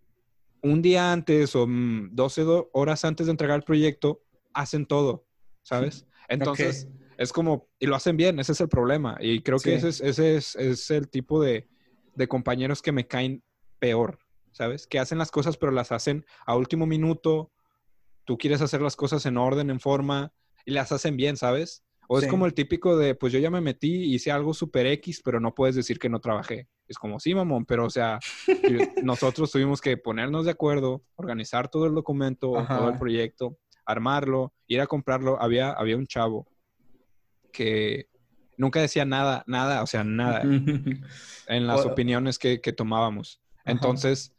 un 0.62 0.81
día 0.81 1.12
antes 1.12 1.55
o 1.55 1.67
mm, 1.67 2.10
12 2.15 2.41
do- 2.43 2.69
horas 2.73 3.05
antes 3.05 3.27
de 3.27 3.31
entregar 3.31 3.58
el 3.58 3.63
proyecto, 3.63 4.23
hacen 4.53 4.86
todo, 4.86 5.27
¿sabes? 5.63 6.08
Entonces, 6.29 6.89
es 7.17 7.31
como, 7.31 7.69
y 7.79 7.86
lo 7.88 7.95
hacen 7.95 8.17
bien, 8.17 8.39
ese 8.39 8.53
es 8.53 8.62
el 8.62 8.69
problema. 8.69 9.17
Y 9.19 9.41
creo 9.43 9.62
que 9.62 9.75
ese, 9.75 9.89
es, 9.89 10.01
ese 10.01 10.36
es, 10.38 10.55
es 10.55 10.89
el 10.91 11.10
tipo 11.10 11.41
de, 11.41 11.69
de 12.15 12.27
compañeros 12.27 12.81
que 12.81 12.91
me 12.91 13.08
caen 13.08 13.43
peor, 13.79 14.19
¿sabes? 14.51 14.88
Que 14.88 14.99
hacen 14.99 15.17
las 15.17 15.31
cosas, 15.31 15.58
pero 15.58 15.71
las 15.71 15.91
hacen 15.91 16.25
a 16.45 16.55
último 16.55 16.86
minuto. 16.86 17.51
Tú 18.25 18.38
quieres 18.38 18.62
hacer 18.62 18.81
las 18.81 18.95
cosas 18.95 19.25
en 19.25 19.38
orden, 19.38 19.69
en 19.69 19.79
forma, 19.79 20.34
y 20.65 20.71
las 20.71 20.91
hacen 20.91 21.15
bien, 21.15 21.38
¿sabes? 21.38 21.85
O 22.07 22.19
es 22.19 22.27
como 22.27 22.45
el 22.45 22.53
típico 22.53 22.97
de, 22.97 23.15
pues 23.15 23.33
yo 23.33 23.39
ya 23.39 23.49
me 23.49 23.61
metí, 23.61 24.13
hice 24.13 24.31
algo 24.31 24.53
super 24.53 24.85
X, 24.85 25.21
pero 25.23 25.39
no 25.39 25.55
puedes 25.55 25.75
decir 25.75 25.99
que 25.99 26.09
no 26.09 26.19
trabajé. 26.19 26.67
Es 26.87 26.97
como, 26.97 27.19
sí, 27.19 27.33
mamón, 27.33 27.65
pero 27.65 27.85
o 27.85 27.89
sea, 27.89 28.19
nosotros 29.03 29.51
tuvimos 29.51 29.81
que 29.81 29.97
ponernos 29.97 30.45
de 30.45 30.51
acuerdo, 30.51 31.03
organizar 31.15 31.69
todo 31.69 31.85
el 31.87 31.95
documento, 31.95 32.57
Ajá. 32.57 32.77
todo 32.77 32.89
el 32.89 32.99
proyecto, 32.99 33.57
armarlo, 33.85 34.53
ir 34.67 34.81
a 34.81 34.87
comprarlo. 34.87 35.41
Había, 35.41 35.71
había 35.71 35.97
un 35.97 36.07
chavo 36.07 36.47
que 37.51 38.07
nunca 38.57 38.81
decía 38.81 39.05
nada, 39.05 39.43
nada, 39.47 39.81
o 39.81 39.87
sea, 39.87 40.03
nada 40.03 40.41
en 41.47 41.67
las 41.67 41.85
opiniones 41.85 42.37
que, 42.37 42.61
que 42.61 42.73
tomábamos. 42.73 43.41
Ajá. 43.59 43.71
Entonces, 43.71 44.35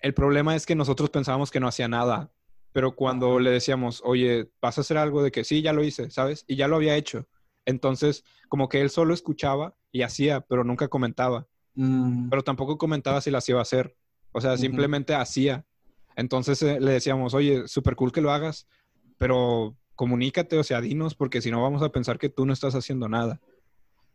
el 0.00 0.14
problema 0.14 0.56
es 0.56 0.66
que 0.66 0.74
nosotros 0.74 1.10
pensábamos 1.10 1.50
que 1.50 1.60
no 1.60 1.68
hacía 1.68 1.88
nada, 1.88 2.32
pero 2.78 2.94
cuando 2.94 3.40
le 3.40 3.50
decíamos, 3.50 4.00
oye, 4.04 4.52
vas 4.62 4.78
a 4.78 4.82
hacer 4.82 4.98
algo 4.98 5.20
de 5.20 5.32
que 5.32 5.42
sí, 5.42 5.62
ya 5.62 5.72
lo 5.72 5.82
hice, 5.82 6.12
¿sabes? 6.12 6.44
Y 6.46 6.54
ya 6.54 6.68
lo 6.68 6.76
había 6.76 6.94
hecho. 6.94 7.26
Entonces, 7.66 8.22
como 8.48 8.68
que 8.68 8.80
él 8.80 8.88
solo 8.88 9.14
escuchaba 9.14 9.74
y 9.90 10.02
hacía, 10.02 10.42
pero 10.42 10.62
nunca 10.62 10.86
comentaba. 10.86 11.48
Mm, 11.74 12.28
Pero 12.28 12.44
tampoco 12.44 12.78
comentaba 12.78 13.20
si 13.20 13.32
las 13.32 13.48
iba 13.48 13.58
a 13.58 13.62
hacer. 13.62 13.96
O 14.30 14.40
sea, 14.40 14.56
simplemente 14.56 15.12
hacía. 15.12 15.66
Entonces 16.14 16.62
eh, 16.62 16.78
le 16.78 16.92
decíamos, 16.92 17.34
oye, 17.34 17.66
súper 17.66 17.96
cool 17.96 18.12
que 18.12 18.20
lo 18.20 18.30
hagas, 18.30 18.68
pero 19.16 19.76
comunícate, 19.96 20.56
o 20.56 20.62
sea, 20.62 20.80
dinos, 20.80 21.16
porque 21.16 21.40
si 21.40 21.50
no 21.50 21.60
vamos 21.60 21.82
a 21.82 21.90
pensar 21.90 22.16
que 22.16 22.28
tú 22.28 22.46
no 22.46 22.52
estás 22.52 22.76
haciendo 22.76 23.08
nada. 23.08 23.40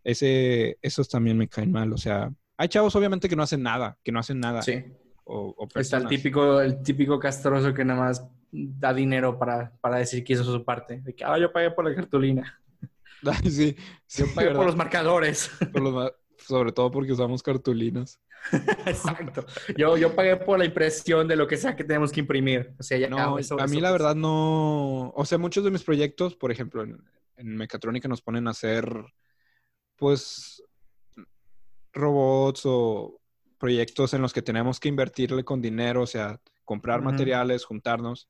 Ese, 0.06 0.78
esos 0.82 1.10
también 1.10 1.38
me 1.38 1.50
caen 1.50 1.74
mal. 1.74 1.92
O 1.92 1.98
sea, 1.98 2.32
hay 2.56 2.70
chavos 2.70 2.96
obviamente 2.96 3.28
que 3.28 3.36
no 3.36 3.44
hacen 3.44 3.62
nada, 3.62 4.00
que 4.06 4.14
no 4.14 4.20
hacen 4.20 4.40
nada. 4.40 4.62
sí. 4.62 4.86
O, 5.26 5.54
o 5.58 5.80
Está 5.80 5.98
el 5.98 6.08
típico, 6.08 6.60
el 6.60 6.82
típico 6.82 7.18
castroso 7.18 7.74
que 7.74 7.86
nada 7.86 8.02
más 8.02 8.28
da 8.56 8.94
dinero 8.94 9.40
para, 9.40 9.74
para 9.82 9.98
decir 9.98 10.24
que 10.24 10.34
hizo 10.34 10.44
su 10.44 10.64
parte. 10.64 11.02
De 11.02 11.16
que, 11.16 11.26
ah, 11.26 11.38
yo 11.40 11.52
pagué 11.52 11.72
por 11.72 11.86
la 11.90 11.96
cartulina. 11.96 12.60
Sí, 13.44 13.78
sí, 14.06 14.24
Yo 14.26 14.34
pagué 14.36 14.52
por 14.52 14.66
los 14.66 14.76
marcadores. 14.76 15.50
Por 15.72 15.82
los 15.82 15.94
ma- 15.94 16.12
sobre 16.38 16.74
todo 16.74 16.92
porque 16.92 17.14
usamos 17.14 17.42
cartulinas. 17.42 18.20
Exacto. 18.86 19.46
Yo, 19.78 19.96
yo 19.96 20.14
pagué 20.14 20.36
por 20.36 20.60
la 20.60 20.66
impresión 20.66 21.26
de 21.26 21.38
lo 21.38 21.48
que 21.48 21.56
sea 21.56 21.74
que 21.74 21.86
tenemos 21.86 22.12
que 22.12 22.20
imprimir. 22.20 22.76
O 22.78 22.84
sea, 22.84 22.98
ya 22.98 23.08
No, 23.08 23.40
eso- 23.40 23.58
a 23.58 23.66
mí 23.66 23.78
eso- 23.78 23.82
la 23.82 23.92
verdad 23.94 24.14
no, 24.16 25.10
o 25.12 25.24
sea, 25.26 25.38
muchos 25.38 25.64
de 25.64 25.72
mis 25.72 25.84
proyectos, 25.84 26.36
por 26.36 26.52
ejemplo, 26.52 26.84
en, 26.84 27.02
en 27.38 27.56
mecatrónica 27.56 28.10
nos 28.10 28.22
ponen 28.22 28.46
a 28.50 28.52
hacer, 28.52 28.86
pues, 29.96 30.62
robots 31.94 32.64
o 32.66 33.22
proyectos 33.58 34.14
en 34.14 34.22
los 34.22 34.34
que 34.34 34.42
tenemos 34.42 34.80
que 34.82 34.90
invertirle 34.90 35.46
con 35.46 35.62
dinero, 35.62 36.02
o 36.02 36.08
sea, 36.08 36.42
comprar 36.66 37.02
materiales, 37.02 37.64
juntarnos. 37.64 38.28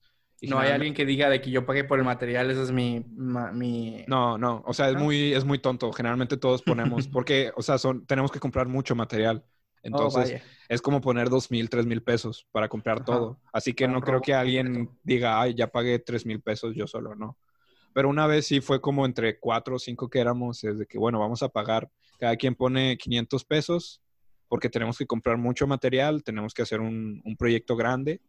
No 0.49 0.59
hay 0.59 0.71
alguien 0.71 0.93
que 0.93 1.05
diga 1.05 1.29
de 1.29 1.41
que 1.41 1.51
yo 1.51 1.65
pagué 1.65 1.83
por 1.83 1.99
el 1.99 2.05
material, 2.05 2.49
eso 2.51 2.63
es 2.63 2.71
mi... 2.71 3.03
ma- 3.15 3.51
mi... 3.51 4.03
No, 4.07 4.37
no, 4.37 4.63
o 4.65 4.73
sea, 4.73 4.89
es 4.89 4.93
¿No? 4.95 5.01
muy, 5.01 5.33
es 5.33 5.45
muy 5.45 5.59
tonto. 5.59 5.91
Generalmente 5.93 6.37
todos 6.37 6.61
ponemos, 6.61 7.07
porque, 7.13 7.51
o 7.55 7.61
sea, 7.61 7.77
son, 7.77 8.05
tenemos 8.05 8.31
que 8.31 8.39
comprar 8.39 8.67
mucho 8.67 8.95
material. 8.95 9.43
Oh, 9.45 9.49
Entonces, 9.83 10.41
es 10.69 10.81
como 10.81 11.01
poner 11.01 11.29
dos 11.29 11.51
mil, 11.51 11.69
tres 11.69 11.85
mil 11.85 12.01
pesos 12.01 12.47
para 12.51 12.67
comprar 12.69 12.99
Ajá. 12.99 13.05
todo. 13.05 13.39
Así 13.51 13.73
que 13.73 13.85
Para 13.85 13.93
no 13.95 14.01
creo 14.01 14.21
que 14.21 14.33
alguien 14.33 14.89
diga, 15.03 15.41
ay, 15.41 15.53
ya 15.55 15.67
pagué 15.67 15.99
tres 15.99 16.25
mil 16.25 16.41
pesos 16.41 16.73
yo 16.75 16.87
solo, 16.87 17.15
no. 17.15 17.37
Pero 17.93 18.09
una 18.09 18.25
vez 18.27 18.47
sí 18.47 18.59
fue 18.59 18.81
como 18.81 19.05
entre 19.05 19.39
cuatro 19.39 19.75
o 19.75 19.79
cinco 19.79 20.09
que 20.09 20.19
éramos, 20.19 20.63
es 20.63 20.79
de 20.79 20.85
que, 20.85 20.97
bueno, 20.97 21.19
vamos 21.19 21.43
a 21.43 21.49
pagar, 21.49 21.89
cada 22.19 22.35
quien 22.35 22.55
pone 22.55 22.97
500 22.97 23.45
pesos 23.45 24.01
porque 24.47 24.69
tenemos 24.69 24.97
que 24.97 25.05
comprar 25.05 25.37
mucho 25.37 25.67
material, 25.67 26.23
tenemos 26.23 26.53
que 26.53 26.61
hacer 26.61 26.79
un, 26.79 27.21
un 27.23 27.35
proyecto 27.37 27.75
grande. 27.75 28.21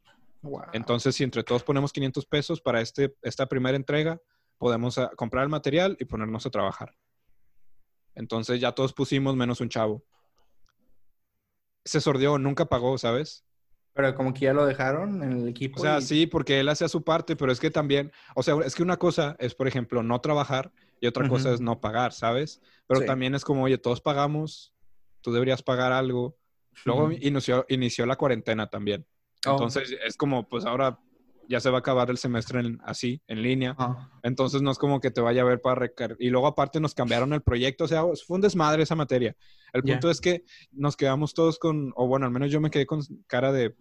Wow. 0.45 0.63
Entonces, 0.73 1.15
si 1.15 1.25
entre 1.25 1.43
todos 1.43 1.63
ponemos 1.63 1.93
500 1.93 2.27
pesos 2.27 2.61
para 2.61 2.81
este, 2.83 3.17
esta 3.23 3.47
primera 3.47 3.77
entrega, 3.77 4.21
podemos 4.59 4.99
ah, 4.99 5.11
comprar 5.17 5.43
el 5.45 5.49
material 5.49 5.97
y 5.99 6.05
ponernos 6.05 6.45
a 6.45 6.51
trabajar. 6.51 6.95
Entonces 8.15 8.61
ya 8.61 8.73
todos 8.73 8.93
pusimos 8.93 9.35
menos 9.35 9.61
un 9.61 9.69
chavo. 9.71 10.05
Se 11.85 12.01
sordió, 12.01 12.39
nunca 12.39 12.67
pagó, 12.67 12.97
¿sabes? 12.99 13.45
Pero 13.95 14.15
como 14.15 14.35
que 14.35 14.41
ya 14.41 14.53
lo 14.53 14.67
dejaron 14.67 15.23
en 15.23 15.33
el 15.33 15.49
equipo. 15.49 15.81
O 15.81 15.83
sea, 15.83 15.99
y- 15.99 16.03
sí, 16.03 16.27
porque 16.27 16.61
él 16.61 16.69
hacía 16.69 16.89
su 16.89 17.03
parte, 17.03 17.37
pero 17.37 17.51
es 17.51 17.59
que 17.61 17.71
también, 17.71 18.13
o 18.35 18.43
sea, 18.43 18.57
es 18.65 18.75
que 18.75 18.83
una 18.83 18.99
cosa 18.99 19.37
es, 19.39 19.55
por 19.55 19.67
ejemplo, 19.67 20.03
no 20.03 20.21
trabajar 20.21 20.73
y 21.01 21.07
otra 21.07 21.27
cosa 21.29 21.53
es 21.53 21.61
no 21.61 21.81
pagar, 21.81 22.13
¿sabes? 22.13 22.61
Pero 22.87 23.01
Sí. 23.01 23.07
también 23.07 23.35
es 23.35 23.45
como, 23.45 23.65
oye, 23.65 23.79
todos 23.79 24.01
pagamos, 24.01 24.75
tú 25.23 25.33
deberías 25.33 25.63
pagar 25.63 25.93
algo. 25.93 26.37
Luego 26.85 27.05
Ujú. 27.05 27.19
inició, 27.21 27.65
inició 27.69 28.05
la 28.07 28.17
cuarentena 28.17 28.69
también. 28.69 29.07
Oh. 29.47 29.53
Entonces 29.53 29.95
es 30.05 30.17
como, 30.17 30.49
pues 30.49 30.65
ahora 30.65 30.99
ya 31.49 31.61
se 31.61 31.69
va 31.69 31.77
a 31.77 31.81
acabar 31.81 32.09
el 32.09 32.17
semestre 32.17 32.61
en- 32.61 32.79
así, 32.85 33.21
en 33.27 33.43
línea. 33.43 33.75
Ah, 33.79 34.11
Entonces 34.23 34.63
no 34.63 34.71
es 34.71 34.79
como 34.79 35.01
que 35.01 35.11
te 35.11 35.21
vaya 35.21 35.43
a 35.43 35.45
ver 35.45 35.61
para 35.61 35.75
recargar. 35.75 36.17
Y 36.19 36.31
luego 36.31 36.47
aparte 36.47 36.81
nos 36.81 36.95
cambiaron 36.95 37.33
el 37.35 37.43
proyecto, 37.43 37.85
o 37.85 37.89
sea, 37.89 38.03
fue 38.27 38.37
un 38.37 38.41
desmadre 38.41 38.83
esa 38.83 38.95
materia. 38.95 39.37
El 39.75 39.83
punto 39.83 40.09
es 40.11 40.21
que 40.21 40.45
nos 40.73 40.97
quedamos 40.97 41.35
todos 41.35 41.59
con, 41.59 41.93
o 41.97 42.07
bueno, 42.07 42.25
al 42.27 42.33
menos 42.33 42.51
yo 42.51 42.61
me 42.61 42.71
quedé 42.71 42.87
con 42.87 43.03
cara 43.27 43.53
de, 43.53 43.75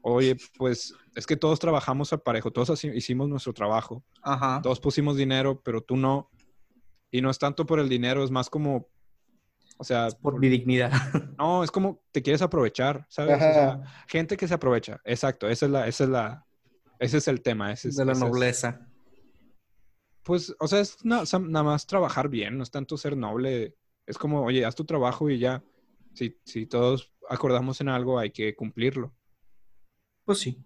oye, 0.00 0.36
pues 0.56 0.94
es 1.14 1.26
que 1.26 1.36
todos 1.36 1.58
trabajamos 1.60 2.12
al 2.12 2.22
parejo, 2.22 2.50
todos 2.50 2.70
así- 2.70 2.88
hicimos 2.94 3.28
nuestro 3.28 3.52
trabajo, 3.52 4.02
Ajá. 4.22 4.60
todos 4.62 4.80
pusimos 4.80 5.16
dinero, 5.16 5.60
pero 5.62 5.80
tú 5.82 5.96
no. 5.96 6.30
Y 7.10 7.20
no 7.20 7.28
es 7.30 7.38
tanto 7.38 7.66
por 7.66 7.78
el 7.80 7.88
dinero, 7.90 8.24
es 8.24 8.30
más 8.30 8.48
como, 8.48 8.88
o 9.82 9.84
sea, 9.84 10.08
Por 10.20 10.38
mi 10.38 10.48
dignidad. 10.48 10.90
no, 11.38 11.62
es 11.64 11.70
como 11.70 12.02
te 12.12 12.22
quieres 12.22 12.40
aprovechar, 12.42 13.04
¿sabes? 13.08 13.36
O 13.36 13.38
sea, 13.38 13.82
gente 14.08 14.36
que 14.36 14.46
se 14.48 14.54
aprovecha. 14.54 15.00
Exacto, 15.04 15.48
esa 15.48 15.66
es 15.66 15.72
la, 15.72 15.86
esa 15.88 16.04
es 16.04 16.10
la, 16.10 16.46
ese 16.98 17.18
es 17.18 17.28
el 17.28 17.42
tema. 17.42 17.72
Ese 17.72 17.88
es, 17.88 17.96
de 17.96 18.04
la 18.04 18.12
ese 18.12 18.24
es- 18.24 18.30
nobleza. 18.30 18.88
pues, 20.22 20.54
o 20.60 20.68
sea, 20.68 20.80
es 20.80 21.04
na- 21.04 21.24
nada 21.40 21.62
más 21.64 21.86
trabajar 21.86 22.28
bien, 22.28 22.56
no 22.56 22.62
es 22.62 22.70
tanto 22.70 22.96
ser 22.96 23.16
noble. 23.16 23.74
Es 24.06 24.18
como, 24.18 24.42
oye, 24.44 24.64
haz 24.64 24.74
tu 24.74 24.84
trabajo 24.84 25.28
y 25.28 25.38
ya. 25.38 25.62
Si, 26.14 26.38
si 26.44 26.66
todos 26.66 27.12
acordamos 27.28 27.80
en 27.80 27.88
algo, 27.88 28.18
hay 28.18 28.30
que 28.30 28.54
cumplirlo. 28.54 29.14
Pues 30.24 30.38
sí. 30.38 30.64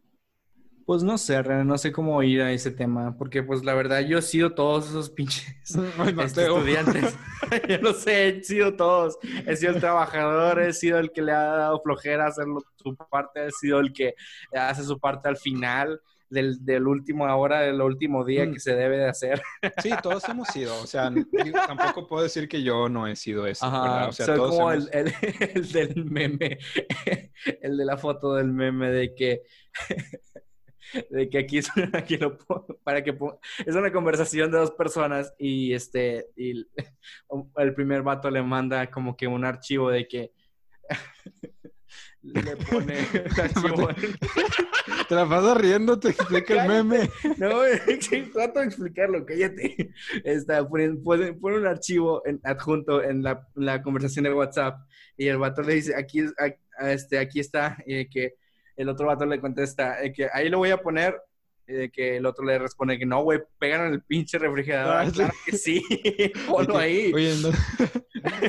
Pues 0.87 1.03
no 1.03 1.19
sé, 1.19 1.43
René, 1.43 1.65
no 1.65 1.77
sé 1.79 1.91
cómo 1.91 2.23
ir 2.23 2.41
a 2.43 2.53
ese 2.53 2.71
tema, 2.71 3.17
porque 3.19 3.43
pues 3.43 3.65
la 3.65 3.75
verdad 3.75 4.01
yo 4.03 4.19
he 4.19 4.23
sido 4.23 4.55
todos 4.55 4.89
esos 4.89 5.11
pinches 5.11 5.45
Ay, 5.99 6.15
este, 6.23 6.43
estudiantes. 6.43 7.17
yo 7.69 7.79
no 7.79 7.93
sé, 7.93 8.29
he 8.29 8.45
sido 8.45 8.77
todos. 8.77 9.19
He 9.47 9.57
sido 9.57 9.73
el 9.73 9.81
trabajador, 9.81 10.63
he 10.63 10.73
sido 10.73 10.99
el 11.01 11.11
que 11.11 11.23
le 11.23 11.33
ha 11.33 11.43
dado 11.43 11.81
flojera 11.83 12.29
hacer 12.29 12.47
lo- 12.47 12.63
su 12.77 12.95
parte, 12.97 13.47
he 13.47 13.51
sido 13.51 13.81
el 13.81 13.93
que 13.93 14.15
hace 14.53 14.85
su 14.85 15.01
parte 15.01 15.29
al 15.29 15.37
final 15.37 16.01
del, 16.31 16.65
del 16.65 16.87
último 16.87 17.25
hora, 17.37 17.61
del 17.63 17.81
último 17.83 18.25
día 18.25 18.47
Mm. 18.47 18.53
que 18.53 18.61
se 18.61 18.77
debe 18.77 18.97
de 18.99 19.09
hacer. 19.09 19.43
Sí, 19.83 19.91
todos 20.05 20.29
hemos 20.29 20.47
sido. 20.49 20.73
O 20.81 20.87
sea, 20.87 21.11
tampoco 21.67 22.07
puedo 22.07 22.23
decir 22.23 22.49
que 22.49 22.63
yo 22.63 22.89
no 22.89 23.09
he 23.09 23.17
sido 23.17 23.45
eso. 23.49 23.67
O 23.67 24.13
sea, 24.13 24.27
soy 24.27 24.37
todos 24.37 24.51
como 24.57 24.71
hemos- 24.71 24.89
el, 24.93 25.09
el- 25.21 25.51
el 25.57 25.73
del 25.73 26.05
meme, 26.05 26.59
el 27.61 27.77
de 27.77 27.85
la 27.85 27.97
foto 27.97 28.35
del 28.37 28.53
meme 28.53 28.91
de 28.91 29.15
que, 29.17 29.43
de 31.11 31.29
que 31.29 31.39
aquí, 31.39 31.59
es, 31.59 31.69
aquí 31.93 32.17
lo 32.17 32.39
para 32.83 33.03
que 33.03 33.17
es 33.65 33.75
una 33.75 33.93
conversación 33.93 34.51
de 34.51 34.59
dos 34.59 34.71
personas 34.73 35.35
y 35.39 35.73
este, 35.73 36.27
y 36.37 36.67
el, 37.57 37.75
primer 37.75 38.03
vato 38.03 38.31
le 38.31 38.43
manda 38.43 38.91
como 38.91 39.17
que 39.17 39.27
un 39.27 39.45
archivo 39.45 39.91
de 39.91 40.07
que 40.07 40.33
le 42.23 42.57
pone 42.57 42.99
el 43.13 43.41
archivo 43.41 43.89
Te 45.09 45.15
la 45.15 45.29
pasas 45.29 45.57
riendo, 45.57 45.99
te 45.99 46.09
explica 46.09 46.63
el 46.63 46.69
meme. 46.69 47.11
No, 47.39 47.61
trato 48.33 48.61
de 48.61 48.67
explicarlo, 48.67 49.25
cállate. 49.25 49.93
Está, 50.25 50.63
ponen- 50.69 51.03
pone 51.03 51.59
un 51.59 51.67
archivo 51.67 52.23
en- 52.27 52.41
adjunto 52.43 53.03
en 53.03 53.23
la, 53.23 53.47
la 53.55 53.83
conversación 53.83 54.25
de 54.25 54.35
WhatsApp 54.35 54.81
y 55.17 55.29
el 55.29 55.39
vato 55.39 55.63
le 55.63 55.75
dice, 55.75 55.95
aquí, 55.95 56.21
a- 56.21 56.85
a 56.85 56.93
este, 56.93 57.19
aquí 57.19 57.41
está, 57.41 57.79
y 57.87 58.09
que 58.09 58.35
el 58.77 58.89
otro 58.89 59.07
vato 59.07 59.25
le 59.27 59.41
contesta, 59.41 60.03
eh, 60.03 60.13
que 60.13 60.29
ahí 60.33 60.49
lo 60.49 60.59
voy 60.59 60.71
a 60.71 60.79
poner, 60.83 61.17
y 61.69 61.73
de 61.73 61.91
que 61.91 62.17
el 62.19 62.27
otro 62.27 62.45
le 62.45 62.59
responde 62.59 62.97
que 62.99 63.07
no, 63.07 63.23
güey, 63.23 63.41
pegan 63.59 63.87
en 63.89 63.93
el 63.95 64.03
pinche 64.03 64.39
refrigerador. 64.39 64.95
Ah, 64.97 65.07
sí. 65.07 65.13
claro 65.13 65.35
que 65.45 65.57
sí, 65.57 65.83
ponlo 66.49 66.79
ahí, 66.79 67.13
Oye, 67.13 67.35
no. 67.43 67.51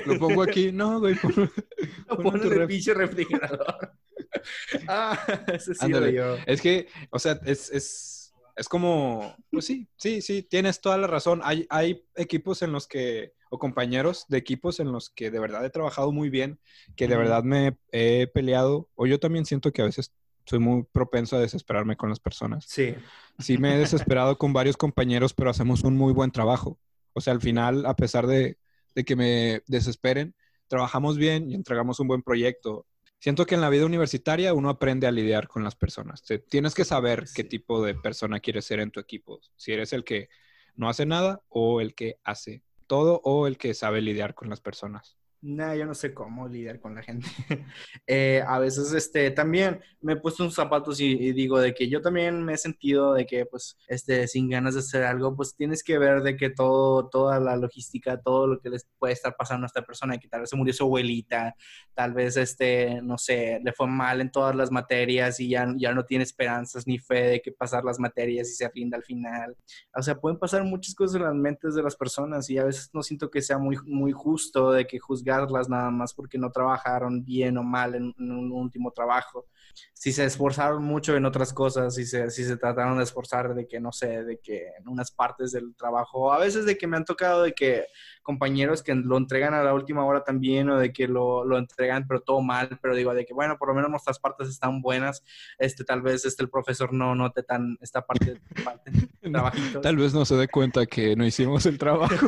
lo 0.05 0.19
pongo 0.19 0.43
aquí. 0.43 0.71
No, 0.71 0.99
güey. 0.99 1.15
ponlo- 1.15 1.51
lo 2.09 2.17
ponlo 2.17 2.43
en 2.45 2.51
el 2.51 2.57
ref. 2.59 2.67
pinche 2.67 2.93
refrigerador. 2.93 3.91
ah, 4.87 5.17
ese 5.51 5.73
sí 5.73 5.85
Ándale. 5.85 6.11
lo 6.11 6.35
yo. 6.35 6.37
Es 6.45 6.61
que, 6.61 6.87
o 7.09 7.17
sea, 7.19 7.39
es, 7.45 7.71
es, 7.71 8.33
es 8.55 8.69
como, 8.69 9.35
pues 9.51 9.65
sí, 9.65 9.87
sí, 9.97 10.21
sí, 10.21 10.43
tienes 10.43 10.79
toda 10.81 10.97
la 10.97 11.07
razón. 11.07 11.41
Hay, 11.43 11.65
hay 11.69 12.05
equipos 12.15 12.61
en 12.61 12.71
los 12.71 12.87
que, 12.87 13.33
o 13.49 13.59
compañeros 13.59 14.25
de 14.29 14.37
equipos 14.37 14.79
en 14.79 14.91
los 14.91 15.09
que 15.09 15.31
de 15.31 15.39
verdad 15.39 15.65
he 15.65 15.69
trabajado 15.69 16.11
muy 16.11 16.29
bien, 16.29 16.59
que 16.95 17.07
de 17.07 17.17
verdad 17.17 17.43
me 17.43 17.77
he 17.91 18.27
peleado, 18.27 18.89
o 18.95 19.05
yo 19.05 19.19
también 19.19 19.45
siento 19.45 19.71
que 19.71 19.81
a 19.81 19.85
veces 19.85 20.13
soy 20.45 20.59
muy 20.59 20.83
propenso 20.83 21.35
a 21.35 21.39
desesperarme 21.39 21.97
con 21.97 22.09
las 22.09 22.19
personas. 22.19 22.65
Sí. 22.67 22.95
Sí 23.39 23.57
me 23.57 23.75
he 23.75 23.77
desesperado 23.77 24.37
con 24.37 24.53
varios 24.53 24.77
compañeros, 24.77 25.33
pero 25.33 25.49
hacemos 25.49 25.83
un 25.83 25.95
muy 25.97 26.13
buen 26.13 26.31
trabajo. 26.31 26.79
O 27.13 27.21
sea, 27.21 27.33
al 27.33 27.41
final, 27.41 27.85
a 27.85 27.95
pesar 27.95 28.27
de, 28.27 28.57
de 28.95 29.03
que 29.03 29.15
me 29.15 29.61
desesperen, 29.67 30.35
trabajamos 30.67 31.17
bien 31.17 31.49
y 31.49 31.55
entregamos 31.55 31.99
un 31.99 32.07
buen 32.07 32.21
proyecto. 32.23 32.85
Siento 33.19 33.45
que 33.45 33.55
en 33.55 33.61
la 33.61 33.69
vida 33.69 33.85
universitaria 33.85 34.53
uno 34.53 34.69
aprende 34.69 35.07
a 35.07 35.11
lidiar 35.11 35.47
con 35.47 35.63
las 35.63 35.75
personas. 35.75 36.23
Te- 36.23 36.39
tienes 36.39 36.75
que 36.75 36.85
saber 36.85 37.25
qué 37.35 37.43
tipo 37.43 37.83
de 37.83 37.95
persona 37.95 38.39
quieres 38.39 38.65
ser 38.65 38.79
en 38.79 38.91
tu 38.91 38.99
equipo. 38.99 39.39
Si 39.55 39.71
eres 39.71 39.91
el 39.91 40.03
que 40.03 40.29
no 40.75 40.87
hace 40.87 41.05
nada 41.05 41.41
o 41.49 41.81
el 41.81 41.95
que 41.95 42.19
hace 42.23 42.61
todo 42.87 43.21
o 43.23 43.47
el 43.47 43.57
que 43.57 43.73
sabe 43.73 44.01
lidiar 44.01 44.35
con 44.35 44.49
las 44.49 44.61
personas. 44.61 45.16
No, 45.41 45.75
yo 45.75 45.85
no 45.85 45.93
sé 45.93 46.15
cómo 46.15 46.47
lidiar 46.47 46.79
con 46.79 46.95
la 46.95 47.03
gente. 47.03 47.27
Eh, 48.09 48.41
a 48.47 48.59
veces, 48.59 48.93
este, 48.93 49.31
también 49.31 49.81
me 49.99 50.13
he 50.13 50.15
puesto 50.15 50.43
unos 50.43 50.55
zapatos 50.55 51.01
y, 51.01 51.33
digo 51.33 51.59
de 51.59 51.73
que 51.73 51.89
yo 51.89 52.01
también 52.01 52.41
me 52.43 52.53
he 52.53 52.57
sentido 52.57 53.13
de 53.13 53.25
que, 53.25 53.45
pues, 53.45 53.77
este, 53.89 54.27
sin 54.27 54.49
ganas 54.49 54.75
de 54.75 54.79
hacer 54.79 55.03
algo, 55.03 55.35
pues 55.35 55.55
tienes 55.55 55.83
que 55.83 55.97
ver 55.97 56.21
de 56.21 56.37
que 56.37 56.49
todo, 56.49 57.09
toda 57.09 57.39
la 57.41 57.57
logística, 57.57 58.21
todo 58.21 58.47
lo 58.47 58.61
que 58.61 58.69
les 58.69 58.87
puede 58.97 59.13
estar 59.13 59.35
pasando 59.37 59.65
a 59.65 59.67
esta 59.67 59.81
persona, 59.81 60.17
que 60.17 60.29
tal 60.29 60.41
vez 60.41 60.49
se 60.49 60.55
murió 60.55 60.73
su 60.73 60.85
abuelita, 60.85 61.53
tal 61.93 62.13
vez, 62.13 62.37
este, 62.37 63.01
no 63.01 63.17
sé, 63.17 63.59
le 63.61 63.73
fue 63.73 63.87
mal 63.87 64.21
en 64.21 64.31
todas 64.31 64.55
las 64.55 64.71
materias 64.71 65.39
y 65.41 65.49
ya, 65.49 65.67
ya 65.75 65.93
no 65.93 66.05
tiene 66.05 66.23
esperanzas 66.23 66.87
ni 66.87 66.97
fe 66.97 67.23
de 67.23 67.41
que 67.41 67.51
pasar 67.51 67.83
las 67.83 67.99
materias 67.99 68.49
y 68.49 68.53
se 68.53 68.69
rinda 68.69 68.95
al 68.95 69.03
final. 69.03 69.57
O 69.93 70.01
sea, 70.01 70.15
pueden 70.15 70.39
pasar 70.39 70.63
muchas 70.63 70.95
cosas 70.95 71.17
en 71.17 71.23
las 71.23 71.35
mentes 71.35 71.75
de 71.75 71.83
las 71.83 71.95
personas 71.97 72.49
y 72.49 72.57
a 72.57 72.63
veces 72.63 72.89
no 72.93 73.03
siento 73.03 73.29
que 73.29 73.41
sea 73.41 73.57
muy, 73.57 73.77
muy 73.85 74.13
justo 74.13 74.71
de 74.71 74.87
que 74.87 74.99
juzgarlas 75.27 75.69
nada 75.69 75.91
más 75.91 76.13
porque 76.13 76.37
no 76.37 76.51
trabajaron 76.51 77.23
bien 77.23 77.57
o 77.57 77.63
mal 77.63 77.95
en, 77.95 78.13
en 78.17 78.31
un 78.31 78.51
último 78.51 78.91
trabajo. 78.91 79.45
Si 79.93 80.11
se 80.11 80.25
esforzaron 80.25 80.83
mucho 80.83 81.15
en 81.15 81.25
otras 81.25 81.53
cosas, 81.53 81.95
si 81.95 82.05
se, 82.05 82.29
si 82.29 82.43
se 82.43 82.57
trataron 82.57 82.97
de 82.97 83.03
esforzar 83.03 83.55
de 83.55 83.67
que, 83.67 83.79
no 83.79 83.91
sé, 83.91 84.23
de 84.23 84.39
que 84.39 84.67
en 84.79 84.87
unas 84.87 85.11
partes 85.11 85.51
del 85.51 85.75
trabajo, 85.75 86.31
a 86.31 86.37
veces 86.37 86.65
de 86.65 86.77
que 86.77 86.85
me 86.85 86.97
han 86.97 87.05
tocado 87.05 87.41
de 87.41 87.53
que 87.53 87.85
compañeros 88.21 88.83
que 88.83 88.93
lo 88.93 89.17
entregan 89.17 89.53
a 89.53 89.63
la 89.63 89.73
última 89.73 90.05
hora 90.05 90.23
también 90.23 90.69
o 90.69 90.77
de 90.77 90.91
que 90.91 91.07
lo, 91.07 91.45
lo 91.45 91.57
entregan 91.57 92.05
pero 92.07 92.21
todo 92.21 92.41
mal, 92.41 92.77
pero 92.81 92.93
digo 92.93 93.13
de 93.13 93.25
que, 93.25 93.33
bueno, 93.33 93.57
por 93.57 93.69
lo 93.69 93.73
menos 93.73 93.89
nuestras 93.89 94.19
partes 94.19 94.49
están 94.49 94.81
buenas, 94.81 95.23
este, 95.57 95.83
tal 95.83 96.01
vez 96.01 96.25
este, 96.25 96.43
el 96.43 96.49
profesor 96.49 96.93
no 96.93 97.15
note 97.15 97.41
tan 97.41 97.77
esta 97.81 98.05
parte, 98.05 98.39
parte 98.63 98.91
trabajitos. 99.31 99.81
Tal 99.81 99.95
vez 99.95 100.13
no 100.13 100.25
se 100.25 100.35
dé 100.35 100.47
cuenta 100.47 100.85
que 100.85 101.15
no 101.15 101.25
hicimos 101.25 101.65
el 101.65 101.77
trabajo. 101.77 102.13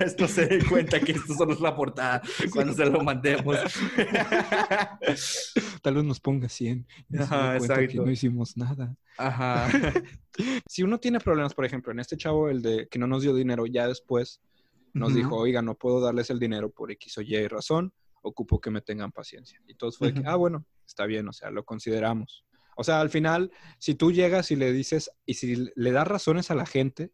Esto 0.00 0.28
se 0.28 0.46
dé 0.46 0.64
cuenta 0.64 1.00
que 1.00 1.12
esto 1.12 1.34
solo 1.34 1.52
es 1.52 1.60
la 1.60 1.74
portada 1.74 2.22
cuando 2.52 2.72
se 2.72 2.86
lo 2.86 3.02
mandemos. 3.02 3.56
Tal 5.82 5.94
vez 5.94 6.04
nos 6.04 6.20
ponga 6.20 6.48
100. 6.48 6.86
y 7.08 7.16
se 7.16 7.18
dé 7.18 7.24
Ajá, 7.24 7.50
que 7.52 7.56
exacto. 7.58 8.04
no 8.04 8.10
hicimos 8.10 8.56
nada. 8.56 8.96
Ajá. 9.16 9.68
si 10.68 10.82
uno 10.82 10.98
tiene 10.98 11.20
problemas, 11.20 11.54
por 11.54 11.64
ejemplo, 11.64 11.92
en 11.92 12.00
este 12.00 12.16
chavo, 12.16 12.48
el 12.48 12.62
de 12.62 12.88
que 12.88 12.98
no 12.98 13.06
nos 13.06 13.22
dio 13.22 13.34
dinero, 13.34 13.66
ya 13.66 13.86
después 13.86 14.40
nos 14.94 15.14
dijo, 15.14 15.36
oiga, 15.36 15.62
no 15.62 15.76
puedo 15.76 16.00
darles 16.00 16.30
el 16.30 16.38
dinero 16.38 16.70
por 16.70 16.90
X 16.92 17.18
o 17.18 17.22
Y 17.22 17.46
razón, 17.46 17.92
ocupo 18.22 18.60
que 18.60 18.70
me 18.70 18.80
tengan 18.80 19.12
paciencia. 19.12 19.60
Y 19.66 19.74
todos 19.74 19.98
fue 19.98 20.12
que, 20.12 20.22
ah, 20.26 20.36
bueno, 20.36 20.66
está 20.86 21.06
bien, 21.06 21.28
o 21.28 21.32
sea, 21.32 21.50
lo 21.50 21.64
consideramos. 21.64 22.44
O 22.76 22.84
sea, 22.84 23.00
al 23.00 23.10
final, 23.10 23.52
si 23.78 23.94
tú 23.94 24.12
llegas 24.12 24.50
y 24.50 24.56
le 24.56 24.72
dices, 24.72 25.10
y 25.26 25.34
si 25.34 25.68
le 25.74 25.92
das 25.92 26.06
razones 26.06 26.50
a 26.50 26.54
la 26.54 26.66
gente, 26.66 27.12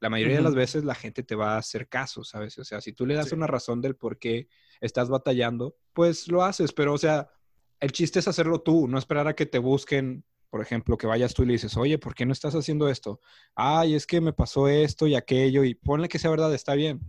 la 0.00 0.10
mayoría 0.10 0.36
de 0.36 0.42
las 0.42 0.54
veces 0.54 0.84
la 0.84 0.94
gente 0.94 1.22
te 1.22 1.34
va 1.34 1.54
a 1.54 1.58
hacer 1.58 1.88
caso, 1.88 2.22
¿sabes? 2.24 2.56
O 2.58 2.64
sea, 2.64 2.80
si 2.80 2.92
tú 2.92 3.04
le 3.06 3.14
das 3.14 3.28
Sí. 3.30 3.34
una 3.34 3.46
razón 3.46 3.80
del 3.80 3.96
por 3.96 4.18
qué 4.18 4.48
estás 4.80 5.08
batallando, 5.08 5.76
pues 5.92 6.28
lo 6.28 6.44
haces, 6.44 6.72
pero 6.72 6.94
o 6.94 6.98
sea, 6.98 7.28
el 7.80 7.92
chiste 7.92 8.18
es 8.20 8.28
hacerlo 8.28 8.60
tú, 8.60 8.86
no 8.88 8.98
esperar 8.98 9.26
a 9.28 9.34
que 9.34 9.46
te 9.46 9.58
busquen, 9.58 10.24
por 10.50 10.60
ejemplo, 10.62 10.96
que 10.96 11.06
vayas 11.06 11.34
tú 11.34 11.42
y 11.42 11.46
le 11.46 11.52
dices, 11.54 11.76
oye, 11.76 11.98
¿por 11.98 12.14
qué 12.14 12.26
no 12.26 12.32
estás 12.32 12.54
haciendo 12.54 12.88
esto? 12.88 13.20
Ay, 13.54 13.94
es 13.94 14.06
que 14.06 14.20
me 14.20 14.32
pasó 14.32 14.68
esto 14.68 15.06
y 15.06 15.14
aquello, 15.14 15.64
y 15.64 15.74
ponle 15.74 16.08
que 16.08 16.18
sea 16.18 16.30
verdad, 16.30 16.54
está 16.54 16.74
bien, 16.74 17.00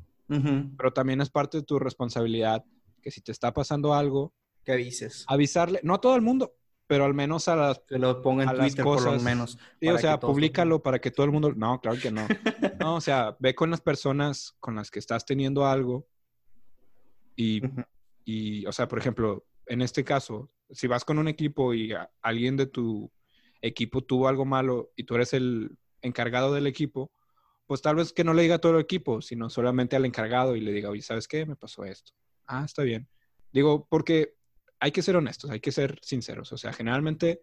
pero 0.77 0.91
también 0.93 1.21
es 1.21 1.29
parte 1.29 1.57
de 1.57 1.63
tu 1.63 1.79
responsabilidad 1.79 2.63
que 3.01 3.11
si 3.11 3.21
te 3.21 3.31
está 3.31 3.53
pasando 3.53 3.93
algo, 3.93 4.33
¿Qué 4.63 4.75
dices? 4.75 5.25
avisarle, 5.27 5.79
no 5.83 5.95
a 5.95 6.01
todo 6.01 6.15
el 6.15 6.21
mundo, 6.21 6.53
pero 6.89 7.05
al 7.05 7.13
menos 7.13 7.47
a 7.47 7.55
las 7.55 7.79
Que 7.87 7.99
lo 7.99 8.19
ponga 8.19 8.43
en 8.45 8.49
Twitter 8.57 8.83
por 8.83 8.99
lo 8.99 9.11
cosas. 9.11 9.21
menos. 9.21 9.59
Sí, 9.79 9.87
o 9.89 9.97
sea, 9.99 10.13
lo 10.13 10.19
públicalo 10.21 10.81
para 10.81 10.97
que 10.99 11.11
todo 11.11 11.23
el 11.27 11.31
mundo. 11.31 11.53
No, 11.55 11.79
claro 11.79 11.99
que 11.99 12.09
no. 12.09 12.27
No, 12.81 12.95
o 12.95 13.01
sea, 13.01 13.37
ve 13.39 13.53
con 13.53 13.69
las 13.69 13.79
personas 13.79 14.55
con 14.59 14.75
las 14.75 14.89
que 14.89 14.97
estás 14.97 15.23
teniendo 15.23 15.67
algo 15.67 16.07
y, 17.35 17.63
Ujú. 17.63 17.83
y, 18.25 18.65
o 18.65 18.71
sea, 18.71 18.87
por 18.87 18.97
ejemplo, 18.97 19.45
en 19.67 19.81
este 19.83 20.03
caso, 20.03 20.51
si 20.71 20.87
vas 20.87 21.05
con 21.05 21.19
un 21.19 21.27
equipo 21.27 21.75
y 21.75 21.93
a- 21.93 22.09
alguien 22.23 22.57
de 22.57 22.65
tu 22.65 23.11
equipo 23.61 24.01
tuvo 24.01 24.27
algo 24.27 24.45
malo 24.45 24.91
y 24.95 25.03
tú 25.03 25.13
eres 25.15 25.33
el 25.33 25.77
encargado 26.01 26.53
del 26.55 26.65
equipo, 26.65 27.11
pues 27.67 27.83
tal 27.83 27.97
vez 27.97 28.13
que 28.13 28.23
no 28.23 28.33
le 28.33 28.41
diga 28.41 28.55
a 28.55 28.59
todo 28.59 28.73
el 28.75 28.81
equipo, 28.83 29.21
sino 29.21 29.49
solamente 29.51 29.95
al 29.95 30.05
encargado 30.05 30.55
y 30.55 30.61
le 30.61 30.71
diga, 30.71 30.89
oye, 30.89 31.03
¿sabes 31.03 31.27
qué? 31.27 31.45
Me 31.45 31.55
pasó 31.55 31.85
esto. 31.85 32.13
Ah, 32.47 32.63
está 32.65 32.81
bien. 32.81 33.07
Digo, 33.51 33.85
porque 33.87 34.35
hay 34.79 34.91
que 34.91 35.01
ser 35.01 35.15
honestos, 35.15 35.49
hay 35.49 35.59
que 35.59 35.71
ser 35.71 35.99
sinceros. 36.01 36.51
O 36.53 36.57
sea, 36.57 36.73
generalmente 36.73 37.41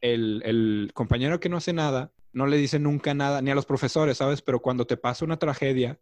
el, 0.00 0.90
compañero 0.94 1.40
que 1.40 1.48
no 1.48 1.56
hace 1.56 1.72
nada 1.72 2.12
no 2.32 2.46
le 2.46 2.56
dice 2.56 2.78
nunca 2.78 3.14
nada, 3.14 3.42
ni 3.42 3.50
a 3.50 3.54
los 3.54 3.66
profesores, 3.66 4.18
¿sabes? 4.18 4.42
Pero 4.42 4.60
cuando 4.60 4.86
te 4.86 4.96
pasa 4.96 5.24
una 5.24 5.38
tragedia, 5.38 5.98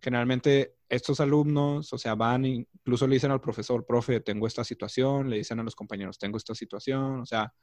generalmente 0.00 0.76
estos 0.88 1.20
alumnos, 1.20 1.92
o 1.92 1.98
sea, 1.98 2.14
van, 2.14 2.44
e 2.44 2.48
incluso 2.48 3.06
le 3.06 3.14
dicen 3.14 3.30
al 3.30 3.40
profesor, 3.40 3.86
profe, 3.86 4.20
tengo 4.20 4.46
esta 4.46 4.64
situación, 4.64 5.30
le 5.30 5.36
dicen 5.36 5.60
a 5.60 5.62
los 5.62 5.74
compañeros, 5.74 6.18
tengo 6.18 6.36
esta 6.36 6.54
situación, 6.54 7.20
o 7.20 7.26
sea, 7.26 7.54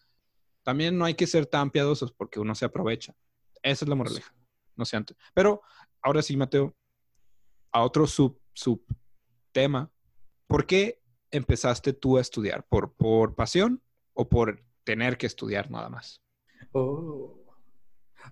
también 0.64 0.98
no 0.98 1.06
hay 1.06 1.14
que 1.14 1.28
ser 1.28 1.46
tan 1.46 1.70
piadosos 1.70 2.12
porque 2.12 2.40
uno 2.40 2.56
se 2.56 2.66
aprovecha. 2.66 3.14
Esa 3.62 3.86
es 3.86 3.90
la 3.90 3.96
moraleja. 3.96 4.34
no 4.76 4.86
sé 4.86 4.98
antes. 4.98 5.18
Pero 5.34 5.62
ahora 6.02 6.22
sí, 6.22 6.38
Mateo, 6.38 6.76
a 7.72 7.84
otro 7.84 8.08
sub, 8.08 8.40
sub 8.54 8.84
tema. 9.52 9.92
¿Por 10.48 10.66
qué 10.66 11.02
empezaste 11.32 11.94
tú 11.94 12.18
a 12.18 12.22
estudiar? 12.22 12.66
¿Por, 12.68 12.94
¿Por 12.94 13.36
pasión 13.36 13.82
o 14.14 14.30
por 14.30 14.64
tener 14.84 15.18
que 15.18 15.28
estudiar 15.28 15.70
nada 15.70 15.90
más? 15.90 16.22
Oh. 16.72 17.38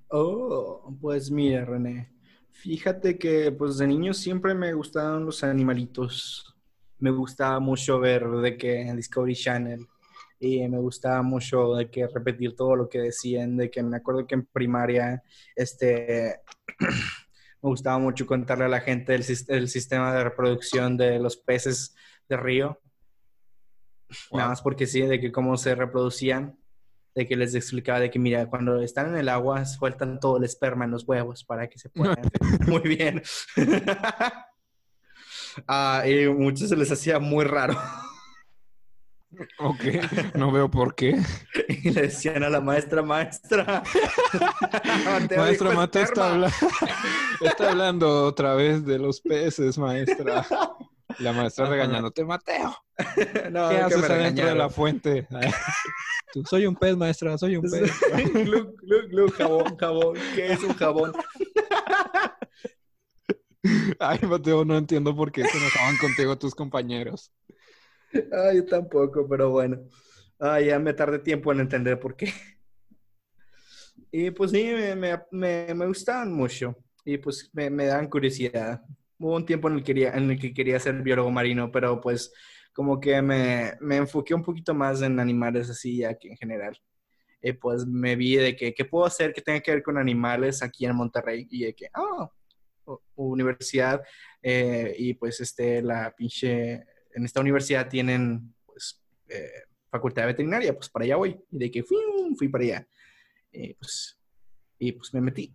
Oh, 0.10 0.98
pues 1.02 1.32
mira, 1.32 1.66
René. 1.66 2.12
Fíjate 2.50 3.18
que 3.18 3.52
pues 3.52 3.78
de 3.78 3.88
niño 3.88 4.14
siempre 4.14 4.54
me 4.54 4.74
gustaban 4.74 5.26
los 5.26 5.44
animalitos. 5.44 6.56
Me 7.00 7.12
gustaba 7.12 7.60
mucho 7.60 8.00
ver 8.00 8.28
de 8.28 8.58
que 8.58 8.82
en 8.82 8.96
Discovery 8.96 9.36
Channel 9.36 9.88
y 10.40 10.68
me 10.68 10.80
gustaba 10.80 11.22
mucho 11.22 11.76
de 11.76 11.90
que 11.90 12.08
repetir 12.08 12.56
todo 12.56 12.76
lo 12.76 12.90
que 12.90 13.00
decían, 13.00 13.58
de 13.58 13.70
que 13.70 13.84
me 13.84 13.98
acuerdo 13.98 14.26
que 14.28 14.36
en 14.36 14.46
primaria 14.46 15.24
este 15.56 16.42
me 17.62 17.70
gustaba 17.70 18.00
mucho 18.00 18.26
contarle 18.26 18.66
a 18.66 18.70
la 18.70 18.82
gente 18.82 19.16
el, 19.16 19.26
el 19.48 19.68
sistema 19.68 20.14
de 20.14 20.24
reproducción 20.24 20.98
de 20.98 21.20
los 21.20 21.38
peces 21.38 21.96
de 22.30 22.38
río. 22.38 22.80
Nada 24.10 24.46
Wow. 24.46 24.50
más 24.50 24.62
porque 24.62 24.86
sí, 24.88 25.02
de 25.02 25.20
que 25.20 25.32
cómo 25.32 25.58
se 25.58 25.74
reproducían, 25.76 26.58
de 27.16 27.26
que 27.28 27.36
les 27.36 27.56
explicaba 27.56 28.00
de 28.00 28.12
que, 28.12 28.20
mira, 28.20 28.46
cuando 28.48 28.82
están 28.82 29.08
en 29.10 29.18
el 29.18 29.30
agua, 29.30 29.66
sueltan 29.66 30.20
todo 30.20 30.38
el 30.38 30.44
esperma 30.44 30.86
en 30.86 30.92
los 30.92 31.08
huevos 31.08 31.44
para 31.44 31.68
que 31.70 31.80
se 31.80 31.90
puedan. 31.90 32.18
muy 32.68 32.82
bien. 32.82 33.22
Ah, 35.68 36.04
y 36.06 36.28
muchos 36.28 36.68
se 36.68 36.76
les 36.76 36.92
hacía 36.92 37.18
muy 37.20 37.46
raro. 37.46 37.78
Ok, 39.60 39.82
no 40.36 40.52
veo 40.52 40.70
por 40.70 40.96
qué. 40.96 41.18
y 41.70 41.92
le 41.92 42.04
decían 42.04 42.44
a 42.44 42.50
la 42.50 42.60
maestra, 42.62 43.02
maestra. 43.02 43.82
Maestra 45.36 45.72
Mateo 45.72 46.04
está, 46.04 46.32
habla- 46.34 46.52
está 47.42 47.70
hablando 47.72 48.26
otra 48.26 48.54
vez 48.56 48.86
de 48.86 49.00
los 49.00 49.22
peces, 49.22 49.78
maestra. 49.78 50.46
La 51.20 51.34
maestra 51.34 51.68
regañándote, 51.68 52.26
Mateo. 52.26 52.76
no, 53.52 53.70
¿Qué 53.70 53.76
que 53.76 53.82
haces 53.82 54.10
adentro 54.10 54.46
de 54.48 54.56
la 54.56 54.70
fuente? 54.70 55.28
Tú, 56.34 56.44
soy 56.46 56.66
un 56.66 56.76
pez, 56.76 56.96
maestra, 56.98 57.38
soy 57.38 57.58
un 57.58 57.64
pez. 57.64 57.92
Gluc, 58.34 58.82
gluc, 58.82 59.10
gluc, 59.10 59.34
jabón, 59.34 59.78
jabón. 59.78 60.18
¿Qué 60.36 60.54
es 60.54 60.64
un 60.64 60.74
jabón? 60.74 61.14
Ay, 64.00 64.20
Mateo, 64.24 64.66
no 64.66 64.78
entiendo 64.78 65.16
por 65.16 65.32
qué 65.32 65.44
se 65.44 65.58
enojaban 65.58 65.98
contigo 65.98 66.38
tus 66.38 66.54
compañeros. 66.54 67.32
Ay, 68.14 68.58
yo 68.58 68.66
tampoco, 68.66 69.28
pero 69.28 69.50
bueno. 69.50 69.80
Ay, 70.40 70.68
ya 70.68 70.80
me 70.80 70.94
tardé 70.94 71.20
tiempo 71.20 71.52
en 71.52 71.62
entender 71.62 72.00
por 72.00 72.16
qué. 72.16 72.32
Y 74.12 74.32
pues 74.32 74.52
sí, 74.52 74.64
me, 74.64 74.96
me, 74.96 75.20
me, 75.32 75.74
me 75.74 75.88
gustaban 75.88 76.32
mucho. 76.32 76.78
Y 77.04 77.18
pues 77.18 77.50
me, 77.54 77.70
me 77.70 77.86
daban 77.86 78.10
curiosidad. 78.10 78.82
Hubo 79.20 79.36
un 79.36 79.46
tiempo 79.46 79.68
en 79.70 79.76
el, 79.76 79.80
que 79.82 79.86
quería, 79.86 80.12
en 80.14 80.32
el 80.32 80.40
que 80.40 80.54
quería 80.54 80.80
ser 80.80 81.02
biólogo 81.02 81.32
marino, 81.32 81.72
pero 81.72 82.02
pues 82.02 82.34
como 82.74 83.00
que 83.00 83.22
me, 83.22 83.74
me 83.80 83.96
enfoqué 83.98 84.34
un 84.34 84.44
poquito 84.44 84.74
más 84.74 85.02
en 85.02 85.20
animales 85.20 85.70
así 85.70 85.98
ya 85.98 86.14
que 86.16 86.30
en 86.30 86.38
general. 86.38 86.78
Y 87.42 87.54
pues 87.54 87.86
me 87.86 88.16
vi 88.16 88.36
de 88.38 88.56
que, 88.56 88.74
¿qué 88.74 88.86
puedo 88.86 89.06
hacer 89.06 89.34
que 89.34 89.42
tenga 89.42 89.60
que 89.62 89.72
ver 89.72 89.84
con 89.84 89.98
animales 89.98 90.64
aquí 90.64 90.86
en 90.86 90.96
Monterrey? 90.96 91.48
Y 91.50 91.66
de 91.66 91.76
que, 91.76 91.88
ah, 91.94 92.30
universidad. 93.16 94.02
eh, 94.42 94.96
y 94.98 95.14
pues 95.14 95.40
este, 95.40 95.82
la 95.82 96.14
pinche 96.16 96.84
en 97.14 97.24
esta 97.24 97.42
universidad 97.42 97.88
tienen 97.88 98.54
pues 98.66 99.02
eh, 99.30 99.64
facultad 99.90 100.24
de 100.24 100.28
veterinaria, 100.28 100.74
pues 100.76 100.90
para 100.90 101.06
allá 101.06 101.16
voy. 101.16 101.40
Y 101.52 101.58
de 101.58 101.72
que 101.72 101.84
fui, 101.84 101.98
fui 102.38 102.50
para 102.50 102.64
allá. 102.64 102.88
Y 103.52 103.74
pues, 103.76 104.20
y 104.78 104.92
pues 104.92 105.14
me 105.14 105.22
metí. 105.22 105.54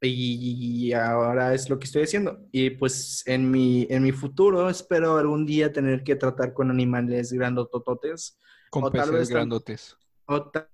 Y 0.00 0.92
ahora 0.92 1.54
es 1.54 1.68
lo 1.68 1.78
que 1.78 1.86
estoy 1.86 2.02
haciendo. 2.04 2.38
Y 2.52 2.70
pues 2.70 3.22
en 3.26 3.50
mi, 3.50 3.86
en 3.90 4.02
mi 4.02 4.12
futuro 4.12 4.68
espero 4.70 5.16
algún 5.16 5.44
día 5.44 5.72
tener 5.72 6.04
que 6.04 6.14
tratar 6.16 6.52
con 6.54 6.70
animales 6.70 7.32
grandotototes 7.32 8.38
Con 8.70 8.84
O 8.84 8.90
tal 8.90 9.00
peces 9.10 9.14
vez 9.18 9.28
tam- 9.30 9.32
grandotes. 9.34 9.96
o 10.26 10.50
ta- 10.50 10.70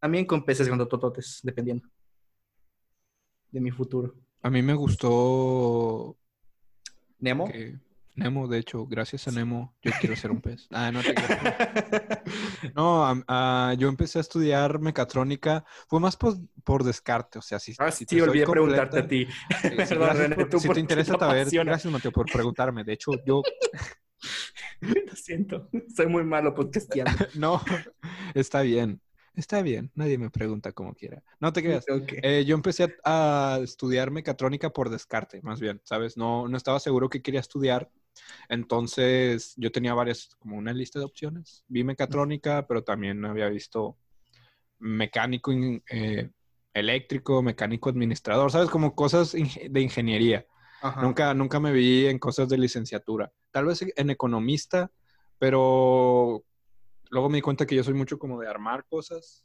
también 0.00 0.24
con 0.24 0.44
peces 0.44 0.66
grandotototes, 0.66 1.40
dependiendo 1.42 1.86
de 3.50 3.60
mi 3.60 3.70
futuro. 3.70 4.14
A 4.42 4.48
mí 4.50 4.62
me 4.62 4.74
gustó 4.74 6.16
¿Nemo? 7.18 7.46
que 7.52 7.78
Nemo, 8.14 8.46
de 8.46 8.58
hecho, 8.58 8.86
gracias 8.86 9.26
a 9.26 9.30
Nemo, 9.30 9.74
yo 9.82 9.90
quiero 9.98 10.14
ser 10.16 10.30
un 10.30 10.40
pez. 10.42 10.68
Ah, 10.70 10.90
no 10.92 11.00
te. 11.02 11.14
No, 12.76 13.04
am- 13.06 13.24
ah, 13.26 13.74
yo 13.78 13.88
empecé 13.88 14.18
a 14.18 14.20
estudiar 14.20 14.78
mecatrónica, 14.80 15.64
fue 15.88 15.98
más 16.00 16.16
por, 16.16 16.36
por 16.62 16.84
descarte, 16.84 17.38
o 17.38 17.42
sea, 17.42 17.58
si, 17.58 17.74
Ah, 17.78 17.90
si 17.90 18.04
sí, 18.04 18.16
te 18.16 18.22
olvidé 18.22 18.46
preguntarte 18.46 18.98
a 18.98 19.02
completa- 19.02 19.08
ti. 19.08 19.26
Sí, 19.26 19.68
sí, 19.70 19.76
Perdón, 19.76 19.98
gracias 19.98 20.18
René, 20.18 20.34
por- 20.36 20.48
tú 20.50 20.60
si 20.60 20.66
por- 20.68 20.74
te 20.74 20.80
interesa 20.80 21.12
te 21.14 21.18
saber, 21.20 21.48
gracias 21.64 21.92
Mateo 21.92 22.12
por 22.12 22.26
preguntarme. 22.30 22.84
De 22.84 22.92
hecho, 22.92 23.12
yo 23.24 23.42
Lo 24.80 25.16
siento, 25.16 25.68
soy 25.94 26.06
muy 26.06 26.24
malo 26.24 26.54
podcasteando. 26.54 27.10
no, 27.34 27.60
está 28.34 28.60
bien, 28.62 29.00
está 29.34 29.62
bien, 29.62 29.90
nadie 29.94 30.18
me 30.18 30.30
pregunta 30.30 30.72
como 30.72 30.94
quiera. 30.94 31.22
No 31.40 31.52
te 31.52 31.62
creas. 31.62 31.84
Eh, 32.22 32.44
yo 32.46 32.54
empecé 32.54 32.94
a, 33.04 33.54
a 33.54 33.58
estudiar 33.58 34.10
mecatrónica 34.10 34.70
por 34.70 34.90
descarte, 34.90 35.40
más 35.42 35.60
bien, 35.60 35.80
¿sabes? 35.84 36.16
No, 36.16 36.46
no 36.48 36.56
estaba 36.56 36.78
seguro 36.78 37.08
que 37.08 37.22
quería 37.22 37.40
estudiar. 37.40 37.90
Entonces, 38.48 39.54
yo 39.56 39.72
tenía 39.72 39.94
varias, 39.94 40.34
como 40.38 40.56
una 40.56 40.72
lista 40.72 40.98
de 40.98 41.04
opciones. 41.04 41.64
Vi 41.68 41.84
mecatrónica, 41.84 42.66
pero 42.66 42.82
también 42.84 43.24
había 43.24 43.48
visto 43.48 43.96
mecánico 44.78 45.52
eh, 45.90 46.30
eléctrico, 46.74 47.42
mecánico 47.42 47.90
administrador, 47.90 48.50
¿sabes? 48.50 48.68
Como 48.70 48.94
cosas 48.94 49.32
de 49.32 49.80
ingeniería. 49.80 50.46
Ajá. 50.82 51.02
Nunca, 51.02 51.34
nunca 51.34 51.60
me 51.60 51.72
vi 51.72 52.06
en 52.06 52.18
cosas 52.18 52.48
de 52.48 52.58
licenciatura. 52.58 53.32
Tal 53.52 53.66
vez 53.66 53.84
en 53.94 54.10
economista, 54.10 54.90
pero 55.38 56.44
luego 57.10 57.28
me 57.28 57.36
di 57.36 57.42
cuenta 57.42 57.66
que 57.66 57.76
yo 57.76 57.84
soy 57.84 57.94
mucho 57.94 58.18
como 58.18 58.40
de 58.40 58.48
armar 58.48 58.84
cosas. 58.86 59.44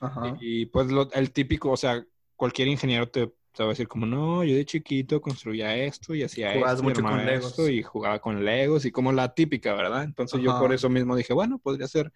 Ajá. 0.00 0.36
Y 0.40 0.66
pues 0.66 0.88
lo- 0.90 1.10
el 1.12 1.32
típico, 1.32 1.70
o 1.70 1.76
sea, 1.76 2.04
cualquier 2.36 2.68
ingeniero 2.68 3.08
te, 3.08 3.32
te 3.52 3.62
va 3.62 3.68
a 3.68 3.72
decir 3.72 3.88
como, 3.88 4.06
no, 4.06 4.44
yo 4.44 4.56
de 4.56 4.64
chiquito 4.64 5.20
construía 5.20 5.76
esto 5.76 6.14
y 6.14 6.22
hacía 6.22 6.52
Jugabas 6.54 6.74
esto, 6.78 6.84
y 6.84 6.88
mucho 6.88 7.02
con 7.02 7.26
Legos. 7.26 7.50
esto, 7.50 7.68
y 7.68 7.82
jugaba 7.82 8.18
con 8.18 8.44
Legos 8.44 8.84
y 8.84 8.90
como 8.90 9.12
la 9.12 9.34
típica, 9.34 9.74
¿verdad? 9.74 10.04
Entonces 10.04 10.40
yo 10.40 10.50
Ajá. 10.50 10.60
por 10.60 10.72
eso 10.72 10.88
mismo 10.88 11.14
dije, 11.14 11.34
bueno, 11.34 11.58
podría 11.58 11.86
ser 11.86 12.12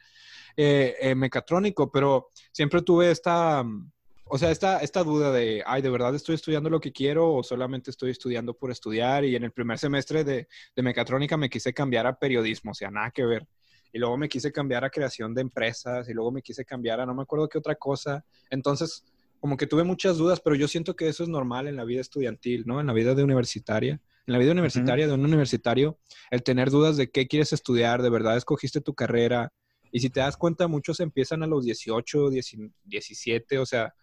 eh, 0.56 0.94
eh, 1.00 1.14
mecatrónico, 1.14 1.90
pero 1.92 2.30
siempre 2.52 2.80
tuve 2.80 3.10
esta, 3.10 3.62
mm, 3.62 3.90
o 4.24 4.38
sea, 4.38 4.50
esta, 4.50 4.78
esta 4.78 5.04
duda 5.04 5.30
de, 5.30 5.62
ay, 5.66 5.82
¿de 5.82 5.90
verdad 5.90 6.14
estoy 6.14 6.34
estudiando 6.34 6.70
lo 6.70 6.80
que 6.80 6.92
quiero 6.92 7.32
o 7.34 7.42
solamente 7.42 7.90
estoy 7.90 8.10
estudiando 8.10 8.54
por 8.54 8.70
estudiar? 8.70 9.24
Y 9.24 9.36
en 9.36 9.44
el 9.44 9.52
primer 9.52 9.78
semestre 9.78 10.24
de, 10.24 10.48
de 10.74 10.82
mecatrónica 10.82 11.36
me 11.36 11.50
quise 11.50 11.74
cambiar 11.74 12.06
a 12.06 12.18
periodismo, 12.18 12.70
o 12.70 12.74
sea, 12.74 12.90
nada 12.90 13.10
que 13.10 13.24
ver. 13.24 13.46
Y 13.92 13.98
luego 13.98 14.16
me 14.16 14.28
quise 14.28 14.50
cambiar 14.50 14.84
a 14.84 14.90
creación 14.90 15.34
de 15.34 15.42
empresas 15.42 16.08
y 16.08 16.12
luego 16.12 16.32
me 16.32 16.42
quise 16.42 16.64
cambiar 16.64 17.00
a 17.00 17.06
no 17.06 17.14
me 17.14 17.22
acuerdo 17.22 17.48
qué 17.48 17.58
otra 17.58 17.76
cosa. 17.76 18.24
Entonces, 18.50 19.04
como 19.46 19.56
que 19.56 19.68
tuve 19.68 19.84
muchas 19.84 20.16
dudas, 20.16 20.40
pero 20.40 20.56
yo 20.56 20.66
siento 20.66 20.96
que 20.96 21.06
eso 21.06 21.22
es 21.22 21.28
normal 21.28 21.68
en 21.68 21.76
la 21.76 21.84
vida 21.84 22.00
estudiantil, 22.00 22.64
¿no? 22.66 22.80
En 22.80 22.86
la 22.88 22.92
vida 22.92 23.14
de 23.14 23.22
universitaria. 23.22 24.00
En 24.26 24.32
la 24.32 24.38
vida 24.40 24.50
universitaria 24.50 25.06
de 25.06 25.12
un 25.14 25.24
universitario, 25.24 26.00
el 26.32 26.42
tener 26.42 26.68
dudas 26.70 26.96
de 26.96 27.08
qué 27.12 27.28
quieres 27.28 27.52
estudiar, 27.52 28.02
de 28.02 28.10
verdad 28.10 28.36
escogiste 28.36 28.80
tu 28.80 28.92
carrera. 28.92 29.52
Y 29.92 30.00
si 30.00 30.10
te 30.10 30.18
das 30.18 30.36
cuenta, 30.36 30.66
muchos 30.66 30.98
empiezan 30.98 31.44
a 31.44 31.46
los 31.46 31.64
18, 31.64 32.28
10 32.30 32.56
17, 32.82 33.58
o 33.60 33.64
sea, 33.66 33.94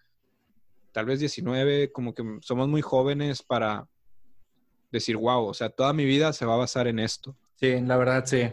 tal 0.92 1.04
vez 1.04 1.20
19, 1.20 1.92
como 1.92 2.14
que 2.14 2.22
somos 2.40 2.66
muy 2.66 2.80
jóvenes 2.80 3.42
para 3.42 3.86
decir, 4.90 5.18
wow, 5.18 5.44
o 5.44 5.52
sea, 5.52 5.68
toda 5.68 5.92
mi 5.92 6.06
vida 6.06 6.32
se 6.32 6.46
va 6.46 6.54
a 6.54 6.58
basar 6.58 6.86
en 6.86 7.00
esto. 7.00 7.36
Sí, 7.56 7.80
la 7.82 7.98
verdad, 7.98 8.24
sí. 8.24 8.44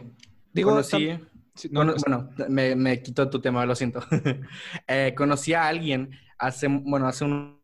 Digo, 0.52 0.72
conocí, 0.72 1.10
sí, 1.56 1.70
no, 1.72 1.82
cono- 1.82 1.96
es- 1.96 2.04
bueno, 2.04 2.30
me, 2.50 2.76
me 2.76 3.02
quito 3.02 3.30
tu 3.30 3.40
tema, 3.40 3.66
lo 3.66 3.76
siento. 3.76 4.02
Eh, 4.88 5.14
conocí 5.16 5.54
a 5.54 5.68
alguien 5.70 6.12
hace, 6.42 6.68
bueno, 6.68 7.08
hace 7.08 7.26
un- 7.26 7.62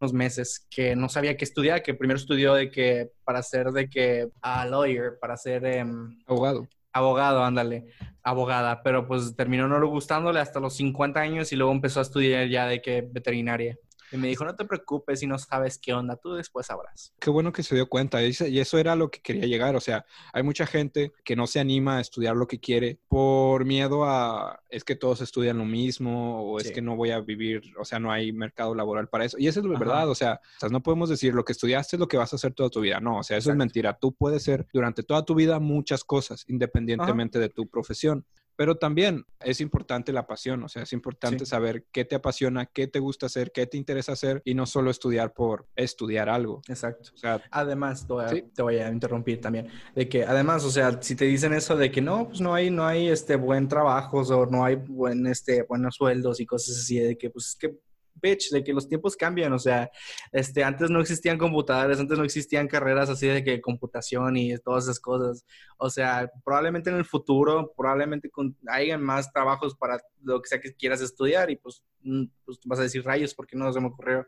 unos 0.00 0.14
meses 0.14 0.66
que 0.70 0.96
no 0.96 1.08
sabía 1.10 1.36
qué 1.36 1.44
estudiar, 1.44 1.82
que 1.82 1.94
primero 1.94 2.18
estudió 2.18 2.54
de 2.54 2.70
que 2.70 3.10
para 3.24 3.42
ser 3.42 3.66
de 3.72 3.88
que 3.90 4.28
a 4.42 4.64
lawyer, 4.66 5.18
para 5.20 5.36
ser 5.36 5.64
em, 5.66 6.18
abogado. 6.26 6.68
abogado, 6.92 7.44
ándale, 7.44 7.86
abogada, 8.22 8.82
pero 8.82 9.06
pues 9.06 9.36
terminó 9.36 9.68
no 9.68 9.86
gustándole 9.88 10.40
hasta 10.40 10.60
los 10.60 10.74
50 10.76 11.20
años 11.20 11.52
y 11.52 11.56
luego 11.56 11.72
empezó 11.72 12.00
a 12.00 12.02
estudiar 12.04 12.48
ya 12.48 12.66
de 12.66 12.80
que 12.82 13.02
veterinaria. 13.02 13.76
Y 14.12 14.16
me 14.16 14.28
dijo, 14.28 14.44
no 14.44 14.56
te 14.56 14.64
preocupes 14.64 15.20
si 15.20 15.26
no 15.26 15.38
sabes 15.38 15.78
qué 15.78 15.92
onda, 15.92 16.16
tú 16.16 16.34
después 16.34 16.66
sabrás. 16.66 17.14
Qué 17.18 17.30
bueno 17.30 17.52
que 17.52 17.62
se 17.62 17.74
dio 17.74 17.88
cuenta. 17.88 18.22
Y 18.22 18.58
eso 18.58 18.78
era 18.78 18.96
lo 18.96 19.10
que 19.10 19.20
quería 19.20 19.46
llegar. 19.46 19.76
O 19.76 19.80
sea, 19.80 20.04
hay 20.32 20.42
mucha 20.42 20.66
gente 20.66 21.12
que 21.24 21.36
no 21.36 21.46
se 21.46 21.60
anima 21.60 21.98
a 21.98 22.00
estudiar 22.00 22.36
lo 22.36 22.46
que 22.46 22.60
quiere 22.60 22.98
por 23.08 23.64
miedo 23.64 24.04
a 24.04 24.60
es 24.68 24.84
que 24.84 24.96
todos 24.96 25.20
estudian 25.20 25.58
lo 25.58 25.64
mismo 25.64 26.42
o 26.42 26.58
es 26.58 26.70
que 26.70 26.82
no 26.82 26.96
voy 26.96 27.10
a 27.10 27.20
vivir, 27.20 27.74
o 27.78 27.84
sea, 27.84 27.98
no 27.98 28.12
hay 28.12 28.32
mercado 28.32 28.74
laboral 28.74 29.08
para 29.08 29.24
eso. 29.24 29.36
Y 29.38 29.48
eso 29.48 29.60
es 29.60 29.66
la 29.66 29.78
verdad. 29.78 30.08
O 30.08 30.14
sea, 30.14 30.40
no 30.70 30.82
podemos 30.82 31.08
decir 31.08 31.34
lo 31.34 31.44
que 31.44 31.52
estudiaste 31.52 31.96
es 31.96 32.00
lo 32.00 32.08
que 32.08 32.16
vas 32.16 32.32
a 32.32 32.36
hacer 32.36 32.52
toda 32.52 32.70
tu 32.70 32.80
vida. 32.80 33.00
No, 33.00 33.18
o 33.18 33.22
sea, 33.22 33.36
eso 33.36 33.50
Exacto. 33.50 33.52
es 33.52 33.58
mentira. 33.58 33.98
Tú 34.00 34.12
puedes 34.14 34.42
ser 34.42 34.66
durante 34.72 35.02
toda 35.02 35.24
tu 35.24 35.34
vida 35.34 35.58
muchas 35.58 36.04
cosas, 36.04 36.44
independientemente 36.48 37.38
de 37.38 37.48
tu 37.48 37.68
profesión. 37.68 38.24
Pero 38.60 38.74
también 38.76 39.24
es 39.42 39.62
importante 39.62 40.12
la 40.12 40.26
pasión, 40.26 40.62
o 40.62 40.68
sea, 40.68 40.82
es 40.82 40.92
importante 40.92 41.46
Sí. 41.46 41.50
saber 41.50 41.86
qué 41.90 42.04
te 42.04 42.14
apasiona, 42.14 42.66
qué 42.66 42.86
te 42.86 42.98
gusta 42.98 43.24
hacer, 43.24 43.52
qué 43.52 43.66
te 43.66 43.78
interesa 43.78 44.12
hacer 44.12 44.42
y 44.44 44.52
no 44.52 44.66
solo 44.66 44.90
estudiar 44.90 45.32
por 45.32 45.66
estudiar 45.76 46.28
algo. 46.28 46.60
Exacto. 46.68 47.08
O 47.14 47.16
sea, 47.16 47.42
Además, 47.50 48.06
te 48.06 48.12
voy, 48.12 48.24
a, 48.26 48.28
Sí. 48.28 48.44
te 48.54 48.60
voy 48.60 48.76
a 48.76 48.90
interrumpir 48.90 49.40
también, 49.40 49.68
de 49.94 50.06
que 50.10 50.24
además, 50.26 50.62
o 50.66 50.70
sea, 50.70 51.00
si 51.00 51.16
te 51.16 51.24
dicen 51.24 51.54
eso 51.54 51.74
de 51.74 51.90
que 51.90 52.02
no, 52.02 52.28
pues 52.28 52.42
no 52.42 52.52
hay, 52.52 52.68
no 52.70 52.84
hay 52.86 53.08
este 53.08 53.34
buen 53.36 53.66
trabajos 53.66 54.30
o 54.30 54.44
no 54.44 54.62
hay 54.62 54.74
buen, 54.76 55.26
este, 55.26 55.62
buenos 55.62 55.94
sueldos 55.94 56.38
y 56.38 56.44
cosas 56.44 56.76
así, 56.76 56.98
de 56.98 57.16
que 57.16 57.30
pues 57.30 57.46
es 57.46 57.56
que, 57.56 57.78
bitch, 58.14 58.50
de 58.50 58.62
que 58.64 58.72
los 58.72 58.88
tiempos 58.88 59.16
cambian, 59.16 59.52
o 59.52 59.58
sea, 59.58 59.90
este, 60.32 60.64
antes 60.64 60.90
no 60.90 61.00
existían 61.00 61.38
computadores, 61.38 61.98
antes 62.00 62.18
no 62.18 62.24
existían 62.24 62.68
carreras 62.68 63.08
así 63.10 63.26
de 63.26 63.42
que 63.44 63.60
computación 63.60 64.36
y 64.36 64.56
todas 64.58 64.84
esas 64.84 65.00
cosas, 65.00 65.44
o 65.78 65.90
sea, 65.90 66.30
probablemente 66.44 66.90
en 66.90 66.96
el 66.96 67.04
futuro, 67.04 67.72
probablemente 67.76 68.30
con, 68.30 68.56
hayan 68.68 69.02
más 69.02 69.32
trabajos 69.32 69.74
para 69.76 70.00
lo 70.22 70.40
que 70.42 70.48
sea 70.48 70.60
que 70.60 70.74
quieras 70.74 71.00
estudiar 71.00 71.50
y 71.50 71.56
pues, 71.56 71.82
mm, 72.02 72.24
pues 72.44 72.58
vas 72.64 72.78
a 72.80 72.82
decir 72.82 73.04
rayos, 73.04 73.34
porque 73.34 73.56
no 73.56 73.72
se 73.72 73.80
me 73.80 73.88
ocurrió 73.88 74.26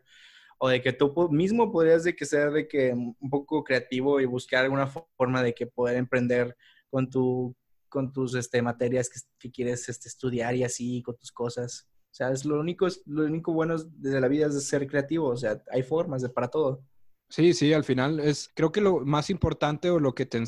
o 0.59 0.69
de 0.69 0.81
que 0.81 0.93
tú 0.93 1.13
mismo 1.31 1.71
podrías 1.71 2.03
de 2.03 2.15
que 2.15 2.25
ser 2.25 2.51
de 2.51 2.67
que 2.67 2.93
un 2.93 3.29
poco 3.29 3.63
creativo 3.63 4.21
y 4.21 4.25
buscar 4.25 4.63
alguna 4.63 4.87
fo- 4.87 5.07
forma 5.17 5.43
de 5.43 5.53
que 5.53 5.67
poder 5.67 5.97
emprender 5.97 6.55
con 6.89 7.09
tu 7.09 7.55
con 7.89 8.11
tus 8.11 8.33
este, 8.35 8.61
materias 8.61 9.09
que, 9.09 9.19
que 9.37 9.51
quieres 9.51 9.87
este, 9.87 10.07
estudiar 10.07 10.55
y 10.55 10.63
así 10.63 11.03
con 11.03 11.15
tus 11.15 11.31
cosas. 11.31 11.87
O 12.13 12.15
sea, 12.15 12.29
es 12.29 12.45
lo 12.45 12.59
único 12.59 12.85
es 12.85 13.01
lo 13.07 13.23
único 13.23 13.53
bueno 13.53 13.75
de 13.75 14.21
la 14.21 14.27
vida 14.27 14.45
es 14.45 14.53
de 14.53 14.61
ser 14.61 14.85
creativo, 14.85 15.29
o 15.29 15.35
sea, 15.35 15.63
hay 15.71 15.81
formas 15.81 16.21
de 16.21 16.29
para 16.29 16.47
todo. 16.47 16.83
Sí, 17.27 17.55
sí, 17.55 17.73
al 17.73 17.83
final 17.83 18.19
es, 18.19 18.51
creo 18.53 18.71
que 18.71 18.81
lo 18.81 18.99
más 18.99 19.31
importante 19.31 19.89
o 19.89 19.99
lo 19.99 20.13
que 20.13 20.27
te, 20.27 20.39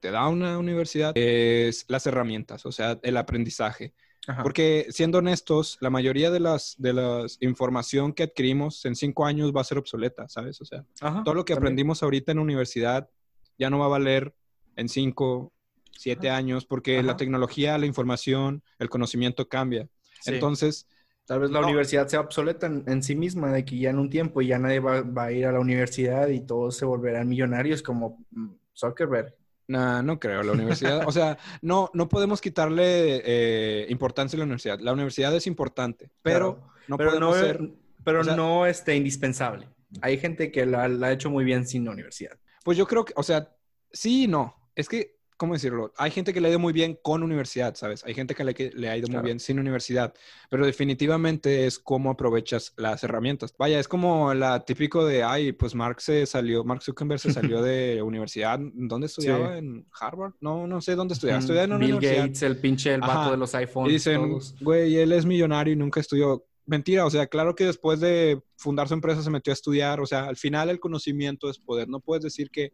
te 0.00 0.10
da 0.10 0.26
una 0.26 0.58
universidad 0.58 1.12
es 1.14 1.84
las 1.86 2.08
herramientas, 2.08 2.66
o 2.66 2.72
sea, 2.72 2.98
el 3.04 3.16
aprendizaje. 3.16 3.94
Ajá. 4.26 4.42
Porque 4.42 4.86
siendo 4.90 5.18
honestos, 5.18 5.78
la 5.80 5.90
mayoría 5.90 6.32
de 6.32 6.40
las, 6.40 6.74
de 6.78 6.92
las 6.92 7.38
información 7.40 8.12
que 8.12 8.24
adquirimos 8.24 8.84
en 8.84 8.96
cinco 8.96 9.24
años 9.24 9.52
va 9.54 9.60
a 9.60 9.64
ser 9.64 9.78
obsoleta, 9.78 10.28
¿sabes? 10.28 10.60
O 10.60 10.64
sea, 10.64 10.84
Ajá, 11.00 11.22
todo 11.22 11.36
lo 11.36 11.44
que 11.44 11.54
también. 11.54 11.68
aprendimos 11.68 12.02
ahorita 12.02 12.32
en 12.32 12.40
universidad 12.40 13.08
ya 13.56 13.70
no 13.70 13.78
va 13.78 13.84
a 13.84 13.88
valer 13.90 14.34
en 14.74 14.88
cinco, 14.88 15.52
siete 15.92 16.30
años, 16.30 16.66
porque 16.66 17.00
la 17.00 17.12
Ajá. 17.12 17.18
tecnología, 17.18 17.78
la 17.78 17.86
información, 17.86 18.64
el 18.80 18.88
conocimiento 18.88 19.48
cambia. 19.48 19.88
Sí. 20.20 20.34
Entonces, 20.34 20.88
Tal 21.26 21.40
vez 21.40 21.50
la 21.50 21.60
No. 21.60 21.66
universidad 21.66 22.08
sea 22.08 22.20
obsoleta 22.20 22.66
en, 22.66 22.84
en 22.86 23.02
sí 23.02 23.14
misma, 23.14 23.52
de 23.52 23.64
que 23.64 23.78
ya 23.78 23.90
en 23.90 23.98
un 23.98 24.10
tiempo 24.10 24.42
ya 24.42 24.58
nadie 24.58 24.80
va, 24.80 25.02
va 25.02 25.24
a 25.24 25.32
ir 25.32 25.46
a 25.46 25.52
la 25.52 25.60
universidad 25.60 26.28
y 26.28 26.40
todos 26.40 26.76
se 26.76 26.84
volverán 26.84 27.28
millonarios 27.28 27.82
como 27.82 28.24
mm, 28.30 28.48
Zuckerberg. 28.76 29.34
Nah, 29.68 30.02
no 30.02 30.18
creo. 30.18 30.42
La 30.42 30.52
universidad, 30.52 31.06
o 31.06 31.12
sea, 31.12 31.38
no, 31.62 31.90
no 31.94 32.08
podemos 32.08 32.40
quitarle 32.40 33.22
eh, 33.24 33.86
importancia 33.88 34.36
a 34.36 34.38
la 34.40 34.44
universidad. 34.44 34.80
La 34.80 34.92
universidad 34.92 35.34
es 35.34 35.46
importante, 35.46 36.10
pero 36.22 36.56
Claro. 36.56 36.72
no 36.88 36.96
pero 36.98 37.10
podemos 37.10 37.36
no, 37.36 37.42
ser. 37.42 37.60
pero 38.04 38.20
o 38.20 38.24
sea- 38.24 38.36
no 38.36 38.66
este, 38.66 38.96
indispensable. 38.96 39.68
Hay 40.00 40.18
gente 40.18 40.50
que 40.50 40.66
la, 40.66 40.88
la 40.88 41.06
ha 41.08 41.12
hecho 41.12 41.30
muy 41.30 41.44
bien 41.44 41.66
sin 41.66 41.84
la 41.84 41.92
universidad. 41.92 42.36
Pues 42.64 42.76
yo 42.76 42.86
creo 42.86 43.04
que, 43.04 43.12
o 43.16 43.22
sea, 43.22 43.54
sí 43.92 44.24
y 44.24 44.28
no. 44.28 44.56
Es 44.74 44.88
que, 44.88 45.16
¿cómo 45.42 45.54
decirlo? 45.54 45.92
Hay 45.96 46.12
gente 46.12 46.32
que 46.32 46.40
le 46.40 46.46
ha 46.46 46.50
ido 46.52 46.60
muy 46.60 46.72
bien 46.72 46.96
con 47.02 47.24
universidad, 47.24 47.74
¿sabes? 47.74 48.04
Hay 48.04 48.14
gente 48.14 48.32
que 48.32 48.44
le, 48.44 48.54
que 48.54 48.70
le 48.76 48.88
ha 48.88 48.96
ido 48.96 49.08
Claro. 49.08 49.22
muy 49.22 49.26
bien 49.30 49.40
sin 49.40 49.58
universidad, 49.58 50.14
pero 50.48 50.64
definitivamente 50.64 51.66
es 51.66 51.80
cómo 51.80 52.10
aprovechas 52.10 52.72
las 52.76 53.02
herramientas. 53.02 53.52
Vaya, 53.58 53.80
es 53.80 53.88
como 53.88 54.32
la 54.34 54.64
típico 54.64 55.04
de, 55.04 55.24
ay, 55.24 55.50
pues 55.50 55.74
Mark 55.74 56.00
se 56.00 56.26
salió, 56.26 56.62
Mark 56.62 56.80
Zuckerberg 56.84 57.18
se 57.18 57.32
salió 57.32 57.60
de 57.62 58.00
universidad. 58.02 58.60
¿Dónde 58.60 59.08
estudiaba? 59.08 59.54
Sí. 59.54 59.58
¿En 59.58 59.84
Harvard? 60.00 60.34
No, 60.40 60.68
no 60.68 60.80
sé 60.80 60.94
dónde 60.94 61.14
estudiaba. 61.14 61.40
Estudiaba 61.40 61.64
en 61.64 61.72
una 61.72 61.78
Bill 61.86 61.94
universidad. 61.96 62.22
Gates, 62.26 62.42
el 62.44 62.56
pinche 62.58 62.94
el 62.94 63.00
vato 63.00 63.12
Ajá. 63.12 63.30
de 63.32 63.36
los 63.36 63.52
iPhones. 63.56 63.90
Y 63.90 63.92
dicen, 63.94 64.38
güey, 64.60 64.96
él 64.96 65.10
es 65.10 65.26
millonario 65.26 65.72
y 65.72 65.76
nunca 65.76 65.98
estudió. 65.98 66.46
Mentira, 66.66 67.04
o 67.04 67.10
sea, 67.10 67.26
claro 67.26 67.56
que 67.56 67.64
después 67.64 67.98
de 67.98 68.40
fundar 68.56 68.86
su 68.86 68.94
empresa 68.94 69.20
se 69.24 69.30
metió 69.30 69.50
a 69.52 69.54
estudiar. 69.54 69.98
O 70.00 70.06
sea, 70.06 70.26
al 70.28 70.36
final 70.36 70.68
el 70.68 70.78
conocimiento 70.78 71.50
es 71.50 71.58
poder. 71.58 71.88
No 71.88 71.98
puedes 71.98 72.22
decir 72.22 72.48
que, 72.48 72.72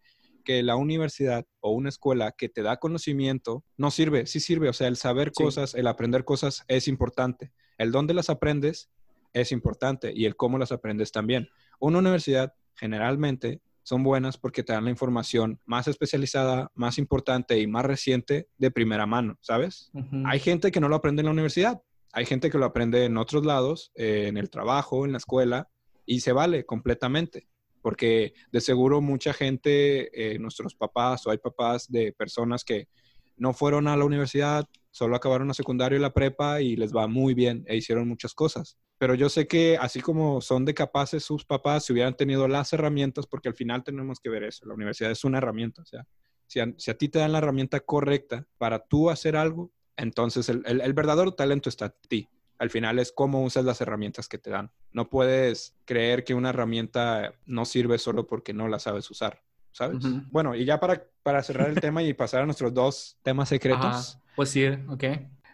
que 0.48 0.62
la 0.62 0.76
universidad 0.76 1.44
o 1.60 1.72
una 1.72 1.90
escuela 1.90 2.32
que 2.32 2.48
te 2.48 2.62
da 2.62 2.78
conocimiento 2.78 3.64
no 3.76 3.90
sirve. 3.90 4.24
Sí 4.24 4.40
sirve. 4.40 4.70
O 4.70 4.72
sea, 4.72 4.88
el 4.88 4.96
saber 4.96 5.30
Sí. 5.36 5.44
cosas, 5.44 5.74
el 5.74 5.86
aprender 5.86 6.24
cosas 6.24 6.64
es 6.68 6.88
importante. 6.88 7.52
El 7.76 7.92
dónde 7.92 8.14
las 8.14 8.30
aprendes 8.30 8.88
es 9.34 9.52
importante 9.52 10.10
y 10.16 10.24
el 10.24 10.36
cómo 10.36 10.56
las 10.56 10.72
aprendes 10.72 11.12
también. 11.12 11.50
Una 11.80 11.98
universidad 11.98 12.54
generalmente 12.76 13.60
son 13.82 14.02
buenas 14.02 14.38
porque 14.38 14.62
te 14.62 14.72
dan 14.72 14.84
la 14.84 14.90
información 14.90 15.60
más 15.66 15.86
especializada, 15.86 16.72
más 16.74 16.96
importante 16.96 17.58
y 17.60 17.66
más 17.66 17.84
reciente 17.84 18.48
de 18.56 18.70
primera 18.70 19.04
mano, 19.04 19.36
¿sabes? 19.42 19.90
Hay 20.24 20.40
gente 20.40 20.72
que 20.72 20.80
no 20.80 20.88
lo 20.88 20.96
aprende 20.96 21.20
en 21.20 21.26
la 21.26 21.32
universidad, 21.32 21.82
hay 22.14 22.24
gente 22.24 22.48
que 22.48 22.56
lo 22.56 22.64
aprende 22.64 23.04
en 23.04 23.18
otros 23.18 23.44
lados, 23.44 23.92
eh, 23.96 24.28
en 24.28 24.38
el 24.38 24.48
trabajo, 24.48 25.04
en 25.04 25.12
la 25.12 25.18
escuela, 25.18 25.68
y 26.06 26.20
se 26.20 26.32
vale 26.32 26.64
completamente, 26.64 27.48
porque 27.82 28.34
de 28.52 28.60
seguro 28.60 29.00
mucha 29.00 29.32
gente, 29.32 30.10
eh, 30.34 30.38
nuestros 30.38 30.74
papás 30.74 31.26
o 31.26 31.30
hay 31.30 31.38
papás 31.38 31.90
de 31.90 32.12
personas 32.12 32.64
que 32.64 32.88
no 33.36 33.52
fueron 33.52 33.88
a 33.88 33.96
la 33.96 34.04
universidad, 34.04 34.66
solo 34.90 35.16
acabaron 35.16 35.48
la 35.48 35.54
secundaria 35.54 35.96
y 35.96 36.00
la 36.00 36.12
prepa 36.12 36.60
y 36.60 36.76
les 36.76 36.94
va 36.94 37.06
muy 37.06 37.34
bien 37.34 37.64
e 37.66 37.76
hicieron 37.76 38.08
muchas 38.08 38.34
cosas. 38.34 38.78
Pero 38.98 39.14
yo 39.14 39.28
sé 39.28 39.46
que 39.46 39.78
así 39.80 40.00
como 40.00 40.40
son 40.40 40.64
de 40.64 40.74
capaces 40.74 41.22
sus 41.22 41.44
papás, 41.44 41.84
si 41.84 41.92
hubieran 41.92 42.16
tenido 42.16 42.48
las 42.48 42.72
herramientas, 42.72 43.26
porque 43.26 43.48
al 43.48 43.54
final 43.54 43.84
tenemos 43.84 44.18
que 44.18 44.28
ver 44.28 44.42
eso, 44.42 44.66
la 44.66 44.74
universidad 44.74 45.12
es 45.12 45.22
una 45.24 45.38
herramienta, 45.38 45.82
o 45.82 45.86
sea, 45.86 46.04
si 46.48 46.60
a, 46.60 46.72
si 46.76 46.90
a 46.90 46.98
ti 46.98 47.08
te 47.08 47.18
dan 47.18 47.32
la 47.32 47.38
herramienta 47.38 47.78
correcta 47.80 48.46
para 48.56 48.80
tú 48.80 49.10
hacer 49.10 49.36
algo, 49.36 49.70
entonces 49.96 50.48
el, 50.48 50.92
verdadero 50.94 51.34
talento 51.34 51.68
está 51.68 51.86
en 51.86 52.08
ti. 52.08 52.28
Al 52.58 52.70
final 52.70 52.98
es 52.98 53.12
cómo 53.12 53.42
usas 53.42 53.64
las 53.64 53.80
herramientas 53.80 54.28
que 54.28 54.38
te 54.38 54.50
dan. 54.50 54.70
No 54.92 55.08
puedes 55.08 55.76
creer 55.84 56.24
que 56.24 56.34
una 56.34 56.50
herramienta 56.50 57.34
no 57.46 57.64
sirve 57.64 57.98
solo 57.98 58.26
porque 58.26 58.52
no 58.52 58.68
la 58.68 58.78
sabes 58.78 59.10
usar, 59.10 59.42
¿sabes? 59.72 59.98
Bueno, 60.30 60.54
y 60.54 60.64
ya 60.64 60.80
para, 60.80 61.04
para 61.22 61.42
cerrar 61.42 61.68
el 61.68 61.80
tema 61.80 62.02
y 62.02 62.12
pasar 62.14 62.42
a 62.42 62.46
nuestros 62.46 62.74
dos 62.74 63.16
temas 63.22 63.48
secretos. 63.48 63.84
Ajá. 64.16 64.22
Pues 64.34 64.50
sí, 64.50 64.66
ok. 64.88 65.04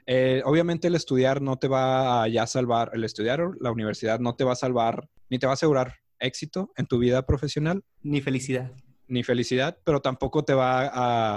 Eh, 0.06 0.42
obviamente 0.44 0.88
el 0.88 0.94
estudiar 0.94 1.40
no 1.40 1.58
te 1.58 1.68
va 1.68 2.22
a 2.22 2.28
ya 2.28 2.46
salvar, 2.46 2.90
el 2.92 3.04
estudiar 3.04 3.40
o 3.40 3.54
la 3.60 3.70
universidad 3.70 4.20
no 4.20 4.34
te 4.34 4.44
va 4.44 4.52
a 4.52 4.56
salvar, 4.56 5.08
ni 5.30 5.38
te 5.38 5.46
va 5.46 5.52
a 5.52 5.54
asegurar 5.54 5.94
éxito 6.18 6.70
en 6.76 6.86
tu 6.86 6.98
vida 6.98 7.24
profesional, 7.26 7.82
Ni 8.02 8.20
felicidad. 8.20 8.72
ni 9.08 9.22
felicidad, 9.22 9.78
pero 9.84 10.00
tampoco 10.00 10.44
te 10.44 10.52
va 10.54 10.90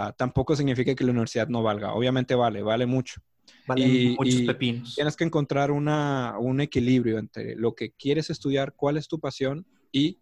a, 0.08 0.12
tampoco 0.14 0.56
significa 0.56 0.96
que 0.96 1.04
la 1.04 1.12
universidad 1.12 1.48
no 1.48 1.64
valga. 1.64 1.94
Obviamente 1.94 2.36
vale, 2.36 2.62
vale 2.62 2.86
mucho. 2.86 3.22
Valen 3.68 3.90
Y- 3.90 4.16
muchos 4.18 4.36
y 4.42 4.46
pepinos. 4.46 4.96
Tienes 4.96 5.16
que 5.16 5.24
encontrar 5.24 5.72
una, 5.72 6.36
un 6.40 6.62
equilibrio 6.62 7.18
entre 7.20 7.56
lo 7.56 7.76
que 7.76 7.92
quieres 7.92 8.30
estudiar, 8.30 8.74
cuál 8.76 8.98
es 8.98 9.08
tu 9.08 9.20
pasión 9.20 9.66
y 9.92 10.20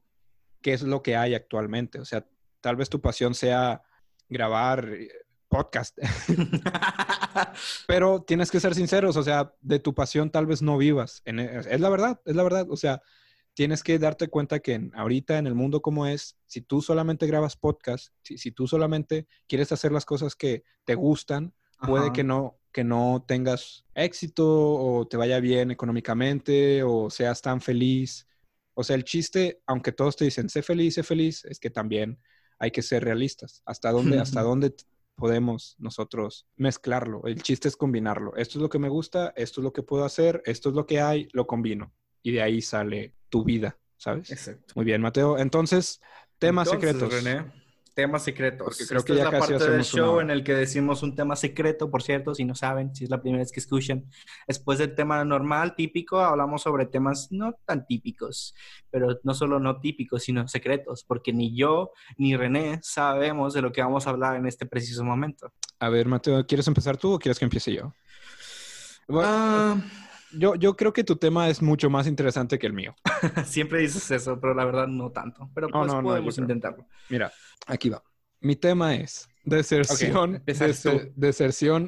qué 0.62 0.74
es 0.74 0.82
lo 0.84 1.02
que 1.04 1.16
hay 1.16 1.34
actualmente. 1.36 2.00
O 2.00 2.06
sea, 2.06 2.26
tal 2.62 2.76
vez 2.76 2.90
tu 2.90 3.00
pasión 3.02 3.36
sea 3.36 3.82
grabar 4.30 4.90
eh, 4.94 5.10
podcast, 5.48 5.98
pero 7.88 8.22
tienes 8.24 8.52
que 8.52 8.60
ser 8.60 8.74
sinceros, 8.76 9.16
o 9.18 9.24
sea, 9.24 9.54
de 9.62 9.80
tu 9.80 9.94
pasión 9.94 10.30
tal 10.32 10.46
vez 10.46 10.62
no 10.62 10.78
vivas. 10.78 11.22
En- 11.26 11.40
e, 11.40 11.60
es 11.70 11.80
la 11.80 11.90
verdad, 11.90 12.20
es 12.26 12.36
la 12.36 12.44
verdad. 12.44 12.68
O 12.70 12.78
sea, 12.78 13.02
tienes 13.54 13.84
que 13.84 14.00
darte 14.00 14.28
cuenta 14.28 14.60
que 14.60 14.74
en- 14.74 14.92
ahorita 14.96 15.38
en 15.38 15.48
el 15.48 15.56
mundo 15.56 15.82
como 15.82 16.06
es, 16.08 16.38
si 16.46 16.62
tú 16.62 16.82
solamente 16.82 17.28
grabas 17.28 17.56
podcast, 17.56 18.14
si, 18.24 18.38
si 18.38 18.52
tú 18.52 18.68
solamente 18.68 19.28
quieres 19.48 19.72
hacer 19.72 19.92
las 19.92 20.06
cosas 20.06 20.36
que 20.36 20.64
te 20.84 20.96
gustan, 20.96 21.54
puede 21.86 22.12
que 22.14 22.24
no, 22.24 22.58
que 22.76 22.84
no 22.84 23.24
tengas 23.26 23.86
éxito 23.94 24.46
o 24.46 25.08
te 25.08 25.16
vaya 25.16 25.40
bien 25.40 25.72
económicamente 25.72 26.84
o 26.84 27.10
seas 27.10 27.42
tan 27.42 27.62
feliz. 27.62 28.28
O 28.74 28.84
sea, 28.84 28.98
el 28.98 29.06
chiste, 29.06 29.62
aunque 29.66 29.94
todos 29.94 30.18
te 30.18 30.26
dicen, 30.26 30.50
sé 30.50 30.62
feliz, 30.62 30.96
sé 30.96 31.04
feliz, 31.04 31.46
es 31.46 31.58
que 31.58 31.70
también 31.70 32.20
hay 32.60 32.72
que 32.72 32.82
ser 32.82 33.06
realistas. 33.06 33.62
¿Hasta 33.66 33.92
dónde, 33.92 34.20
hasta 34.20 34.42
dónde 34.50 34.76
podemos 35.16 35.78
nosotros 35.80 36.48
mezclarlo? 36.58 37.22
El 37.24 37.42
chiste 37.42 37.70
es 37.70 37.78
combinarlo. 37.78 38.36
Esto 38.36 38.60
es 38.60 38.64
lo 38.64 38.70
que 38.70 38.80
me 38.80 38.90
gusta, 38.90 39.32
esto 39.38 39.62
es 39.62 39.64
lo 39.64 39.72
que 39.72 39.82
puedo 39.82 40.04
hacer, 40.04 40.42
esto 40.44 40.68
es 40.68 40.76
lo 40.76 40.86
que 40.86 41.00
hay, 41.00 41.30
lo 41.32 41.48
combino. 41.48 41.94
Y 42.24 42.34
de 42.34 42.42
ahí 42.42 42.62
sale 42.62 43.14
tu 43.30 43.46
vida, 43.46 43.80
¿sabes? 43.96 44.30
Exacto. 44.32 44.74
Muy 44.76 44.84
bien, 44.84 45.00
Mateo. 45.00 45.38
Entonces, 45.38 46.02
temas 46.40 46.68
Entonces, 46.68 46.92
secretos. 46.92 47.24
René, 47.24 47.54
temas 47.96 48.24
secretos. 48.24 48.68
Porque 48.68 48.86
creo 48.86 49.00
Esta 49.00 49.08
que 49.08 49.14
es 49.14 49.18
ya 49.18 49.24
la 49.26 49.32
casi 49.32 49.54
parte 49.54 49.72
del 49.72 49.84
show 49.84 50.20
en 50.20 50.30
el 50.30 50.43
que 50.43 50.54
decimos 50.54 51.02
un 51.02 51.16
tema 51.16 51.36
secreto, 51.36 51.89
por 51.89 52.04
cierto, 52.04 52.36
si 52.36 52.46
no 52.46 52.54
saben, 52.54 52.93
si 52.93 53.06
es 53.06 53.10
la 53.10 53.22
primera 53.22 53.41
vez 53.41 53.52
que 53.52 53.60
escuchan. 53.60 54.06
Después 54.48 54.78
del 54.78 54.93
tema 54.93 55.24
normal, 55.24 55.76
típico, 55.76 56.20
hablamos 56.20 56.62
sobre 56.62 56.86
temas 56.86 57.30
no 57.32 57.54
tan 57.66 57.88
típicos, 57.88 58.54
pero 58.91 59.18
no 59.24 59.34
solo 59.34 59.60
no 59.60 59.80
típicos, 59.80 60.24
sino 60.24 60.48
secretos, 60.48 61.04
porque 61.04 61.34
ni 61.34 61.56
yo 61.56 61.91
ni 62.18 62.36
René 62.36 62.80
sabemos 62.84 63.54
de 63.54 63.62
lo 63.62 63.72
que 63.72 63.82
vamos 63.82 64.06
a 64.06 64.12
hablar 64.12 64.36
en 64.36 64.46
este 64.46 64.66
preciso 64.66 65.04
momento. 65.04 65.52
A 65.80 65.89
ver, 65.89 66.08
Mateo, 66.08 66.46
¿quieres 66.46 66.68
empezar 66.68 66.98
tú 66.98 67.14
o 67.14 67.20
quieres 67.20 67.39
que 67.39 67.46
empiece 67.46 67.74
yo? 67.74 67.93
Bueno, 69.08 69.30
Ah, 69.30 69.78
yo, 70.38 70.56
yo 70.56 70.76
creo 70.76 70.94
que 70.94 71.04
tu 71.04 71.16
tema 71.16 71.50
es 71.50 71.62
mucho 71.62 71.90
más 71.90 72.08
interesante 72.08 72.60
que 72.60 72.68
el 72.68 72.74
mío. 72.74 72.96
siempre 73.46 73.80
dices 73.80 74.10
eso, 74.12 74.40
pero 74.40 74.54
la 74.54 74.66
verdad 74.66 74.88
no 74.88 75.12
tanto. 75.12 75.50
Pero 75.54 75.70
pues 75.70 75.88
no, 75.88 76.02
no, 76.02 76.04
podemos 76.04 76.38
intentarlo. 76.38 76.88
Mira, 77.10 77.32
aquí 77.68 77.90
va. 77.90 78.04
Mi 78.42 78.56
tema 78.56 78.96
es 78.96 79.28
deserción, 79.44 80.44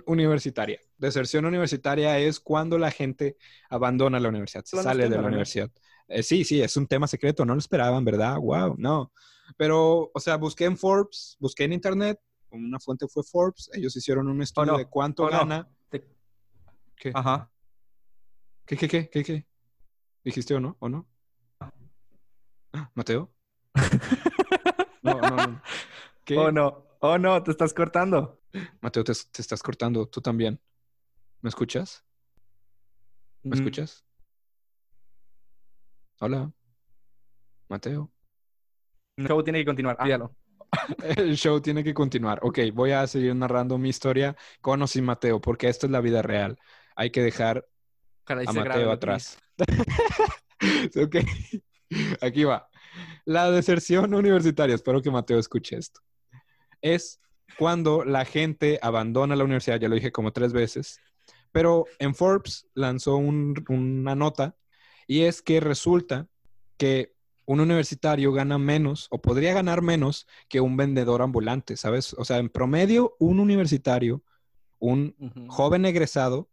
universitaria. 0.05 0.79
Deserción 0.97 1.45
universitaria 1.45 2.17
es 2.17 2.39
cuando 2.39 2.77
la 2.77 2.91
gente 2.91 3.37
abandona 3.69 4.19
la 4.19 4.29
universidad, 4.29 4.63
se 4.65 4.81
sale 4.81 5.09
de 5.09 5.17
la 5.17 5.27
universidad. 5.27 5.69
Eh, 6.07 6.23
sí, 6.23 6.43
sí, 6.43 6.61
es 6.61 6.77
un 6.77 6.87
tema 6.87 7.07
secreto, 7.07 7.45
no 7.45 7.53
lo 7.53 7.59
esperaban, 7.59 8.05
¿verdad? 8.05 8.37
Wow, 8.37 8.75
no. 8.77 9.11
Pero, 9.57 10.09
o 10.13 10.19
sea, 10.19 10.37
busqué 10.37 10.65
en 10.65 10.77
Forbes, 10.77 11.37
busqué 11.39 11.65
en 11.65 11.73
internet, 11.73 12.19
una 12.51 12.79
fuente 12.79 13.07
fue 13.07 13.23
Forbes, 13.23 13.69
ellos 13.73 13.95
hicieron 13.95 14.27
un 14.27 14.41
estudio 14.41 14.73
no, 14.73 14.77
de 14.77 14.85
cuánto 14.85 15.23
oh, 15.23 15.29
no. 15.29 15.37
gana. 15.37 15.69
Te- 15.89 16.07
¿Qué? 16.95 17.11
Ajá. 17.13 17.49
¿Qué, 18.67 18.75
qué, 18.75 18.87
qué, 18.87 19.09
qué, 19.09 19.23
qué? 19.23 19.47
¿Dijiste 20.25 20.53
o 20.53 20.59
no? 20.59 20.75
¿O 20.79 20.89
no? 20.89 21.07
Ah, 22.73 22.91
¿Mateo? 22.95 23.33
No, 25.01 25.21
no, 25.21 25.37
no. 25.37 25.61
¿Qué? 26.25 26.37
Oh, 26.37 26.51
no. 26.51 26.85
Oh, 26.99 27.17
no, 27.17 27.41
te 27.43 27.51
estás 27.51 27.73
cortando. 27.73 28.41
Mateo, 28.81 29.03
te, 29.05 29.13
te 29.31 29.41
estás 29.41 29.63
cortando, 29.63 30.05
tú 30.07 30.19
también. 30.19 30.59
¿Me 31.41 31.49
escuchas? 31.49 32.03
¿Me 33.43 33.51
Mm, 33.51 33.59
escuchas? 33.59 34.03
Hola. 36.19 36.51
Mateo. 37.69 38.11
El 39.15 39.27
show 39.27 39.43
tiene 39.43 39.59
que 39.59 39.65
continuar. 39.65 39.97
Olvídalo. 39.99 40.35
El 41.17 41.37
show 41.37 41.61
tiene 41.61 41.83
que 41.83 41.93
continuar. 41.93 42.39
Ok, 42.43 42.59
voy 42.73 42.91
a 42.91 43.07
seguir 43.07 43.33
narrando 43.35 43.77
mi 43.77 43.89
historia 43.89 44.35
con 44.61 44.81
o 44.81 44.87
sin 44.87 45.05
Mateo, 45.05 45.39
porque 45.39 45.69
esto 45.69 45.85
es 45.85 45.91
la 45.91 46.01
vida 46.01 46.21
real. 46.21 46.59
Hay 46.95 47.11
que 47.11 47.21
dejar 47.21 47.65
Ojalá 48.27 48.43
y 48.43 48.47
a 48.47 48.51
se 48.51 48.59
Mateo 48.59 48.91
atrás. 48.91 49.37
ok, 50.95 51.15
aquí 52.21 52.43
va. 52.43 52.67
La 53.25 53.49
deserción 53.51 54.13
universitaria, 54.13 54.75
espero 54.75 55.01
que 55.01 55.09
Mateo 55.11 55.39
escuche 55.39 55.77
esto. 55.77 56.01
Es 56.81 57.21
cuando 57.57 58.03
la 58.03 58.25
gente 58.25 58.79
abandona 58.81 59.35
la 59.35 59.43
universidad, 59.45 59.79
ya 59.79 59.87
lo 59.87 59.95
dije 59.95 60.11
como 60.11 60.33
tres 60.33 60.51
veces, 60.51 60.99
pero 61.51 61.85
en 61.99 62.13
Forbes 62.13 62.67
lanzó 62.73 63.15
un- 63.15 63.63
una 63.69 64.15
nota 64.15 64.55
y 65.07 65.21
es 65.21 65.41
que 65.41 65.59
resulta 65.61 66.27
que 66.77 67.13
un 67.45 67.61
universitario 67.61 68.33
gana 68.33 68.57
menos 68.57 69.07
o 69.09 69.21
podría 69.21 69.53
ganar 69.53 69.81
menos 69.81 70.27
que 70.49 70.59
un 70.59 70.75
vendedor 70.75 71.21
ambulante, 71.21 71.77
¿sabes? 71.77 72.13
O 72.15 72.25
sea, 72.25 72.37
en 72.39 72.49
promedio, 72.49 73.15
un 73.19 73.39
universitario, 73.39 74.21
un 74.79 75.15
Ujú. 75.17 75.47
joven 75.47 75.85
egresado 75.85 76.49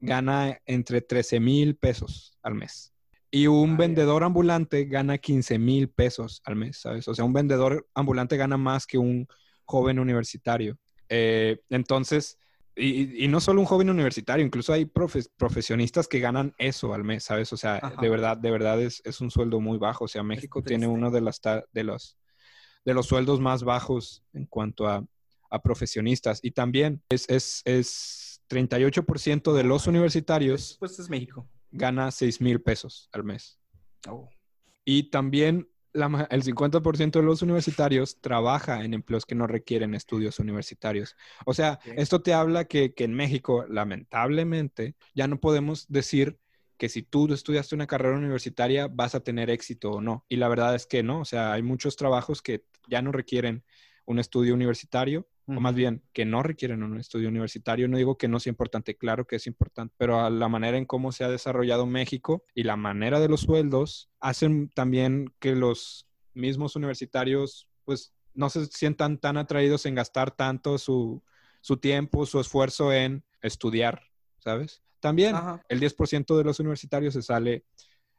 gana 0.00 0.58
entre 0.66 1.00
13 1.00 1.40
mil 1.40 1.76
pesos 1.76 2.38
al 2.42 2.54
mes. 2.54 2.92
Y 3.30 3.46
un 3.46 3.76
vendedor 3.76 4.24
ambulante 4.24 4.84
gana 4.86 5.18
15 5.18 5.58
mil 5.58 5.90
pesos 5.90 6.40
al 6.44 6.56
mes, 6.56 6.78
¿sabes? 6.80 7.06
O 7.08 7.14
sea, 7.14 7.24
un 7.24 7.32
vendedor 7.34 7.86
ambulante 7.94 8.36
gana 8.36 8.56
más 8.56 8.86
que 8.86 8.96
un 8.96 9.26
joven 9.66 9.98
universitario. 9.98 10.78
Eh, 11.10 11.58
entonces, 11.68 12.38
y, 12.74 13.24
y 13.24 13.28
no 13.28 13.40
solo 13.40 13.60
un 13.60 13.66
joven 13.66 13.90
universitario, 13.90 14.46
incluso 14.46 14.72
hay 14.72 14.84
profes- 14.86 15.30
profesionistas 15.36 16.08
que 16.08 16.20
ganan 16.20 16.54
eso 16.58 16.94
al 16.94 17.04
mes, 17.04 17.24
¿sabes? 17.24 17.52
O 17.52 17.56
sea, 17.56 17.76
Ajá. 17.82 18.00
de 18.00 18.08
verdad, 18.08 18.36
de 18.38 18.50
verdad 18.50 18.80
es, 18.80 19.02
es 19.04 19.20
un 19.20 19.30
sueldo 19.30 19.60
muy 19.60 19.76
bajo. 19.78 20.04
O 20.04 20.08
sea, 20.08 20.22
México 20.22 20.62
tiene 20.62 20.86
uno 20.86 21.10
de, 21.10 21.20
las 21.20 21.40
de, 21.72 21.84
los, 21.84 22.16
de 22.84 22.94
los 22.94 23.06
sueldos 23.06 23.40
más 23.40 23.62
bajos 23.62 24.22
en 24.32 24.46
cuanto 24.46 24.86
a, 24.88 25.04
a 25.50 25.62
profesionistas. 25.62 26.40
Y 26.42 26.52
también 26.52 27.02
es, 27.10 27.28
es, 27.28 27.62
es 27.66 28.27
38% 28.48 29.52
de 29.52 29.64
los 29.64 29.86
universitarios 29.86 30.76
Pues 30.78 30.98
es 30.98 31.08
México. 31.08 31.48
gana 31.70 32.10
6 32.10 32.40
mil 32.40 32.60
pesos 32.60 33.08
al 33.12 33.24
mes. 33.24 33.58
Oh. 34.08 34.28
Y 34.84 35.10
también 35.10 35.68
la 35.92 36.28
el 36.30 36.42
50% 36.42 37.10
de 37.12 37.22
los 37.22 37.42
universitarios 37.42 38.20
trabaja 38.20 38.84
en 38.84 38.94
empleos 38.94 39.26
que 39.26 39.34
no 39.34 39.46
requieren 39.46 39.94
estudios 39.94 40.38
universitarios. 40.38 41.16
O 41.44 41.54
sea, 41.54 41.80
esto 41.96 42.22
te 42.22 42.32
habla 42.34 42.66
que, 42.66 42.94
que 42.94 43.04
en 43.04 43.14
México, 43.14 43.64
lamentablemente, 43.68 44.96
ya 45.14 45.26
no 45.26 45.40
podemos 45.40 45.86
decir 45.88 46.38
que 46.78 46.88
si 46.88 47.02
tú 47.02 47.32
estudiaste 47.32 47.74
una 47.74 47.86
carrera 47.88 48.16
universitaria 48.16 48.86
vas 48.86 49.14
a 49.14 49.20
tener 49.20 49.50
éxito 49.50 49.90
o 49.90 50.00
no. 50.00 50.24
Y 50.28 50.36
la 50.36 50.48
verdad 50.48 50.74
es 50.74 50.86
que 50.86 51.02
no. 51.02 51.20
O 51.20 51.24
sea, 51.24 51.52
hay 51.52 51.62
muchos 51.62 51.96
trabajos 51.96 52.40
que 52.40 52.64
ya 52.86 53.02
no 53.02 53.10
requieren 53.12 53.64
un 54.04 54.18
estudio 54.18 54.54
universitario 54.54 55.28
o 55.48 55.60
más 55.60 55.74
bien 55.74 56.02
que 56.12 56.26
no 56.26 56.42
requieren 56.42 56.82
un 56.82 56.98
estudio 56.98 57.28
universitario. 57.28 57.88
No 57.88 57.96
digo 57.96 58.18
que 58.18 58.28
no 58.28 58.38
sea 58.38 58.50
importante, 58.50 58.96
claro 58.96 59.26
que 59.26 59.36
es 59.36 59.46
importante, 59.46 59.94
pero 59.96 60.20
a 60.20 60.28
la 60.28 60.48
manera 60.48 60.76
en 60.76 60.84
cómo 60.84 61.10
se 61.10 61.24
ha 61.24 61.28
desarrollado 61.28 61.86
México 61.86 62.44
y 62.54 62.64
la 62.64 62.76
manera 62.76 63.18
de 63.18 63.28
los 63.28 63.40
sueldos 63.40 64.10
hacen 64.20 64.68
también 64.68 65.32
que 65.38 65.54
los 65.54 66.06
mismos 66.34 66.76
universitarios 66.76 67.68
pues 67.84 68.14
no 68.34 68.50
se 68.50 68.66
sientan 68.66 69.18
tan 69.18 69.38
atraídos 69.38 69.86
en 69.86 69.94
gastar 69.94 70.30
tanto 70.30 70.76
su, 70.76 71.22
su 71.60 71.78
tiempo, 71.78 72.26
su 72.26 72.40
esfuerzo 72.40 72.92
en 72.92 73.24
estudiar, 73.40 74.02
¿sabes? 74.38 74.82
También 75.00 75.34
Ajá. 75.34 75.62
el 75.68 75.80
10% 75.80 76.36
de 76.36 76.44
los 76.44 76.60
universitarios 76.60 77.14
se 77.14 77.22
sale 77.22 77.64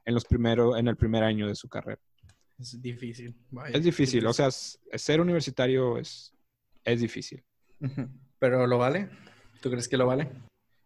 en, 0.05 0.13
los 0.13 0.25
primero, 0.25 0.75
en 0.77 0.87
el 0.87 0.97
primer 0.97 1.23
año 1.23 1.47
de 1.47 1.55
su 1.55 1.69
carrera. 1.69 2.01
Es 2.57 2.81
difícil. 2.81 3.35
Vaya, 3.51 3.77
Es 3.77 3.83
difícil, 3.83 4.25
o 4.25 4.33
sea, 4.33 4.49
ser 4.51 5.21
universitario 5.21 5.97
es, 5.97 6.33
es 6.91 7.01
difícil. 7.01 7.43
Pero 8.39 8.67
lo 8.67 8.77
vale. 8.77 9.09
¿Tú 9.61 9.69
crees 9.69 9.87
que 9.87 9.97
lo 9.97 10.07
vale? 10.07 10.29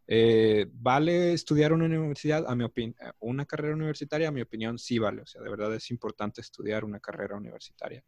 Eh, 0.08 0.68
¿Vale 0.74 1.34
estudiar 1.34 1.74
una 1.74 1.86
universidad? 1.86 2.46
A 2.48 2.56
mi 2.56 2.64
opinión, 2.64 2.96
una 3.20 3.46
carrera 3.46 3.74
universitaria, 3.74 4.28
a 4.28 4.32
mi 4.32 4.42
opinión, 4.42 4.78
sí 4.78 5.00
vale. 5.00 5.22
O 5.22 5.26
sea, 5.26 5.42
de 5.42 5.50
verdad 5.50 5.74
es 5.74 5.92
importante 5.92 6.42
estudiar 6.42 6.84
una 6.84 7.00
carrera 7.00 7.36
universitaria. 7.36 8.04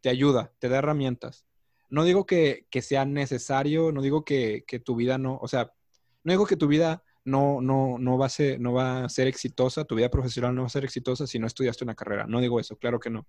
Te 0.00 0.08
ayuda, 0.08 0.52
te 0.58 0.68
da 0.68 0.78
herramientas. 0.78 1.46
No 1.88 2.04
digo 2.04 2.26
que, 2.26 2.66
que 2.70 2.82
sea 2.82 3.04
necesario, 3.04 3.92
no 3.92 4.02
digo 4.02 4.24
que, 4.24 4.64
que 4.66 4.80
tu 4.80 4.96
vida 4.96 5.18
no, 5.18 5.38
o 5.40 5.46
sea, 5.46 5.72
no 6.24 6.32
digo 6.32 6.46
que 6.46 6.56
tu 6.56 6.66
vida 6.66 7.04
no, 7.24 7.60
no, 7.60 7.96
no, 7.98 8.18
va 8.18 8.26
a 8.26 8.30
ser, 8.30 8.60
no 8.60 8.72
va 8.72 9.04
a 9.04 9.08
ser 9.08 9.28
exitosa, 9.28 9.84
tu 9.84 9.94
vida 9.94 10.10
profesional 10.10 10.54
no 10.54 10.62
va 10.62 10.66
a 10.66 10.70
ser 10.70 10.84
exitosa 10.84 11.26
si 11.26 11.38
no 11.38 11.46
estudiaste 11.46 11.84
una 11.84 11.94
carrera. 11.94 12.26
No 12.26 12.40
digo 12.40 12.58
eso, 12.58 12.76
claro 12.76 12.98
que 12.98 13.10
no. 13.10 13.26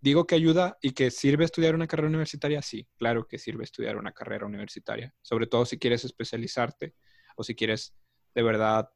Digo 0.00 0.26
que 0.26 0.34
ayuda 0.34 0.78
y 0.80 0.92
que 0.92 1.10
sirve 1.10 1.44
estudiar 1.44 1.74
una 1.74 1.86
carrera 1.86 2.08
universitaria, 2.08 2.62
sí, 2.62 2.88
claro 2.96 3.26
que 3.26 3.38
sirve 3.38 3.64
estudiar 3.64 3.96
una 3.96 4.12
carrera 4.12 4.46
universitaria, 4.46 5.14
sobre 5.20 5.46
todo 5.46 5.66
si 5.66 5.78
quieres 5.78 6.04
especializarte 6.04 6.94
o 7.36 7.44
si 7.44 7.54
quieres 7.54 7.94
de 8.34 8.42
verdad 8.42 8.88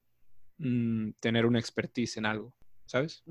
mm, 0.59 1.11
tener 1.21 1.45
una 1.45 1.59
expertise 1.59 2.17
en 2.17 2.27
algo, 2.27 2.57
¿sabes? 2.87 3.23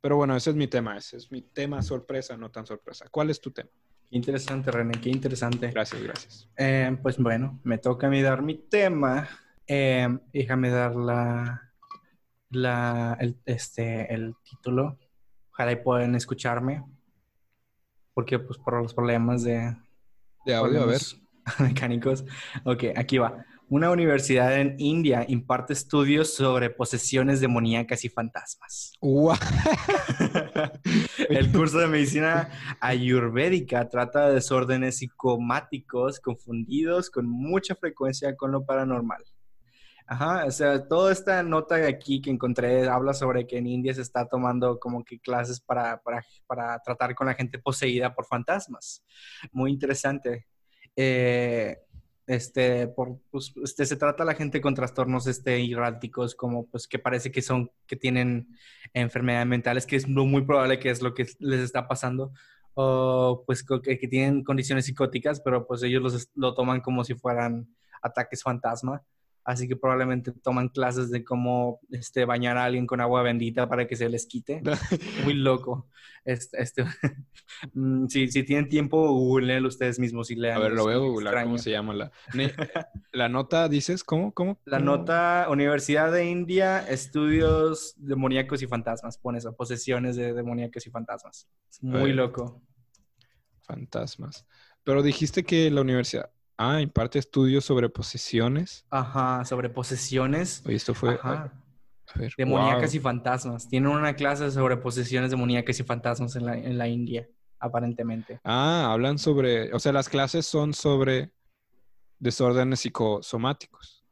Pero 0.00 0.16
bueno, 0.16 0.36
ese 0.36 0.50
es 0.50 0.56
mi 0.56 0.66
tema, 0.66 0.96
ese 0.96 1.18
es 1.18 1.30
mi 1.30 1.42
tema 1.42 1.80
sorpresa, 1.82 2.36
no 2.36 2.50
tan 2.50 2.66
sorpresa. 2.66 3.06
¿Cuál 3.08 3.30
es 3.30 3.40
tu 3.40 3.52
tema? 3.52 3.70
Interesante, 4.10 4.70
René, 4.70 5.00
qué 5.00 5.08
interesante. 5.08 5.70
Gracias, 5.70 6.02
gracias. 6.02 6.48
Eh, 6.56 6.96
pues 7.00 7.16
bueno, 7.16 7.60
me 7.62 7.78
toca 7.78 8.08
a 8.08 8.10
mí 8.10 8.20
dar 8.20 8.42
mi 8.42 8.58
tema. 8.58 9.28
Eh, 9.66 10.08
déjame 10.32 10.70
dar 10.70 10.96
la, 10.96 11.72
la, 12.50 13.16
el, 13.20 13.38
este, 13.46 14.12
el 14.12 14.34
título. 14.42 14.98
Ojalá 15.52 15.72
y 15.72 15.76
puedan 15.76 16.14
escucharme. 16.14 16.84
Porque 18.14 18.38
pues 18.38 18.58
por 18.58 18.80
los 18.82 18.94
problemas 18.94 19.42
de, 19.42 19.76
De 20.44 20.54
audio, 20.54 20.82
a 20.82 20.86
ver. 20.86 21.00
mecánicos. 21.58 22.24
Ok, 22.64 22.84
aquí 22.96 23.18
va. 23.18 23.44
Una 23.68 23.90
universidad 23.90 24.60
en 24.60 24.74
India 24.78 25.24
imparte 25.28 25.72
estudios 25.72 26.34
sobre 26.34 26.68
posesiones 26.68 27.40
demoníacas 27.40 28.04
y 28.04 28.10
fantasmas. 28.10 28.92
Guau. 29.00 29.34
El 31.30 31.50
curso 31.50 31.78
de 31.78 31.86
medicina 31.86 32.50
ayurvédica 32.80 33.88
trata 33.88 34.28
de 34.28 34.34
desórdenes 34.34 34.98
psicomáticos 34.98 36.20
confundidos 36.20 37.08
con 37.08 37.26
mucha 37.26 37.74
frecuencia 37.74 38.36
con 38.36 38.52
lo 38.52 38.66
paranormal. 38.66 39.24
Ajá, 40.06 40.44
o 40.46 40.50
sea, 40.50 40.86
toda 40.86 41.12
esta 41.12 41.42
nota 41.42 41.76
de 41.76 41.88
aquí 41.88 42.20
que 42.20 42.30
encontré 42.30 42.88
habla 42.88 43.14
sobre 43.14 43.46
que 43.46 43.58
en 43.58 43.66
India 43.66 43.94
se 43.94 44.02
está 44.02 44.26
tomando 44.26 44.78
como 44.78 45.04
que 45.04 45.18
clases 45.18 45.60
para, 45.60 46.00
para, 46.02 46.24
para 46.46 46.78
tratar 46.80 47.14
con 47.14 47.26
la 47.26 47.34
gente 47.34 47.58
poseída 47.58 48.14
por 48.14 48.26
fantasmas. 48.26 49.04
Muy 49.52 49.72
interesante. 49.72 50.46
Eh, 50.96 51.78
este, 52.26 52.86
por, 52.88 53.18
pues, 53.30 53.52
este, 53.62 53.84
se 53.84 53.96
trata 53.96 54.22
a 54.22 54.26
la 54.26 54.34
gente 54.34 54.60
con 54.60 54.74
trastornos 54.74 55.26
este, 55.26 55.64
erráticos, 55.70 56.34
como 56.34 56.66
pues 56.66 56.86
que 56.86 56.98
parece 56.98 57.32
que 57.32 57.42
son, 57.42 57.70
que 57.86 57.96
tienen 57.96 58.48
enfermedades 58.94 59.46
mentales, 59.46 59.86
que 59.86 59.96
es 59.96 60.06
muy 60.06 60.42
probable 60.42 60.78
que 60.78 60.90
es 60.90 61.02
lo 61.02 61.14
que 61.14 61.26
les 61.40 61.60
está 61.60 61.88
pasando, 61.88 62.32
o 62.74 63.42
pues 63.46 63.64
que, 63.64 63.98
que 63.98 64.08
tienen 64.08 64.44
condiciones 64.44 64.86
psicóticas, 64.86 65.40
pero 65.40 65.66
pues 65.66 65.82
ellos 65.82 66.02
los, 66.02 66.30
lo 66.34 66.54
toman 66.54 66.80
como 66.80 67.04
si 67.04 67.14
fueran 67.14 67.68
ataques 68.02 68.42
fantasma. 68.42 69.02
Así 69.44 69.66
que 69.66 69.76
probablemente 69.76 70.32
toman 70.32 70.68
clases 70.68 71.10
de 71.10 71.24
cómo 71.24 71.80
este, 71.90 72.24
bañar 72.24 72.56
a 72.56 72.64
alguien 72.64 72.86
con 72.86 73.00
agua 73.00 73.22
bendita 73.22 73.68
para 73.68 73.86
que 73.86 73.96
se 73.96 74.08
les 74.08 74.26
quite. 74.26 74.62
Muy 75.24 75.34
loco. 75.34 75.88
Este, 76.24 76.62
este, 76.62 76.84
mm, 77.74 78.06
si, 78.06 78.28
si 78.28 78.44
tienen 78.44 78.68
tiempo, 78.68 79.08
googleenlo 79.12 79.68
ustedes 79.68 79.98
mismos 79.98 80.30
y 80.30 80.36
lean. 80.36 80.56
A 80.56 80.60
ver, 80.60 80.72
lo 80.72 80.82
es 80.82 80.86
veo 80.86 81.00
muy 81.00 81.10
googlear, 81.10 81.44
¿cómo 81.44 81.58
se 81.58 81.70
llama 81.70 81.94
la? 81.94 82.12
La 83.12 83.28
nota, 83.28 83.68
dices, 83.68 84.04
¿cómo? 84.04 84.32
¿Cómo? 84.32 84.60
La 84.64 84.78
¿Cómo? 84.78 84.96
nota 84.96 85.46
Universidad 85.50 86.12
de 86.12 86.26
India, 86.26 86.78
estudios 86.88 87.94
demoníacos 87.96 88.62
y 88.62 88.66
fantasmas. 88.66 89.18
Pone 89.18 89.38
eso, 89.38 89.54
posesiones 89.56 90.16
de 90.16 90.32
demoníacos 90.32 90.86
y 90.86 90.90
fantasmas. 90.90 91.48
Es 91.68 91.82
muy 91.82 92.12
loco. 92.12 92.62
Fantasmas. 93.62 94.46
Pero 94.84 95.02
dijiste 95.02 95.44
que 95.44 95.70
la 95.70 95.80
universidad. 95.80 96.30
Ah, 96.64 96.80
imparte 96.80 97.18
estudios 97.18 97.64
sobre 97.64 97.88
posesiones. 97.88 98.86
Ajá, 98.88 99.44
sobre 99.44 99.68
posesiones. 99.68 100.62
Oye, 100.64 100.76
esto 100.76 100.94
fue... 100.94 101.14
Ajá. 101.14 101.52
A 102.14 102.18
ver, 102.18 102.32
Demoníacas 102.36 102.92
wow. 102.92 102.96
y 102.96 103.00
fantasmas. 103.00 103.68
Tienen 103.68 103.90
una 103.90 104.14
clase 104.14 104.50
sobre 104.50 104.76
posesiones 104.76 105.30
demoníacas 105.30 105.80
y 105.80 105.82
fantasmas 105.82 106.36
en 106.36 106.46
la, 106.46 106.56
en 106.56 106.78
la 106.78 106.86
India, 106.86 107.26
aparentemente. 107.58 108.38
Ah, 108.44 108.92
hablan 108.92 109.18
sobre... 109.18 109.72
O 109.74 109.80
sea, 109.80 109.92
las 109.92 110.08
clases 110.08 110.46
son 110.46 110.72
sobre 110.72 111.32
desórdenes 112.20 112.80
psicosomáticos, 112.80 114.04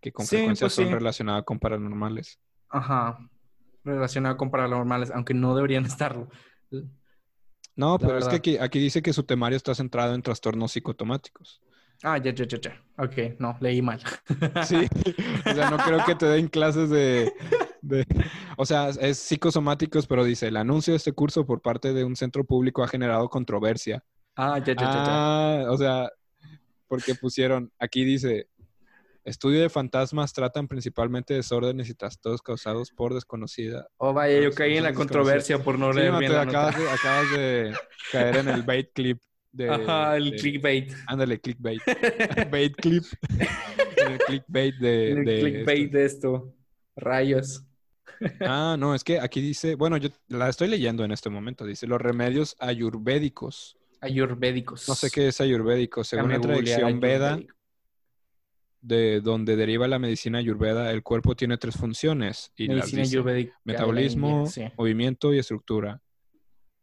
que 0.00 0.12
con 0.12 0.26
Sí, 0.26 0.36
frecuencia 0.36 0.66
pues 0.66 0.74
son 0.74 0.86
sí. 0.86 0.92
relacionados 0.92 1.44
con 1.44 1.58
paranormales. 1.58 2.38
Ajá. 2.68 3.18
Relacionado 3.82 4.36
con 4.36 4.50
paranormales, 4.50 5.10
aunque 5.10 5.32
no 5.32 5.54
deberían 5.54 5.86
estarlo. 5.86 6.28
No, 7.76 7.98
pero 7.98 8.18
es 8.18 8.28
que 8.28 8.36
aquí, 8.36 8.58
aquí 8.58 8.78
dice 8.78 9.00
que 9.00 9.12
su 9.14 9.22
temario 9.22 9.56
está 9.56 9.74
centrado 9.74 10.14
en 10.14 10.22
trastornos 10.22 10.72
psicotomáticos. 10.72 11.62
Ah, 12.02 12.18
ya, 12.18 12.32
ya, 12.34 12.44
ya, 12.46 12.58
ya. 12.60 12.82
Ok, 12.98 13.38
no, 13.38 13.56
leí 13.60 13.80
mal. 13.82 14.00
Sí, 14.64 14.86
o 15.46 15.54
sea, 15.54 15.70
no 15.70 15.76
creo 15.78 16.04
que 16.04 16.14
te 16.14 16.26
den 16.26 16.48
clases 16.48 16.88
de, 16.90 17.32
de- 17.82 18.06
O 18.56 18.64
sea, 18.66 18.88
es 18.88 19.18
psicosomáticos, 19.18 20.06
pero 20.06 20.24
dice, 20.24 20.48
el 20.48 20.56
anuncio 20.56 20.92
de 20.92 20.96
este 20.98 21.12
curso 21.12 21.44
por 21.46 21.60
parte 21.60 21.92
de 21.92 22.04
un 22.04 22.16
centro 22.16 22.44
público 22.44 22.82
ha 22.82 22.88
generado 22.88 23.28
controversia. 23.28 24.02
Ah, 24.36 24.58
ya, 24.58 24.74
ya, 24.74 24.80
ya, 24.84 24.92
ya. 24.92 25.04
Ah, 25.06 25.66
o 25.70 25.76
sea, 25.76 26.10
porque 26.88 27.14
pusieron, 27.14 27.70
aquí 27.78 28.04
dice, 28.04 28.48
estudio 29.24 29.60
de 29.60 29.68
fantasmas 29.70 30.32
tratan 30.32 30.68
principalmente 30.68 31.34
desórdenes 31.34 31.88
y 31.88 31.94
trastornos 31.94 32.42
causados 32.42 32.90
por 32.90 33.14
desconocida. 33.14 33.86
Oh, 33.96 34.12
vaya, 34.12 34.40
yo 34.40 34.52
caí 34.52 34.76
en 34.76 34.84
la 34.84 34.94
controversia 34.94 35.58
por 35.58 35.78
no 35.78 35.92
Sí, 35.92 35.98
leer 36.00 36.16
bien 36.18 36.32
la 36.32 36.44
nota. 36.44 36.68
acabas, 36.68 36.78
de, 36.84 36.90
acabas 36.90 37.38
de 37.38 37.74
caer 38.12 38.36
en 38.36 38.48
el 38.48 38.62
bait 38.62 38.88
clip 38.94 39.20
de... 39.54 39.70
Ajá, 39.70 40.16
el 40.16 40.32
de- 40.32 40.36
clickbait. 40.36 40.92
Ándale, 41.06 41.40
clickbait. 41.40 41.80
bait 42.50 42.74
clip. 42.76 43.04
El 43.96 44.18
clickbait 44.18 44.74
de... 44.76 45.12
el 45.12 45.24
de 45.24 45.40
clickbait 45.40 45.84
esto. 45.86 45.98
de 45.98 46.04
esto. 46.04 46.54
Rayos. 46.96 47.64
Ah, 48.40 48.76
no, 48.78 48.94
es 48.94 49.04
que 49.04 49.20
aquí 49.20 49.40
dice, 49.40 49.74
bueno, 49.74 49.96
yo 49.96 50.08
la 50.28 50.48
estoy 50.48 50.68
leyendo 50.68 51.04
en 51.04 51.12
este 51.12 51.30
momento, 51.30 51.66
dice 51.66 51.86
los 51.86 52.00
remedios 52.00 52.56
ayurvédicos. 52.58 53.76
Ayurvédicos. 54.00 54.88
No 54.88 54.94
sé 54.94 55.10
qué 55.10 55.28
es 55.28 55.40
ayurvédico, 55.40 56.04
según 56.04 56.30
la 56.30 56.40
tradición 56.40 57.00
Veda, 57.00 57.40
de 58.80 59.20
donde 59.20 59.56
deriva 59.56 59.88
la 59.88 59.98
medicina 59.98 60.38
ayurveda, 60.38 60.90
el 60.90 61.02
cuerpo 61.02 61.34
tiene 61.34 61.56
tres 61.56 61.76
funciones 61.76 62.52
y 62.54 62.66
las 62.66 62.92
Medicina 62.92 63.22
dice, 63.24 63.52
metabolismo, 63.64 64.44
India, 64.44 64.68
sí. 64.68 64.74
movimiento 64.76 65.32
y 65.32 65.38
estructura. 65.38 66.02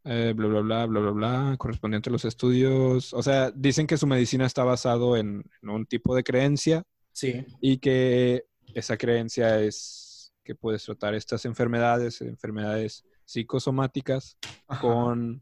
Eh, 0.04 0.34
bla, 0.36 0.47
bla, 0.47 0.62
bla, 0.62 0.86
bla, 0.88 0.99
bla, 0.99 1.12
bla, 1.12 1.56
correspondiente 1.58 2.10
a 2.10 2.14
los 2.14 2.26
estudios. 2.26 3.14
O 3.14 3.22
sea, 3.22 3.52
dicen 3.52 3.86
que 3.88 3.97
su 3.97 4.08
medicina 4.08 4.45
está 4.45 4.64
basado 4.64 5.16
en, 5.16 5.43
en 5.62 5.70
un 5.70 5.86
tipo 5.86 6.16
de 6.16 6.24
creencia 6.24 6.84
Sí. 7.12 7.45
y 7.60 7.78
que 7.78 8.45
esa 8.74 8.97
creencia 8.97 9.60
es 9.60 10.34
que 10.43 10.56
puedes 10.56 10.84
tratar 10.86 11.14
estas 11.14 11.45
enfermedades, 11.45 12.20
enfermedades 12.22 13.06
psicosomáticas, 13.26 14.38
Ajá. 14.68 14.82
con 14.82 15.41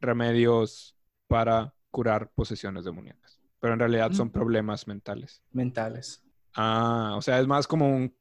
remedios 0.00 0.94
para 1.26 1.74
curar 1.90 2.30
posesiones 2.34 2.84
demoníacas. 2.84 3.40
Pero 3.58 3.72
en 3.72 3.78
realidad 3.80 4.12
son 4.12 4.28
Mm. 4.28 4.32
problemas 4.32 4.86
mentales. 4.86 5.42
mentales. 5.50 6.22
Ah, 6.54 7.14
o 7.16 7.22
sea, 7.22 7.40
es 7.40 7.46
más 7.46 7.66
como 7.66 7.88
un, 7.88 8.14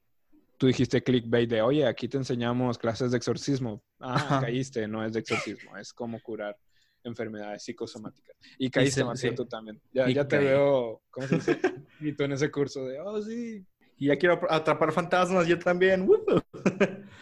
tú 0.57 0.67
dijiste 0.67 1.03
clickbait 1.03 1.49
de, 1.49 1.61
oye, 1.61 1.85
aquí 1.85 2.07
te 2.07 2.17
enseñamos 2.17 2.77
clases 2.77 3.11
de 3.11 3.17
exorcismo. 3.17 3.83
Ah, 3.99 4.15
Ajá. 4.15 4.41
caíste, 4.41 4.87
no 4.87 5.03
es 5.03 5.13
de 5.13 5.19
exorcismo, 5.19 5.77
es 5.77 5.93
como 5.93 6.19
curar 6.21 6.57
enfermedades 7.03 7.63
psicosomáticas. 7.63 8.35
Y 8.57 8.69
caíste, 8.69 9.03
sí. 9.15 9.31
tú 9.35 9.45
también. 9.45 9.81
Ya, 9.91 10.09
ya 10.09 10.27
te 10.27 10.37
veo, 10.37 11.01
¿cómo 11.09 11.27
se 11.27 11.35
dice? 11.35 11.59
y 11.99 12.13
tú 12.13 12.23
en 12.23 12.33
ese 12.33 12.51
curso 12.51 12.85
de, 12.85 12.99
oh, 12.99 13.21
sí. 13.21 13.65
Y 13.97 14.07
ya 14.07 14.17
quiero 14.17 14.41
atrapar 14.49 14.91
fantasmas, 14.91 15.47
yo 15.47 15.57
también. 15.59 16.07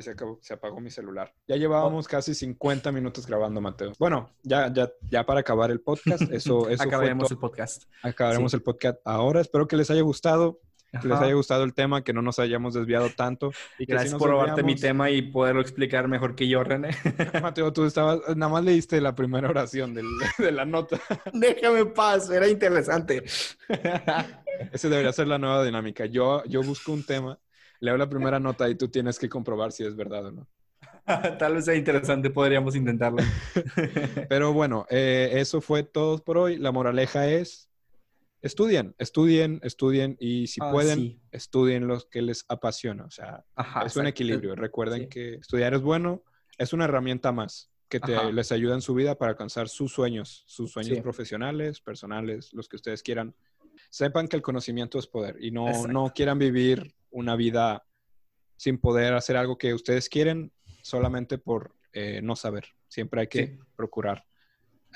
Se, 0.00 0.10
acabó- 0.10 0.38
se 0.42 0.52
apagó 0.52 0.80
mi 0.80 0.90
celular. 0.90 1.32
Ya 1.46 1.56
llevábamos 1.56 2.08
casi 2.08 2.34
50 2.34 2.90
minutos 2.90 3.26
grabando, 3.26 3.60
Mateo. 3.60 3.92
Bueno, 3.98 4.34
ya, 4.42 4.72
ya, 4.72 4.90
ya 5.08 5.24
para 5.24 5.40
acabar 5.40 5.70
el 5.70 5.80
podcast, 5.80 6.22
eso, 6.32 6.68
eso 6.68 6.82
Acabaremos 6.82 7.30
el 7.30 7.38
podcast. 7.38 7.84
Acabaremos 8.02 8.52
el 8.54 8.62
podcast 8.62 8.98
ahora. 9.04 9.40
Espero 9.40 9.68
que 9.68 9.76
les 9.76 9.90
haya 9.90 10.02
gustado, 10.02 10.60
que 11.00 11.08
les 11.08 11.18
haya 11.20 11.34
gustado 11.34 11.64
el 11.64 11.74
tema, 11.74 12.02
que 12.02 12.12
no 12.12 12.22
nos 12.22 12.38
hayamos 12.38 12.74
desviado 12.74 13.08
tanto. 13.10 13.50
Y 13.78 13.86
que 13.86 13.92
Gracias 13.92 14.12
sí 14.12 14.18
por 14.18 14.30
robarte 14.30 14.62
mi 14.62 14.74
tema 14.76 15.10
y 15.10 15.22
poderlo 15.22 15.60
explicar 15.60 16.08
mejor 16.08 16.34
que 16.34 16.48
yo, 16.48 16.64
René. 16.64 16.90
Mateo, 17.42 17.72
tú 17.72 17.84
estabas, 17.84 18.20
nada 18.36 18.50
más 18.52 18.64
leíste 18.64 19.00
la 19.00 19.14
primera 19.14 19.48
oración 19.48 19.94
del- 19.94 20.06
de 20.38 20.52
la 20.52 20.64
nota. 20.64 21.00
Déjame 21.32 21.80
en 21.80 21.92
paz, 21.94 22.30
era 22.30 22.48
interesante. 22.48 23.24
Esa 24.72 24.88
debería 24.88 25.12
ser 25.12 25.28
la 25.28 25.38
nueva 25.38 25.64
dinámica. 25.64 26.06
Yo, 26.06 26.42
yo 26.44 26.62
busco 26.62 26.92
un 26.92 27.04
tema, 27.04 27.38
leo 27.80 27.96
la 27.96 28.08
primera 28.08 28.40
nota 28.40 28.68
y 28.68 28.74
tú 28.74 28.88
tienes 28.88 29.18
que 29.18 29.28
comprobar 29.28 29.72
si 29.72 29.84
es 29.84 29.94
verdad 29.94 30.26
o 30.26 30.32
no. 30.32 30.48
Tal 31.38 31.54
vez 31.54 31.64
sea 31.64 31.74
interesante, 31.74 32.28
podríamos 32.28 32.76
intentarlo. 32.76 33.22
Pero 34.28 34.52
bueno, 34.52 34.86
eh, 34.90 35.30
eso 35.34 35.60
fue 35.60 35.82
todo 35.82 36.22
por 36.22 36.36
hoy. 36.38 36.58
La 36.58 36.70
moraleja 36.72 37.26
es, 37.28 37.67
estudien, 38.42 38.94
estudien, 38.98 39.60
estudien 39.62 40.16
y 40.20 40.46
si 40.46 40.60
Ah, 40.62 40.70
pueden, 40.70 40.98
sí. 40.98 41.20
estudien 41.32 41.86
los 41.86 42.06
que 42.06 42.22
les 42.22 42.44
apasiona. 42.48 43.04
O 43.04 43.10
sea, 43.10 43.44
Ajá, 43.54 43.82
es 43.84 43.96
un 43.96 44.06
equilibrio. 44.06 44.54
Recuerden 44.54 45.02
sí. 45.02 45.08
que 45.08 45.34
estudiar 45.34 45.74
es 45.74 45.82
bueno, 45.82 46.22
es 46.56 46.72
una 46.72 46.84
herramienta 46.84 47.32
más 47.32 47.70
que 47.88 48.00
te, 48.00 48.14
Ajá. 48.14 48.30
les 48.30 48.52
ayuda 48.52 48.74
en 48.74 48.82
su 48.82 48.94
vida 48.94 49.16
para 49.16 49.30
alcanzar 49.32 49.68
sus 49.68 49.92
sueños, 49.92 50.44
sus 50.46 50.70
sueños 50.72 50.96
Sí. 50.96 51.02
profesionales, 51.02 51.80
personales, 51.80 52.52
los 52.52 52.68
que 52.68 52.76
ustedes 52.76 53.02
quieran. 53.02 53.34
Sepan 53.90 54.28
que 54.28 54.36
el 54.36 54.42
conocimiento 54.42 54.98
es 54.98 55.06
poder 55.06 55.36
y 55.40 55.50
no, 55.50 55.68
Exacto. 55.68 55.88
no 55.88 56.12
quieran 56.14 56.38
vivir 56.38 56.94
una 57.10 57.36
vida 57.36 57.84
sin 58.56 58.78
poder 58.78 59.14
hacer 59.14 59.36
algo 59.36 59.56
que 59.56 59.72
ustedes 59.72 60.08
quieren 60.08 60.52
solamente 60.82 61.38
por 61.38 61.74
eh, 61.92 62.20
no 62.22 62.36
saber. 62.36 62.66
Siempre 62.88 63.22
hay 63.22 63.26
que 63.28 63.58
procurar 63.76 64.24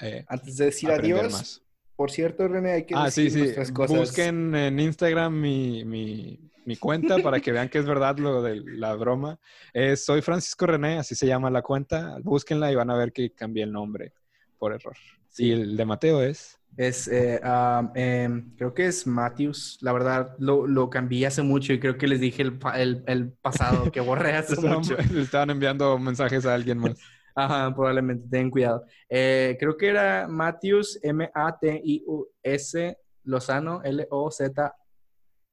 eh, 0.01 0.25
Antes 0.29 0.57
de 0.57 0.67
decir 0.67 0.91
adiós, 0.91 1.33
más. 1.33 1.63
Por 1.97 2.11
cierto, 2.11 2.49
René, 2.49 2.73
hay 2.73 2.87
que 2.87 2.95
Ah, 2.97 3.11
sí, 3.11 3.25
decir 3.25 3.33
sí. 3.33 3.45
nuestras 3.45 3.73
cosas. 3.73 3.97
Busquen 3.99 4.55
en 4.55 4.79
Instagram 4.81 5.33
mi, 5.41 5.85
mi, 5.85 6.51
mi 6.65 6.77
cuenta 6.77 7.19
para 7.19 7.41
que 7.41 7.53
vean 7.53 7.69
que 7.69 7.79
es 7.79 7.87
verdad 7.87 8.19
lo 8.19 8.43
de 8.43 8.63
la 8.65 8.95
broma. 8.95 9.39
Eh, 9.73 9.97
soy 9.97 10.23
Francisco 10.23 10.67
René, 10.67 10.99
así 10.99 11.15
se 11.15 11.27
llama 11.27 11.51
la 11.51 11.63
cuenta. 11.63 12.19
Búsquenla 12.23 12.71
y 12.73 12.75
van 12.75 12.91
a 12.91 12.97
ver 12.97 13.13
que 13.13 13.33
cambié 13.33 13.65
el 13.65 13.73
nombre 13.73 14.13
por 14.59 14.73
error. 14.73 14.97
Sí. 15.29 15.47
Y 15.47 15.53
el 15.53 15.77
de 15.77 15.85
Mateo 15.85 16.23
es. 16.23 16.59
Es, 16.77 17.07
eh, 17.09 17.39
ah, 17.45 17.93
em, 17.95 18.55
creo 18.57 18.73
que 18.73 18.87
es 18.87 19.07
Matthews. 19.07 19.79
La 19.83 19.93
verdad, 19.93 20.35
lo, 20.39 20.67
lo 20.67 20.89
cambié 20.89 21.27
hace 21.27 21.43
mucho 21.43 21.73
y 21.75 21.79
creo 21.81 21.99
que 21.99 22.07
les 22.09 22.19
dije 22.21 22.41
el, 22.43 22.59
el, 22.77 23.05
el 23.07 23.33
pasado 23.33 23.93
que 23.93 24.01
borré 24.01 24.33
hace 24.37 24.57
mucho. 24.67 24.97
estaban 24.99 25.51
enviando 25.51 25.99
mensajes 25.99 26.47
a 26.47 26.55
alguien 26.55 26.79
más. 26.79 26.95
Ajá, 27.35 27.75
probablemente, 27.75 28.29
ten 28.29 28.51
cuidado. 28.51 28.85
Eh, 29.09 29.57
creo 29.59 29.77
que 29.77 29.89
era 29.89 30.27
Matthews, 30.29 30.99
M-A-T-I-U-S, 31.03 32.99
Lozano, 33.25 33.83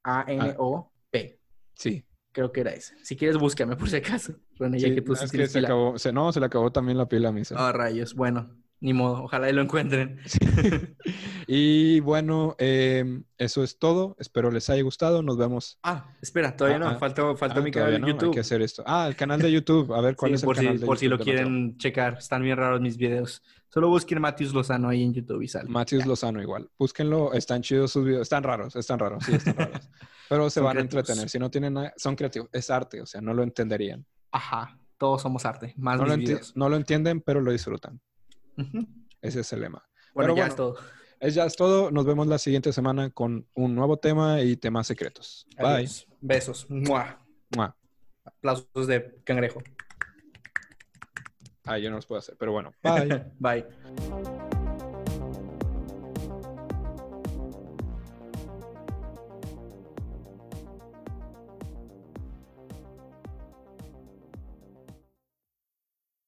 L-O-Z-A-N-O-P. 0.03 1.39
Sí. 1.73 2.05
Creo 2.31 2.51
que 2.51 2.61
era 2.61 2.71
ese. 2.71 2.93
Si 3.03 3.15
quieres, 3.17 3.37
búscame 3.37 3.75
por 3.75 3.89
si 3.89 3.95
acaso. 3.97 4.33
René, 4.55 4.79
ya 4.79 4.87
Sí, 4.89 4.95
que 4.95 5.01
tú 5.01 5.13
no, 5.13 5.17
sí 5.17 5.25
es 5.25 5.31
que 5.31 5.47
se 5.47 5.59
acabó, 5.59 5.97
se- 5.97 6.11
no, 6.13 6.31
se 6.31 6.39
le 6.39 6.45
acabó 6.45 6.71
también 6.71 6.97
la 6.97 7.07
pila 7.07 7.29
a 7.29 7.31
mí. 7.31 7.41
Ah, 7.55 7.71
rayos. 7.71 8.13
Bueno, 8.13 8.55
ni 8.79 8.93
modo. 8.93 9.23
Ojalá 9.23 9.49
y 9.49 9.53
lo 9.53 9.61
encuentren. 9.61 10.19
y 11.51 11.99
bueno, 12.01 12.55
eh, 12.59 13.23
eso 13.39 13.63
es 13.63 13.79
todo. 13.79 14.15
Espero 14.19 14.51
les 14.51 14.69
haya 14.69 14.83
gustado. 14.83 15.23
Nos 15.23 15.35
vemos. 15.35 15.79
Ah, 15.81 16.13
espera, 16.21 16.55
todavía 16.55 16.75
Ah, 16.77 16.79
no. 16.79 16.87
ah. 16.89 16.95
Falta, 16.99 17.35
falta 17.35 17.59
Ah, 17.59 17.63
mi 17.63 17.71
canal 17.71 17.93
no, 17.93 17.97
de 17.97 18.05
Hay 18.05 18.11
YouTube. 18.13 18.33
que 18.35 18.41
hacer 18.41 18.61
esto. 18.61 18.83
Ah, 18.85 19.07
el 19.07 19.15
canal 19.15 19.41
de 19.41 19.51
YouTube. 19.51 19.91
A 19.95 20.01
ver 20.01 20.15
cuál 20.15 20.29
Sí, 20.29 20.35
es 20.35 20.43
el 20.43 20.45
por 20.45 20.55
si, 20.57 20.63
canal 20.65 20.79
de 20.79 20.85
por 20.85 20.97
si 20.99 21.07
lo 21.07 21.17
Mateo? 21.17 21.33
quieren 21.33 21.77
checar. 21.79 22.17
Están 22.19 22.43
bien 22.43 22.55
raros 22.55 22.81
mis 22.81 22.97
videos. 22.97 23.41
Solo 23.67 23.89
busquen 23.89 24.21
Matthews 24.21 24.53
Lozano 24.53 24.89
ahí 24.89 25.01
en 25.03 25.11
YouTube 25.13 25.41
y 25.41 25.47
sale. 25.47 25.69
Matthews 25.69 26.05
Lozano 26.05 26.39
igual. 26.39 26.69
Búsquenlo, 26.77 27.33
están 27.33 27.63
chidos 27.63 27.91
sus 27.93 28.05
videos. 28.05 28.21
Están 28.21 28.43
raros, 28.43 28.75
están 28.75 28.99
raros, 28.99 29.23
sí, 29.25 29.33
están 29.33 29.55
raros. 29.55 29.89
Pero 30.29 30.49
se 30.51 30.59
van 30.59 30.73
creativos. 30.73 30.93
a 30.95 30.99
entretener. 30.99 31.29
Si 31.29 31.39
no 31.39 31.49
tienen 31.49 31.73
nada, 31.73 31.93
son 31.97 32.15
creativos. 32.15 32.49
Es 32.51 32.69
arte, 32.69 33.01
o 33.01 33.07
sea, 33.07 33.21
no 33.21 33.33
lo 33.33 33.41
entenderían. 33.41 34.05
Ajá. 34.31 34.77
Todos 34.99 35.23
somos 35.23 35.45
arte. 35.45 35.73
Más 35.77 35.97
No 35.97 36.05
lo, 36.05 36.15
mis 36.15 36.25
enti- 36.25 36.29
videos. 36.33 36.55
no 36.55 36.69
lo 36.69 36.75
entienden, 36.75 37.21
pero 37.21 37.41
lo 37.41 37.51
disfrutan. 37.51 37.99
Ese 39.21 39.39
es 39.39 39.53
el 39.53 39.61
lema. 39.61 39.83
Bueno, 40.13 40.33
Pero 40.33 40.35
ya 40.35 40.41
bueno. 40.43 40.49
es 40.49 40.55
todo. 40.55 40.75
Es 41.19 41.35
ya 41.35 41.45
es 41.45 41.55
todo. 41.55 41.91
Nos 41.91 42.05
vemos 42.05 42.27
la 42.27 42.37
siguiente 42.37 42.71
semana 42.71 43.09
con 43.09 43.45
un 43.53 43.75
nuevo 43.75 43.97
tema 43.97 44.41
y 44.41 44.55
temas 44.55 44.87
secretos. 44.87 45.45
Adiós. 45.57 46.07
Besos. 46.21 46.65
Mua. 46.69 47.03
Bye. 47.49 47.57
Mua. 47.57 47.75
Aplausos 48.23 48.87
de 48.87 49.19
cangrejo. 49.23 49.61
Ah, 51.65 51.77
yo 51.77 51.89
no 51.89 51.97
los 51.97 52.05
puedo 52.05 52.19
hacer, 52.19 52.35
pero 52.39 52.51
bueno. 52.51 52.71
Bye. 52.81 53.25
Bye. 53.39 54.48